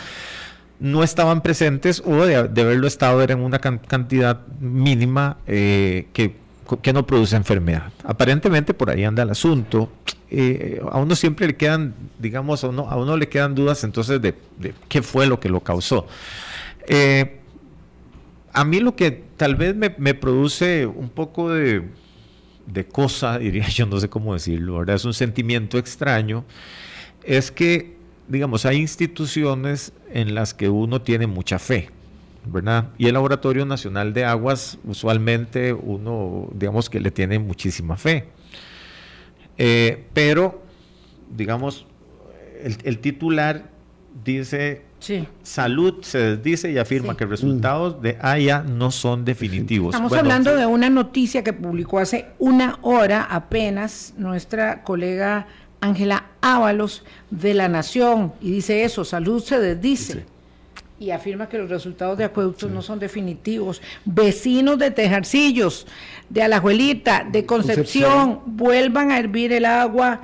no 0.80 1.02
estaban 1.02 1.42
presentes 1.42 2.02
o 2.04 2.24
de, 2.24 2.36
haberlo 2.36 2.86
estado 2.86 3.22
era 3.22 3.34
en 3.34 3.40
una 3.40 3.58
cantidad 3.58 4.40
mínima 4.58 5.36
eh, 5.46 6.08
que, 6.14 6.34
que, 6.80 6.92
no 6.94 7.06
produce 7.06 7.36
enfermedad. 7.36 7.92
Aparentemente 8.04 8.72
por 8.74 8.88
ahí 8.88 9.04
anda 9.04 9.22
el 9.22 9.30
asunto. 9.30 9.92
Eh, 10.30 10.80
a 10.90 10.98
uno 10.98 11.14
siempre 11.14 11.46
le 11.46 11.56
quedan, 11.56 11.94
digamos, 12.18 12.64
a 12.64 12.68
uno, 12.68 12.88
a 12.88 12.96
uno 12.96 13.18
le 13.18 13.28
quedan 13.28 13.54
dudas 13.54 13.84
entonces 13.84 14.20
de, 14.22 14.34
de 14.58 14.72
qué 14.88 15.02
fue 15.02 15.26
lo 15.26 15.40
que 15.40 15.50
lo 15.50 15.60
causó. 15.60 16.06
A 18.52 18.64
mí 18.64 18.80
lo 18.80 18.94
que 18.96 19.10
tal 19.10 19.56
vez 19.56 19.74
me, 19.74 20.14
produce 20.14 20.86
un 20.86 21.08
poco 21.08 21.50
de, 21.50 21.88
cosa, 22.90 23.38
diría 23.40 23.68
yo, 23.68 23.86
no 23.86 23.98
sé 23.98 24.08
cómo 24.08 24.34
decirlo. 24.34 24.82
Es 24.92 25.04
un 25.04 25.14
sentimiento 25.14 25.78
extraño, 25.78 26.44
es 27.24 27.50
que, 27.50 27.96
digamos, 28.28 28.66
hay 28.66 28.78
instituciones 28.78 29.92
en 30.12 30.34
las 30.34 30.54
que 30.54 30.68
uno 30.68 31.00
tiene 31.02 31.26
mucha 31.26 31.58
fe, 31.58 31.90
¿verdad? 32.44 32.90
Y 32.98 33.06
el 33.06 33.14
Laboratorio 33.14 33.64
Nacional 33.64 34.12
de 34.12 34.24
Aguas, 34.24 34.78
usualmente 34.84 35.72
uno, 35.72 36.48
digamos 36.54 36.90
que 36.90 37.00
le 37.00 37.10
tiene 37.10 37.38
muchísima 37.38 37.96
fe. 37.96 38.28
Eh, 39.58 40.06
pero, 40.12 40.62
digamos, 41.30 41.86
el 42.84 42.98
titular 42.98 43.70
dice 44.24 44.82
Salud 45.42 46.02
se 46.02 46.36
desdice 46.36 46.70
y 46.70 46.78
afirma 46.78 47.16
que 47.16 47.26
resultados 47.26 48.00
de 48.00 48.18
AIA 48.20 48.62
no 48.62 48.90
son 48.90 49.24
definitivos. 49.24 49.94
Estamos 49.94 50.12
hablando 50.12 50.54
de 50.56 50.66
una 50.66 50.90
noticia 50.90 51.42
que 51.42 51.52
publicó 51.52 51.98
hace 51.98 52.26
una 52.38 52.78
hora 52.82 53.24
apenas 53.24 54.14
nuestra 54.16 54.82
colega 54.82 55.46
Ángela 55.80 56.26
Ábalos 56.40 57.04
de 57.30 57.54
La 57.54 57.68
Nación 57.68 58.32
y 58.40 58.52
dice 58.52 58.84
eso, 58.84 59.04
salud 59.04 59.42
se 59.42 59.58
desdice. 59.58 60.24
Y 61.00 61.10
afirma 61.10 61.48
que 61.48 61.58
los 61.58 61.68
resultados 61.68 62.16
de 62.16 62.22
acueductos 62.22 62.70
no 62.70 62.80
son 62.80 63.00
definitivos. 63.00 63.82
Vecinos 64.04 64.78
de 64.78 64.92
Tejarcillos, 64.92 65.88
de 66.28 66.42
Alajuelita, 66.44 67.26
de 67.28 67.44
Concepción, 67.44 68.40
vuelvan 68.46 69.10
a 69.10 69.18
hervir 69.18 69.52
el 69.52 69.64
agua 69.64 70.20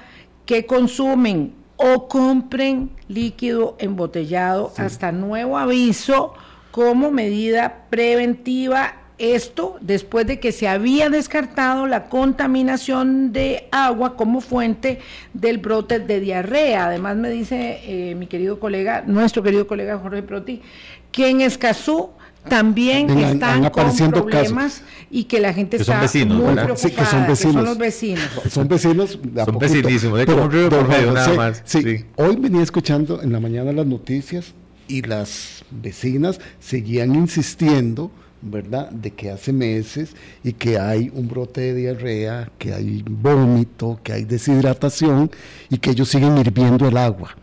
que 0.46 0.66
consumen 0.66 1.57
o 1.78 2.08
compren 2.08 2.90
líquido 3.08 3.76
embotellado 3.78 4.72
hasta 4.76 5.12
nuevo 5.12 5.56
aviso 5.56 6.34
como 6.72 7.10
medida 7.10 7.86
preventiva. 7.88 8.94
Esto 9.16 9.78
después 9.80 10.26
de 10.28 10.38
que 10.38 10.52
se 10.52 10.68
había 10.68 11.08
descartado 11.08 11.86
la 11.88 12.08
contaminación 12.08 13.32
de 13.32 13.66
agua 13.72 14.16
como 14.16 14.40
fuente 14.40 15.00
del 15.32 15.58
brote 15.58 15.98
de 15.98 16.20
diarrea. 16.20 16.86
Además 16.86 17.16
me 17.16 17.30
dice 17.30 17.80
eh, 17.82 18.14
mi 18.14 18.26
querido 18.28 18.60
colega, 18.60 19.02
nuestro 19.06 19.42
querido 19.42 19.66
colega 19.66 19.98
Jorge 19.98 20.22
Proti, 20.22 20.62
que 21.10 21.30
en 21.30 21.40
Escazú 21.40 22.10
también, 22.48 23.10
están 23.10 23.68
con 23.70 24.10
problemas 24.10 24.82
y 25.10 25.24
que 25.24 25.40
la 25.40 25.52
gente 25.52 25.76
está 25.76 26.00
muy 26.00 26.54
preocupada. 26.54 26.76
Sí, 26.76 26.90
que 26.90 27.04
son 27.04 27.26
vecinos. 27.26 27.54
son 27.54 27.64
los 27.64 27.78
vecinos. 27.78 28.30
Son 28.50 28.68
vecinos. 28.68 29.18
son 29.44 29.58
vecinísimos. 29.58 30.18
De 30.18 30.26
pero, 30.26 30.48
pero, 30.48 31.12
nada 31.12 31.34
más. 31.34 31.62
Sí, 31.64 32.04
Hoy 32.16 32.36
venía 32.36 32.62
escuchando 32.62 33.22
en 33.22 33.32
la 33.32 33.40
mañana 33.40 33.72
las 33.72 33.86
noticias 33.86 34.54
y 34.86 35.02
las 35.02 35.64
vecinas 35.70 36.40
seguían 36.60 37.14
insistiendo, 37.14 38.10
¿verdad?, 38.40 38.90
de 38.90 39.10
que 39.10 39.30
hace 39.30 39.52
meses 39.52 40.14
y 40.42 40.52
que 40.52 40.78
hay 40.78 41.10
un 41.14 41.28
brote 41.28 41.60
de 41.60 41.74
diarrea, 41.74 42.50
que 42.58 42.72
hay 42.72 43.04
vómito, 43.08 44.00
que 44.02 44.12
hay 44.12 44.24
deshidratación 44.24 45.30
y 45.68 45.78
que 45.78 45.90
ellos 45.90 46.08
siguen 46.08 46.38
hirviendo 46.38 46.88
el 46.88 46.96
agua. 46.96 47.36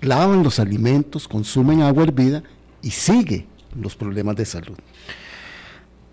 Lavan 0.00 0.42
los 0.42 0.60
alimentos, 0.60 1.26
consumen 1.26 1.82
agua 1.82 2.04
hervida 2.04 2.42
y 2.80 2.90
sigue 2.90 3.46
los 3.80 3.96
problemas 3.96 4.36
de 4.36 4.44
salud. 4.44 4.76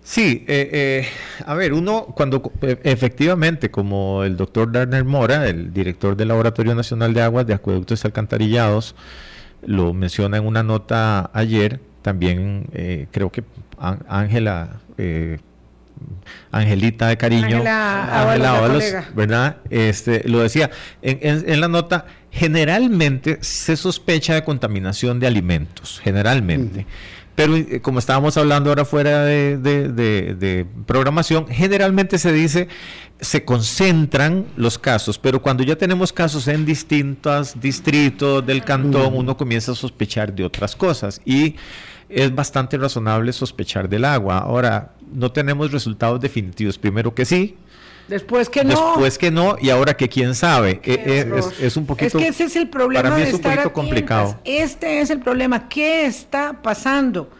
Sí, 0.04 0.44
eh, 0.48 0.68
eh, 0.70 1.08
a 1.46 1.54
ver, 1.54 1.72
uno 1.72 2.04
cuando 2.14 2.52
eh, 2.60 2.78
efectivamente, 2.84 3.70
como 3.70 4.22
el 4.22 4.36
doctor 4.36 4.70
Darner 4.70 5.02
Mora, 5.02 5.48
el 5.48 5.72
director 5.72 6.14
del 6.14 6.28
Laboratorio 6.28 6.74
Nacional 6.74 7.14
de 7.14 7.22
Aguas 7.22 7.46
de 7.46 7.54
Acueductos 7.54 8.04
y 8.04 8.06
Alcantarillados, 8.06 8.94
lo 9.64 9.94
menciona 9.94 10.36
en 10.36 10.46
una 10.46 10.62
nota 10.62 11.30
ayer, 11.32 11.80
también 12.02 12.68
creo 13.12 13.32
que 13.32 13.44
Ángela, 13.78 14.80
Angelita 16.50 17.08
de 17.08 17.16
cariño, 17.16 17.64
Ángela 17.66 18.68
¿verdad? 19.14 19.56
Este, 19.70 20.28
lo 20.28 20.40
decía 20.40 20.70
en 21.00 21.60
la 21.62 21.68
nota, 21.68 22.04
generalmente 22.30 23.38
se 23.40 23.74
sospecha 23.74 24.34
de 24.34 24.44
contaminación 24.44 25.18
de 25.18 25.28
alimentos, 25.28 25.98
generalmente 26.04 26.84
pero 27.34 27.56
eh, 27.56 27.80
como 27.80 27.98
estábamos 27.98 28.36
hablando 28.36 28.70
ahora 28.70 28.84
fuera 28.84 29.24
de, 29.24 30.66
programación, 30.86 31.46
generalmente 31.48 32.18
se 32.18 32.32
dice, 32.32 32.68
se 33.20 33.44
concentran 33.44 34.46
los 34.56 34.78
casos, 34.78 35.18
pero 35.18 35.42
cuando 35.42 35.62
ya 35.62 35.76
tenemos 35.76 36.12
casos 36.12 36.48
en 36.48 36.64
distintos 36.64 37.60
distritos 37.60 38.44
del 38.46 38.64
cantón, 38.64 39.14
uno 39.14 39.36
comienza 39.36 39.72
a 39.72 39.74
sospechar 39.74 40.34
de 40.34 40.44
otras 40.44 40.76
cosas 40.76 41.20
y 41.24 41.56
es 42.08 42.34
bastante 42.34 42.76
razonable 42.76 43.32
sospechar 43.32 43.88
del 43.88 44.04
agua. 44.04 44.38
Ahora, 44.38 44.94
no 45.12 45.32
tenemos 45.32 45.72
resultados 45.72 46.20
definitivos. 46.20 46.78
Primero 46.78 47.14
que 47.14 47.24
sí, 47.24 47.56
Después 48.08 48.50
que 48.50 48.64
no. 48.64 48.88
Después 48.88 49.18
que 49.18 49.30
no, 49.30 49.56
y 49.60 49.70
ahora 49.70 49.96
que 49.96 50.08
quién 50.08 50.34
sabe. 50.34 50.80
Eh, 50.84 51.02
eh, 51.06 51.40
es, 51.60 51.76
un 51.76 51.86
poquito. 51.86 52.18
Es 52.18 52.24
que 52.24 52.28
ese 52.28 52.44
es 52.44 52.56
el 52.56 52.68
problema 52.68 53.02
para 53.04 53.16
mí 53.16 53.22
es 53.22 53.34
un 53.34 53.40
poquito 53.40 53.72
complicado. 53.72 54.38
Este 54.44 55.00
es 55.00 55.10
el 55.10 55.20
problema. 55.20 55.68
¿Qué 55.68 56.06
está 56.06 56.60
pasando 56.62 57.30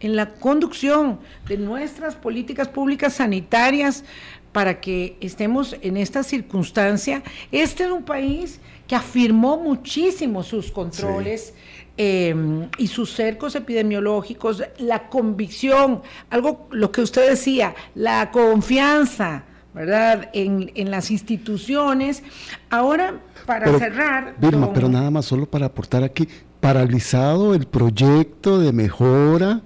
en 0.00 0.16
la 0.16 0.30
conducción 0.34 1.18
de 1.48 1.58
nuestras 1.58 2.14
políticas 2.14 2.68
públicas 2.68 3.14
sanitarias 3.14 4.04
para 4.52 4.80
que 4.80 5.16
estemos 5.20 5.76
en 5.80 5.96
esta 5.96 6.22
circunstancia? 6.22 7.22
Este 7.50 7.84
es 7.84 7.90
un 7.90 8.04
país 8.04 8.60
que 8.86 8.94
afirmó 8.94 9.56
muchísimo 9.56 10.42
sus 10.42 10.70
controles. 10.70 11.54
Em, 11.96 12.68
y 12.76 12.88
sus 12.88 13.12
cercos 13.12 13.54
epidemiológicos, 13.54 14.64
la 14.78 15.08
convicción, 15.08 16.02
algo 16.28 16.66
lo 16.72 16.90
que 16.90 17.02
usted 17.02 17.30
decía, 17.30 17.76
la 17.94 18.32
confianza, 18.32 19.44
¿verdad? 19.74 20.30
En, 20.32 20.70
en 20.74 20.90
las 20.90 21.10
instituciones. 21.10 22.22
Ahora, 22.70 23.20
para 23.44 23.78
cerrar... 23.78 24.36
Vilma, 24.38 24.72
pero 24.72 24.88
nada 24.88 25.10
más, 25.10 25.26
solo 25.26 25.46
para 25.46 25.66
aportar 25.66 26.04
aquí, 26.04 26.28
paralizado 26.60 27.54
el 27.54 27.66
proyecto 27.66 28.58
de 28.60 28.72
mejora 28.72 29.60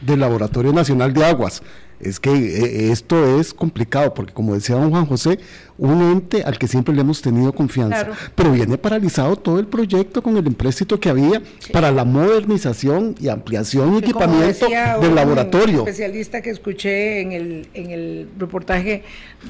del 0.00 0.20
Laboratorio 0.20 0.72
Nacional 0.72 1.12
de 1.12 1.24
Aguas 1.24 1.62
es 2.00 2.18
que 2.18 2.30
eh, 2.30 2.90
esto 2.90 3.38
es 3.38 3.52
complicado, 3.52 4.14
porque 4.14 4.32
como 4.32 4.54
decía 4.54 4.76
don 4.76 4.90
Juan 4.90 5.06
José, 5.06 5.38
un 5.76 6.02
ente 6.02 6.42
al 6.42 6.58
que 6.58 6.66
siempre 6.66 6.94
le 6.94 7.00
hemos 7.00 7.22
tenido 7.22 7.52
confianza, 7.52 8.08
pero 8.34 8.52
viene 8.52 8.78
paralizado 8.78 9.36
todo 9.36 9.58
el 9.58 9.66
proyecto 9.66 10.22
con 10.22 10.36
el 10.36 10.46
empréstito 10.46 10.98
que 10.98 11.08
había 11.08 11.42
para 11.72 11.90
la 11.90 12.04
modernización 12.04 13.14
y 13.20 13.28
ampliación 13.28 13.94
y 13.94 13.98
equipamiento 13.98 14.66
del 15.00 15.14
laboratorio. 15.14 15.80
especialista 15.80 16.42
que 16.42 16.50
escuché 16.50 17.20
en 17.20 17.32
el, 17.32 17.68
en 17.74 17.90
el 17.90 18.28
reportaje 18.38 19.04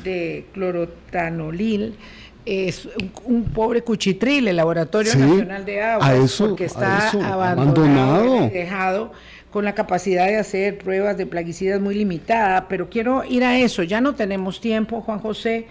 de 0.04 0.46
clorotanolil, 0.52 1.96
es 2.46 2.88
un, 3.24 3.44
pobre 3.44 3.82
cuchitril, 3.82 4.48
el 4.48 4.56
Laboratorio 4.56 5.14
Nacional 5.14 5.64
de 5.64 5.82
Aguas, 5.82 6.36
porque 6.38 6.64
está 6.64 7.10
abandonado, 7.10 8.48
dejado 8.48 9.12
con 9.50 9.64
la 9.64 9.74
capacidad 9.74 10.26
de 10.26 10.36
hacer 10.36 10.78
pruebas 10.78 11.16
de 11.16 11.26
plaguicidas 11.26 11.80
muy 11.80 11.94
limitada, 11.94 12.68
pero 12.68 12.88
quiero 12.88 13.24
ir 13.24 13.44
a 13.44 13.58
eso, 13.58 13.82
ya 13.82 14.00
no 14.00 14.14
tenemos 14.14 14.60
tiempo, 14.60 15.00
Juan 15.00 15.18
José. 15.18 15.66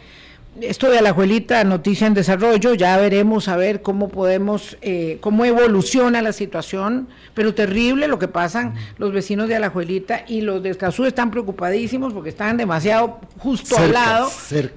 Esto 0.60 0.90
de 0.90 1.02
la 1.02 1.10
abuelita, 1.10 1.64
noticia 1.64 2.08
en 2.08 2.14
desarrollo, 2.14 2.74
ya 2.74 2.98
veremos 2.98 3.48
a 3.48 3.56
ver 3.56 3.82
cómo 3.82 4.10
podemos, 4.10 4.78
eh, 4.82 5.18
cómo 5.22 5.46
evoluciona 5.46 6.22
la 6.22 6.34
situación, 6.34 7.08
pero 7.34 7.54
terrible 7.54 8.08
lo 8.08 8.20
que 8.20 8.28
pasan 8.28 8.74
los 8.98 9.14
vecinos 9.14 9.48
de 9.48 9.56
Alajuelita 9.56 10.26
y 10.28 10.42
los 10.42 10.62
de 10.62 10.72
Escazú 10.72 11.06
están 11.06 11.32
preocupadísimos 11.32 12.14
porque 12.14 12.30
están 12.30 12.58
demasiado 12.58 13.20
justo 13.38 13.78
al 13.78 13.94
lado, 13.94 14.30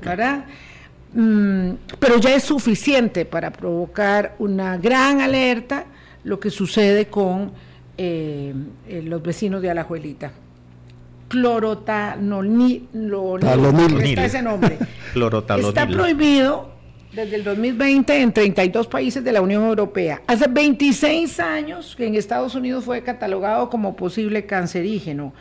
¿verdad? 0.03 0.45
Mm, 1.15 1.73
pero 1.99 2.19
ya 2.19 2.35
es 2.35 2.45
suficiente 2.45 3.25
para 3.25 3.51
provocar 3.51 4.37
una 4.39 4.77
gran 4.77 5.21
alerta 5.21 5.87
lo 6.23 6.39
que 6.39 6.51
sucede 6.51 7.07
con 7.07 7.53
eh, 7.99 8.55
eh, 8.89 9.03
los 9.03 9.23
vecinos 9.23 9.63
de 9.63 9.71
Alajuelita. 9.71 10.33
Clorotanolil, 11.29 12.89
está 14.03 14.25
ese 14.25 14.43
nombre. 14.43 14.79
está 15.59 15.87
prohibido 15.87 16.73
desde 17.13 17.37
el 17.37 17.45
2020 17.45 18.23
en 18.23 18.33
32 18.33 18.87
países 18.87 19.23
de 19.25 19.33
la 19.33 19.41
Unión 19.41 19.65
Europea. 19.65 20.23
Hace 20.27 20.47
26 20.49 21.41
años 21.41 21.95
que 21.97 22.07
en 22.07 22.15
Estados 22.15 22.55
Unidos 22.55 22.85
fue 22.85 23.03
catalogado 23.03 23.71
como 23.71 23.97
posible 23.97 24.47
cancerígeno. 24.47 25.33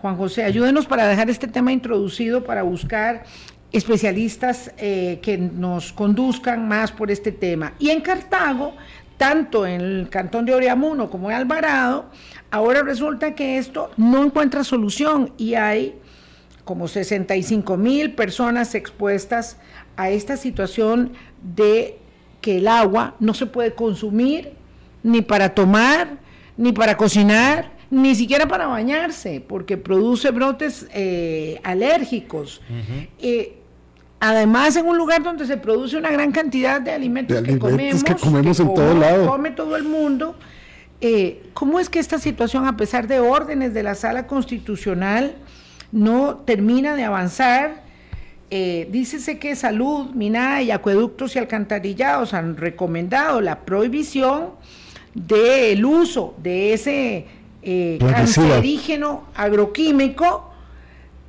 Juan 0.00 0.16
José, 0.16 0.44
ayúdenos 0.44 0.86
para 0.86 1.06
dejar 1.08 1.28
este 1.28 1.48
tema 1.48 1.72
introducido, 1.72 2.44
para 2.44 2.62
buscar 2.62 3.24
especialistas 3.72 4.72
eh, 4.78 5.18
que 5.22 5.36
nos 5.36 5.92
conduzcan 5.92 6.68
más 6.68 6.92
por 6.92 7.10
este 7.10 7.32
tema. 7.32 7.74
Y 7.78 7.90
en 7.90 8.00
Cartago 8.00 8.74
tanto 9.18 9.66
en 9.66 9.80
el 9.80 10.08
cantón 10.08 10.46
de 10.46 10.54
Oriamuno 10.54 11.10
como 11.10 11.30
en 11.30 11.36
Alvarado, 11.36 12.06
ahora 12.50 12.82
resulta 12.82 13.34
que 13.34 13.58
esto 13.58 13.90
no 13.96 14.24
encuentra 14.24 14.64
solución 14.64 15.32
y 15.36 15.54
hay 15.54 15.96
como 16.64 16.88
65 16.88 17.76
mil 17.76 18.14
personas 18.14 18.74
expuestas 18.74 19.58
a 19.96 20.10
esta 20.10 20.36
situación 20.36 21.12
de 21.42 21.98
que 22.40 22.58
el 22.58 22.68
agua 22.68 23.16
no 23.20 23.34
se 23.34 23.46
puede 23.46 23.74
consumir 23.74 24.52
ni 25.02 25.22
para 25.22 25.54
tomar, 25.54 26.18
ni 26.56 26.72
para 26.72 26.96
cocinar, 26.96 27.72
ni 27.90 28.14
siquiera 28.14 28.46
para 28.46 28.66
bañarse, 28.66 29.40
porque 29.40 29.76
produce 29.76 30.30
brotes 30.30 30.86
eh, 30.92 31.60
alérgicos. 31.64 32.60
Además, 34.20 34.76
en 34.76 34.86
un 34.86 34.98
lugar 34.98 35.22
donde 35.22 35.46
se 35.46 35.56
produce 35.56 35.96
una 35.96 36.10
gran 36.10 36.32
cantidad 36.32 36.80
de 36.80 36.90
alimentos, 36.90 37.40
que 37.42 37.58
comemos, 37.58 38.02
que 38.02 38.14
comemos 38.16 38.58
en 38.58 38.74
todo 38.74 38.94
lado. 38.94 39.30
come 39.30 39.52
todo 39.52 39.76
el 39.76 39.84
mundo, 39.84 40.34
eh, 41.00 41.50
¿cómo 41.54 41.78
es 41.78 41.88
que 41.88 42.00
esta 42.00 42.18
situación, 42.18 42.66
a 42.66 42.76
pesar 42.76 43.06
de 43.06 43.20
órdenes 43.20 43.74
de 43.74 43.84
la 43.84 43.94
Sala 43.94 44.26
Constitucional, 44.26 45.36
no 45.92 46.38
termina 46.38 46.96
de 46.96 47.04
avanzar? 47.04 47.84
Eh, 48.50 48.88
dícese 48.90 49.38
que 49.38 49.54
Salud, 49.54 50.10
Minada 50.14 50.62
y 50.62 50.70
Acueductos 50.70 51.36
y 51.36 51.38
Alcantarillados 51.38 52.34
han 52.34 52.56
recomendado 52.56 53.40
la 53.40 53.60
prohibición 53.60 54.50
del 55.14 55.84
uso 55.84 56.34
de 56.42 56.72
ese 56.72 57.26
eh, 57.62 57.98
cancerígeno 58.00 59.26
agroquímico 59.34 60.47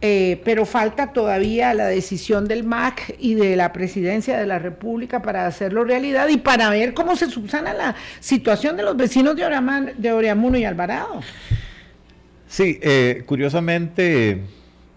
eh, 0.01 0.41
pero 0.45 0.65
falta 0.65 1.11
todavía 1.11 1.73
la 1.73 1.87
decisión 1.87 2.47
del 2.47 2.63
MAC 2.63 3.15
y 3.19 3.35
de 3.35 3.57
la 3.57 3.73
presidencia 3.73 4.37
de 4.37 4.47
la 4.47 4.57
República 4.57 5.21
para 5.21 5.45
hacerlo 5.45 5.83
realidad 5.83 6.29
y 6.29 6.37
para 6.37 6.69
ver 6.69 6.93
cómo 6.93 7.17
se 7.17 7.29
subsana 7.29 7.73
la 7.73 7.95
situación 8.21 8.77
de 8.77 8.83
los 8.83 8.95
vecinos 8.95 9.35
de, 9.35 9.93
de 9.97 10.13
Oriamuno 10.13 10.57
y 10.57 10.63
Alvarado. 10.63 11.21
Sí, 12.47 12.79
eh, 12.81 13.23
curiosamente, 13.25 14.41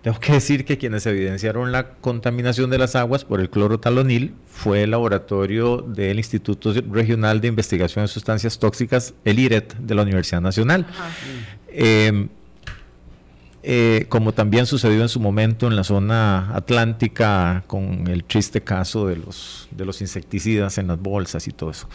tengo 0.03 0.21
que 0.21 0.35
decir 0.35 0.65
que 0.65 0.79
quienes 0.79 1.05
evidenciaron 1.07 1.73
la 1.73 1.95
contaminación 1.95 2.71
de 2.71 2.79
las 2.79 2.95
aguas 2.95 3.25
por 3.25 3.41
el 3.41 3.51
clorotalonil 3.51 4.35
fue 4.47 4.85
el 4.85 4.93
laboratorio 4.93 5.79
del 5.79 6.19
Instituto 6.19 6.73
Regional 6.93 7.41
de 7.41 7.49
Investigación 7.49 8.05
de 8.05 8.09
Sustancias 8.09 8.61
Tóxicas, 8.61 9.15
el 9.25 9.41
IRET, 9.41 9.75
de 9.79 9.95
la 9.97 10.03
Universidad 10.03 10.41
Nacional. 10.41 10.87
Eh, 11.67 12.29
como 14.09 14.33
también 14.33 14.67
sucedió 14.67 15.03
en 15.03 15.09
su 15.09 15.21
momento 15.21 15.69
en 15.69 15.77
la 15.77 15.85
zona 15.85 16.55
atlántica 16.55 17.63
con 17.69 18.09
el 18.09 18.25
triste 18.25 18.63
caso 18.63 19.07
de 19.07 19.17
los, 19.17 19.69
de 19.71 19.85
los 19.85 20.01
insecticidas 20.01 20.79
en 20.79 20.89
las 20.89 20.99
bolsas 20.99 21.47
y 21.47 21.53
todo 21.53 21.71
eso. 21.71 21.89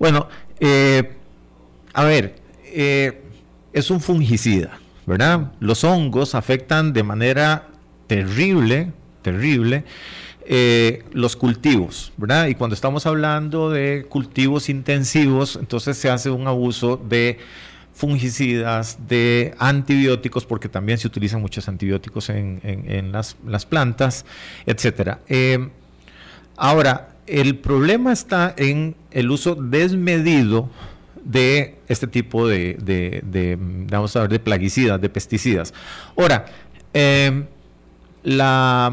Bueno, 0.00 0.28
eh, 0.58 1.12
a 1.92 2.04
ver, 2.04 2.36
eh, 2.64 3.22
es 3.72 3.90
un 3.90 4.00
fungicida, 4.00 4.78
¿verdad? 5.06 5.52
Los 5.60 5.84
hongos 5.84 6.34
afectan 6.34 6.92
de 6.92 7.04
manera 7.04 7.68
terrible, 8.08 8.92
terrible, 9.22 9.84
los 11.12 11.36
cultivos, 11.36 12.12
¿verdad? 12.16 12.48
Y 12.48 12.56
cuando 12.56 12.74
estamos 12.74 13.06
hablando 13.06 13.70
de 13.70 14.06
cultivos 14.08 14.68
intensivos, 14.68 15.56
entonces 15.56 15.96
se 15.96 16.10
hace 16.10 16.30
un 16.30 16.48
abuso 16.48 16.96
de 16.96 17.38
fungicidas, 18.02 18.98
de 19.06 19.54
antibióticos, 19.60 20.44
porque 20.44 20.68
también 20.68 20.98
se 20.98 21.06
utilizan 21.06 21.40
muchos 21.40 21.68
antibióticos 21.68 22.30
en, 22.30 23.12
las, 23.12 23.64
plantas, 23.64 24.26
etc. 24.66 25.18
Eh, 25.28 25.68
ahora, 26.56 27.14
el 27.28 27.58
problema 27.58 28.12
está 28.12 28.56
en 28.58 28.96
el 29.12 29.30
uso 29.30 29.54
desmedido 29.54 30.68
de 31.22 31.76
este 31.86 32.08
tipo 32.08 32.48
de, 32.48 33.56
vamos 33.88 34.16
a 34.16 34.22
ver, 34.22 34.30
de 34.30 34.40
plaguicidas, 34.40 35.00
de 35.00 35.08
pesticidas. 35.08 35.72
Ahora, 36.18 36.46
eh, 36.92 37.44
la, 38.24 38.92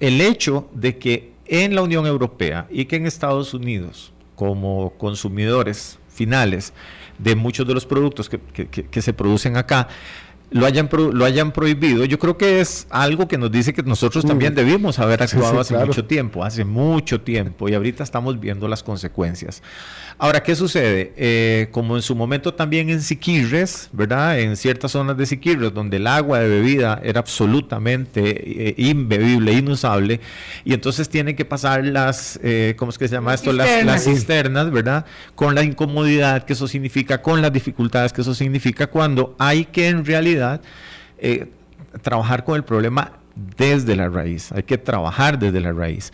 el 0.00 0.20
hecho 0.20 0.68
de 0.74 0.98
que 0.98 1.32
en 1.46 1.74
la 1.74 1.80
Unión 1.80 2.04
Europea 2.04 2.66
y 2.70 2.84
que 2.84 2.96
en 2.96 3.06
Estados 3.06 3.54
Unidos, 3.54 4.12
como 4.36 4.90
consumidores 4.98 5.98
finales, 6.10 6.74
de 7.18 7.36
muchos 7.36 7.66
de 7.66 7.74
los 7.74 7.86
productos 7.86 8.28
que, 8.28 9.02
se 9.02 9.12
producen 9.12 9.56
acá, 9.56 9.88
lo 10.52 10.66
hayan, 10.66 10.88
lo 11.12 11.24
hayan 11.24 11.52
prohibido, 11.52 12.04
yo 12.04 12.18
creo 12.18 12.36
que 12.36 12.60
es 12.60 12.86
algo 12.90 13.28
que 13.28 13.38
nos 13.38 13.50
dice 13.50 13.72
que 13.72 13.82
nosotros 13.82 14.24
también 14.24 14.52
mm. 14.52 14.56
debimos 14.56 14.98
haber 14.98 15.22
actuado 15.22 15.60
hace 15.60 15.76
mucho 15.76 16.04
tiempo, 16.04 16.44
hace 16.44 16.64
mucho 16.64 17.20
tiempo, 17.20 17.68
y 17.68 17.74
ahorita 17.74 18.02
estamos 18.02 18.38
viendo 18.38 18.68
las 18.68 18.82
consecuencias. 18.82 19.62
Ahora, 20.18 20.42
¿qué 20.42 20.54
sucede? 20.54 21.12
Eh, 21.16 21.68
como 21.72 21.96
en 21.96 22.02
su 22.02 22.14
momento 22.14 22.54
también 22.54 22.90
en 22.90 23.00
Siquirres, 23.00 23.88
¿verdad? 23.92 24.38
En 24.38 24.56
ciertas 24.56 24.92
zonas 24.92 25.16
de 25.16 25.26
Siquirres, 25.26 25.72
donde 25.72 25.96
el 25.96 26.06
agua 26.06 26.38
de 26.40 26.48
bebida 26.48 27.00
era 27.02 27.20
absolutamente 27.20 28.68
eh, 28.68 28.74
imbebible, 28.76 29.52
inusable, 29.52 30.20
y 30.64 30.74
entonces 30.74 31.08
tienen 31.08 31.34
que 31.34 31.44
pasar 31.44 31.84
las, 31.84 32.38
eh, 32.42 32.74
¿cómo 32.76 32.90
es 32.90 32.98
que 32.98 33.08
se 33.08 33.14
llama 33.14 33.34
esto? 33.34 33.52
Las, 33.52 33.84
las 33.84 34.04
cisternas, 34.04 34.70
¿verdad? 34.70 35.06
Con 35.34 35.54
la 35.54 35.62
incomodidad 35.62 36.44
que 36.44 36.52
eso 36.52 36.68
significa, 36.68 37.22
con 37.22 37.40
las 37.40 37.52
dificultades 37.52 38.12
que 38.12 38.20
eso 38.20 38.34
significa, 38.34 38.86
cuando 38.86 39.34
hay 39.38 39.64
que 39.64 39.88
en 39.88 40.04
realidad 40.04 40.41
trabajar 42.02 42.44
con 42.44 42.56
el 42.56 42.64
problema 42.64 43.12
desde 43.56 43.96
la 43.96 44.08
raíz, 44.08 44.52
hay 44.52 44.62
que 44.62 44.78
trabajar 44.78 45.38
desde 45.38 45.60
la 45.60 45.72
raíz 45.72 46.12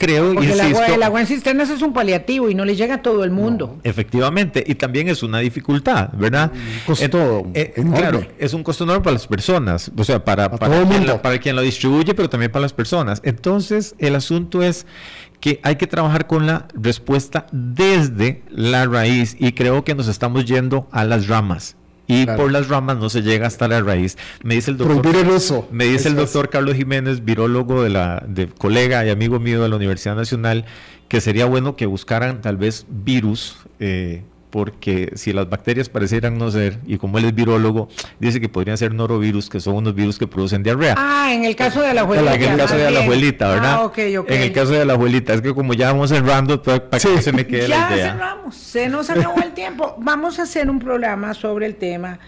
creo, 0.00 0.32
Porque 0.32 0.52
el, 0.52 0.60
agua, 0.60 0.86
el 0.86 1.02
agua 1.02 1.20
en 1.20 1.26
cisternas 1.26 1.68
es 1.68 1.82
un 1.82 1.92
paliativo 1.92 2.48
y 2.48 2.54
no 2.54 2.64
le 2.64 2.74
llega 2.74 2.96
a 2.96 3.02
todo 3.02 3.22
el 3.22 3.30
mundo. 3.30 3.78
efectivamente, 3.84 4.64
y 4.66 4.74
también 4.74 5.08
es 5.08 5.22
una 5.22 5.40
dificultad, 5.40 6.08
¿verdad? 6.14 6.50
costo 6.86 7.46
eh, 7.52 7.74
claro, 7.94 8.26
es 8.38 8.54
un 8.54 8.62
costo 8.62 8.84
enorme 8.84 9.02
para 9.02 9.12
las 9.14 9.26
personas, 9.26 9.92
o 9.94 10.02
sea, 10.02 10.24
para, 10.24 10.50
para, 10.50 10.82
quien 10.84 11.20
para 11.20 11.38
quien 11.38 11.54
lo 11.54 11.62
distribuye, 11.62 12.14
pero 12.14 12.30
también 12.30 12.50
para 12.50 12.62
las 12.62 12.72
personas. 12.72 13.20
Entonces, 13.24 13.94
el 13.98 14.14
asunto 14.14 14.62
es 14.62 14.86
que 15.38 15.60
hay 15.62 15.76
que 15.76 15.86
trabajar 15.86 16.26
con 16.26 16.46
la 16.46 16.66
respuesta 16.74 17.46
desde 17.52 18.42
la 18.50 18.86
raíz 18.86 19.36
y 19.38 19.52
creo 19.52 19.84
que 19.84 19.94
nos 19.94 20.08
estamos 20.08 20.46
yendo 20.46 20.88
a 20.92 21.04
las 21.04 21.28
ramas 21.28 21.76
y 22.10 22.26
por 22.26 22.50
las 22.50 22.68
ramas 22.68 22.98
no 22.98 23.08
se 23.08 23.22
llega 23.22 23.46
hasta 23.46 23.68
la 23.68 23.80
raíz. 23.80 24.18
Me 24.42 24.54
dice 24.54 24.72
el 24.72 24.76
doctor, 24.76 24.96
Me 25.70 25.84
dice 25.84 26.08
el 26.08 26.16
doctor 26.16 26.50
Carlos 26.50 26.76
Jiménez, 26.76 27.24
virólogo 27.24 27.82
de 27.82 27.90
la 27.90 28.24
de 28.26 28.48
colega 28.48 29.04
y 29.06 29.10
amigo 29.10 29.38
mío 29.38 29.62
de 29.62 29.68
la 29.68 29.76
Universidad 29.76 30.16
Nacional, 30.16 30.64
que 31.08 31.20
sería 31.20 31.46
bueno 31.46 31.76
que 31.76 31.86
buscaran 31.86 32.40
tal 32.40 32.56
vez 32.56 32.86
virus 32.88 33.56
eh, 33.78 34.22
porque 34.50 35.12
si 35.14 35.32
las 35.32 35.48
bacterias 35.48 35.88
parecieran 35.88 36.36
no 36.36 36.50
ser, 36.50 36.78
y 36.86 36.98
como 36.98 37.18
él 37.18 37.24
es 37.26 37.34
virólogo, 37.34 37.88
dice 38.18 38.40
que 38.40 38.48
podrían 38.48 38.76
ser 38.76 38.92
norovirus, 38.92 39.48
que 39.48 39.60
son 39.60 39.76
unos 39.76 39.94
virus 39.94 40.18
que 40.18 40.26
producen 40.26 40.62
diarrea. 40.62 40.94
Ah, 40.98 41.32
en 41.32 41.44
el 41.44 41.56
caso 41.56 41.80
de 41.80 41.94
la 41.94 42.02
abuelita. 42.02 42.34
En 42.34 42.42
el 42.42 42.56
caso 42.58 42.76
de 42.76 42.90
la 42.90 43.02
abuelita, 43.02 43.48
¿verdad? 43.48 43.74
Ah, 43.74 43.84
ok. 43.84 43.98
En 43.98 44.42
el 44.42 44.52
caso 44.52 44.72
de 44.72 44.84
la 44.84 44.94
abuelita, 44.94 45.34
es 45.34 45.40
que 45.40 45.54
como 45.54 45.74
ya 45.74 45.92
vamos 45.92 46.10
cerrando, 46.10 46.62
para 46.62 46.80
que 46.88 47.22
se 47.22 47.32
me 47.32 47.46
quede 47.46 47.68
la 47.68 47.88
idea. 47.90 47.96
Ya 47.96 48.12
cerramos, 48.12 48.56
se 48.56 48.88
nos 48.88 49.08
acabó 49.08 49.40
el 49.42 49.52
tiempo. 49.52 49.94
Vamos 49.98 50.38
a 50.38 50.42
hacer 50.42 50.68
un 50.68 50.78
programa 50.78 51.32
sobre 51.34 51.66
el 51.66 51.76
tema 51.76 52.18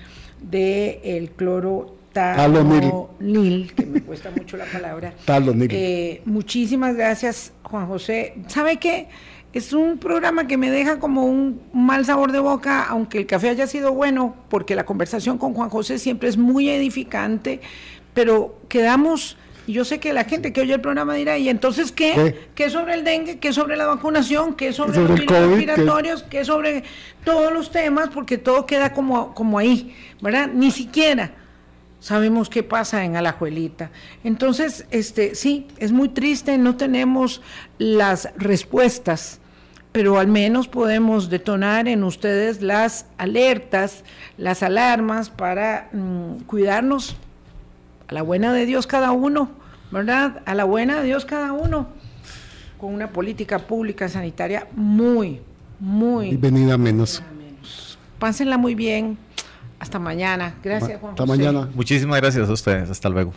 del 0.40 0.98
el 1.02 1.30
cloro 1.30 1.96
talonil, 2.12 3.72
que 3.74 3.86
me 3.86 4.02
cuesta 4.02 4.30
mucho 4.30 4.56
la 4.56 4.66
palabra. 4.66 5.14
Talonil. 5.24 5.68
Eh, 5.72 6.22
muchísimas 6.24 6.94
gracias, 6.96 7.52
Juan 7.62 7.86
José. 7.86 8.34
¿Sabe 8.48 8.76
qué? 8.78 9.08
Es 9.52 9.74
un 9.74 9.98
programa 9.98 10.46
que 10.46 10.56
me 10.56 10.70
deja 10.70 10.98
como 10.98 11.26
un 11.26 11.60
mal 11.74 12.06
sabor 12.06 12.32
de 12.32 12.38
boca, 12.38 12.84
aunque 12.84 13.18
el 13.18 13.26
café 13.26 13.50
haya 13.50 13.66
sido 13.66 13.92
bueno, 13.92 14.34
porque 14.48 14.74
la 14.74 14.86
conversación 14.86 15.36
con 15.36 15.52
Juan 15.52 15.68
José 15.68 15.98
siempre 15.98 16.30
es 16.30 16.38
muy 16.38 16.70
edificante, 16.70 17.60
pero 18.14 18.58
quedamos, 18.70 19.36
yo 19.66 19.84
sé 19.84 20.00
que 20.00 20.14
la 20.14 20.24
gente 20.24 20.54
que 20.54 20.62
oye 20.62 20.72
el 20.72 20.80
programa 20.80 21.14
dirá, 21.14 21.36
¿y 21.36 21.50
entonces 21.50 21.92
qué? 21.92 22.48
¿Qué, 22.54 22.70
sobre 22.70 22.94
el 22.94 23.04
dengue? 23.04 23.38
¿Qué 23.40 23.52
sobre 23.52 23.76
la 23.76 23.86
vacunación? 23.86 24.54
¿Qué 24.54 24.72
sobre, 24.72 24.96
los 24.98 25.18
virus 25.18 25.26
respiratorios? 25.26 26.22
¿Qué? 26.22 26.46
sobre 26.46 26.84
todos 27.22 27.52
los 27.52 27.70
temas? 27.70 28.08
Porque 28.08 28.38
todo 28.38 28.64
queda 28.64 28.94
como, 28.94 29.34
como 29.34 29.58
ahí, 29.58 29.94
¿verdad? 30.22 30.48
Ni 30.48 30.70
siquiera 30.70 31.32
sabemos 32.00 32.48
qué 32.48 32.62
pasa 32.62 33.04
en 33.04 33.16
Alajuelita. 33.16 33.90
Entonces, 34.24 34.86
este, 34.90 35.34
sí, 35.34 35.68
es 35.78 35.92
muy 35.92 36.08
triste, 36.08 36.58
no 36.58 36.76
tenemos 36.76 37.42
las 37.78 38.30
respuestas 38.36 39.40
pero 39.92 40.18
al 40.18 40.26
menos 40.26 40.68
podemos 40.68 41.28
detonar 41.28 41.86
en 41.86 42.02
ustedes 42.02 42.62
las 42.62 43.06
alertas, 43.18 44.04
las 44.38 44.62
alarmas 44.62 45.28
para 45.30 45.90
mm, 45.92 46.44
cuidarnos 46.46 47.16
a 48.08 48.14
la 48.14 48.22
buena 48.22 48.52
de 48.52 48.64
Dios 48.66 48.86
cada 48.86 49.12
uno, 49.12 49.50
¿verdad? 49.90 50.42
A 50.46 50.54
la 50.54 50.64
buena 50.64 51.00
de 51.00 51.04
Dios 51.04 51.26
cada 51.26 51.52
uno, 51.52 51.88
con 52.78 52.94
una 52.94 53.10
política 53.10 53.58
pública 53.58 54.08
sanitaria 54.08 54.66
muy, 54.74 55.40
muy... 55.78 56.28
Y 56.28 56.36
venida 56.36 56.78
menos. 56.78 57.22
Pásenla 58.18 58.56
muy 58.56 58.74
bien. 58.74 59.18
Hasta 59.78 59.98
mañana. 59.98 60.54
Gracias, 60.62 61.00
Juan. 61.00 61.14
Hasta 61.14 61.26
mañana. 61.26 61.68
Muchísimas 61.74 62.20
gracias 62.20 62.48
a 62.48 62.52
ustedes. 62.52 62.88
Hasta 62.88 63.08
luego. 63.08 63.32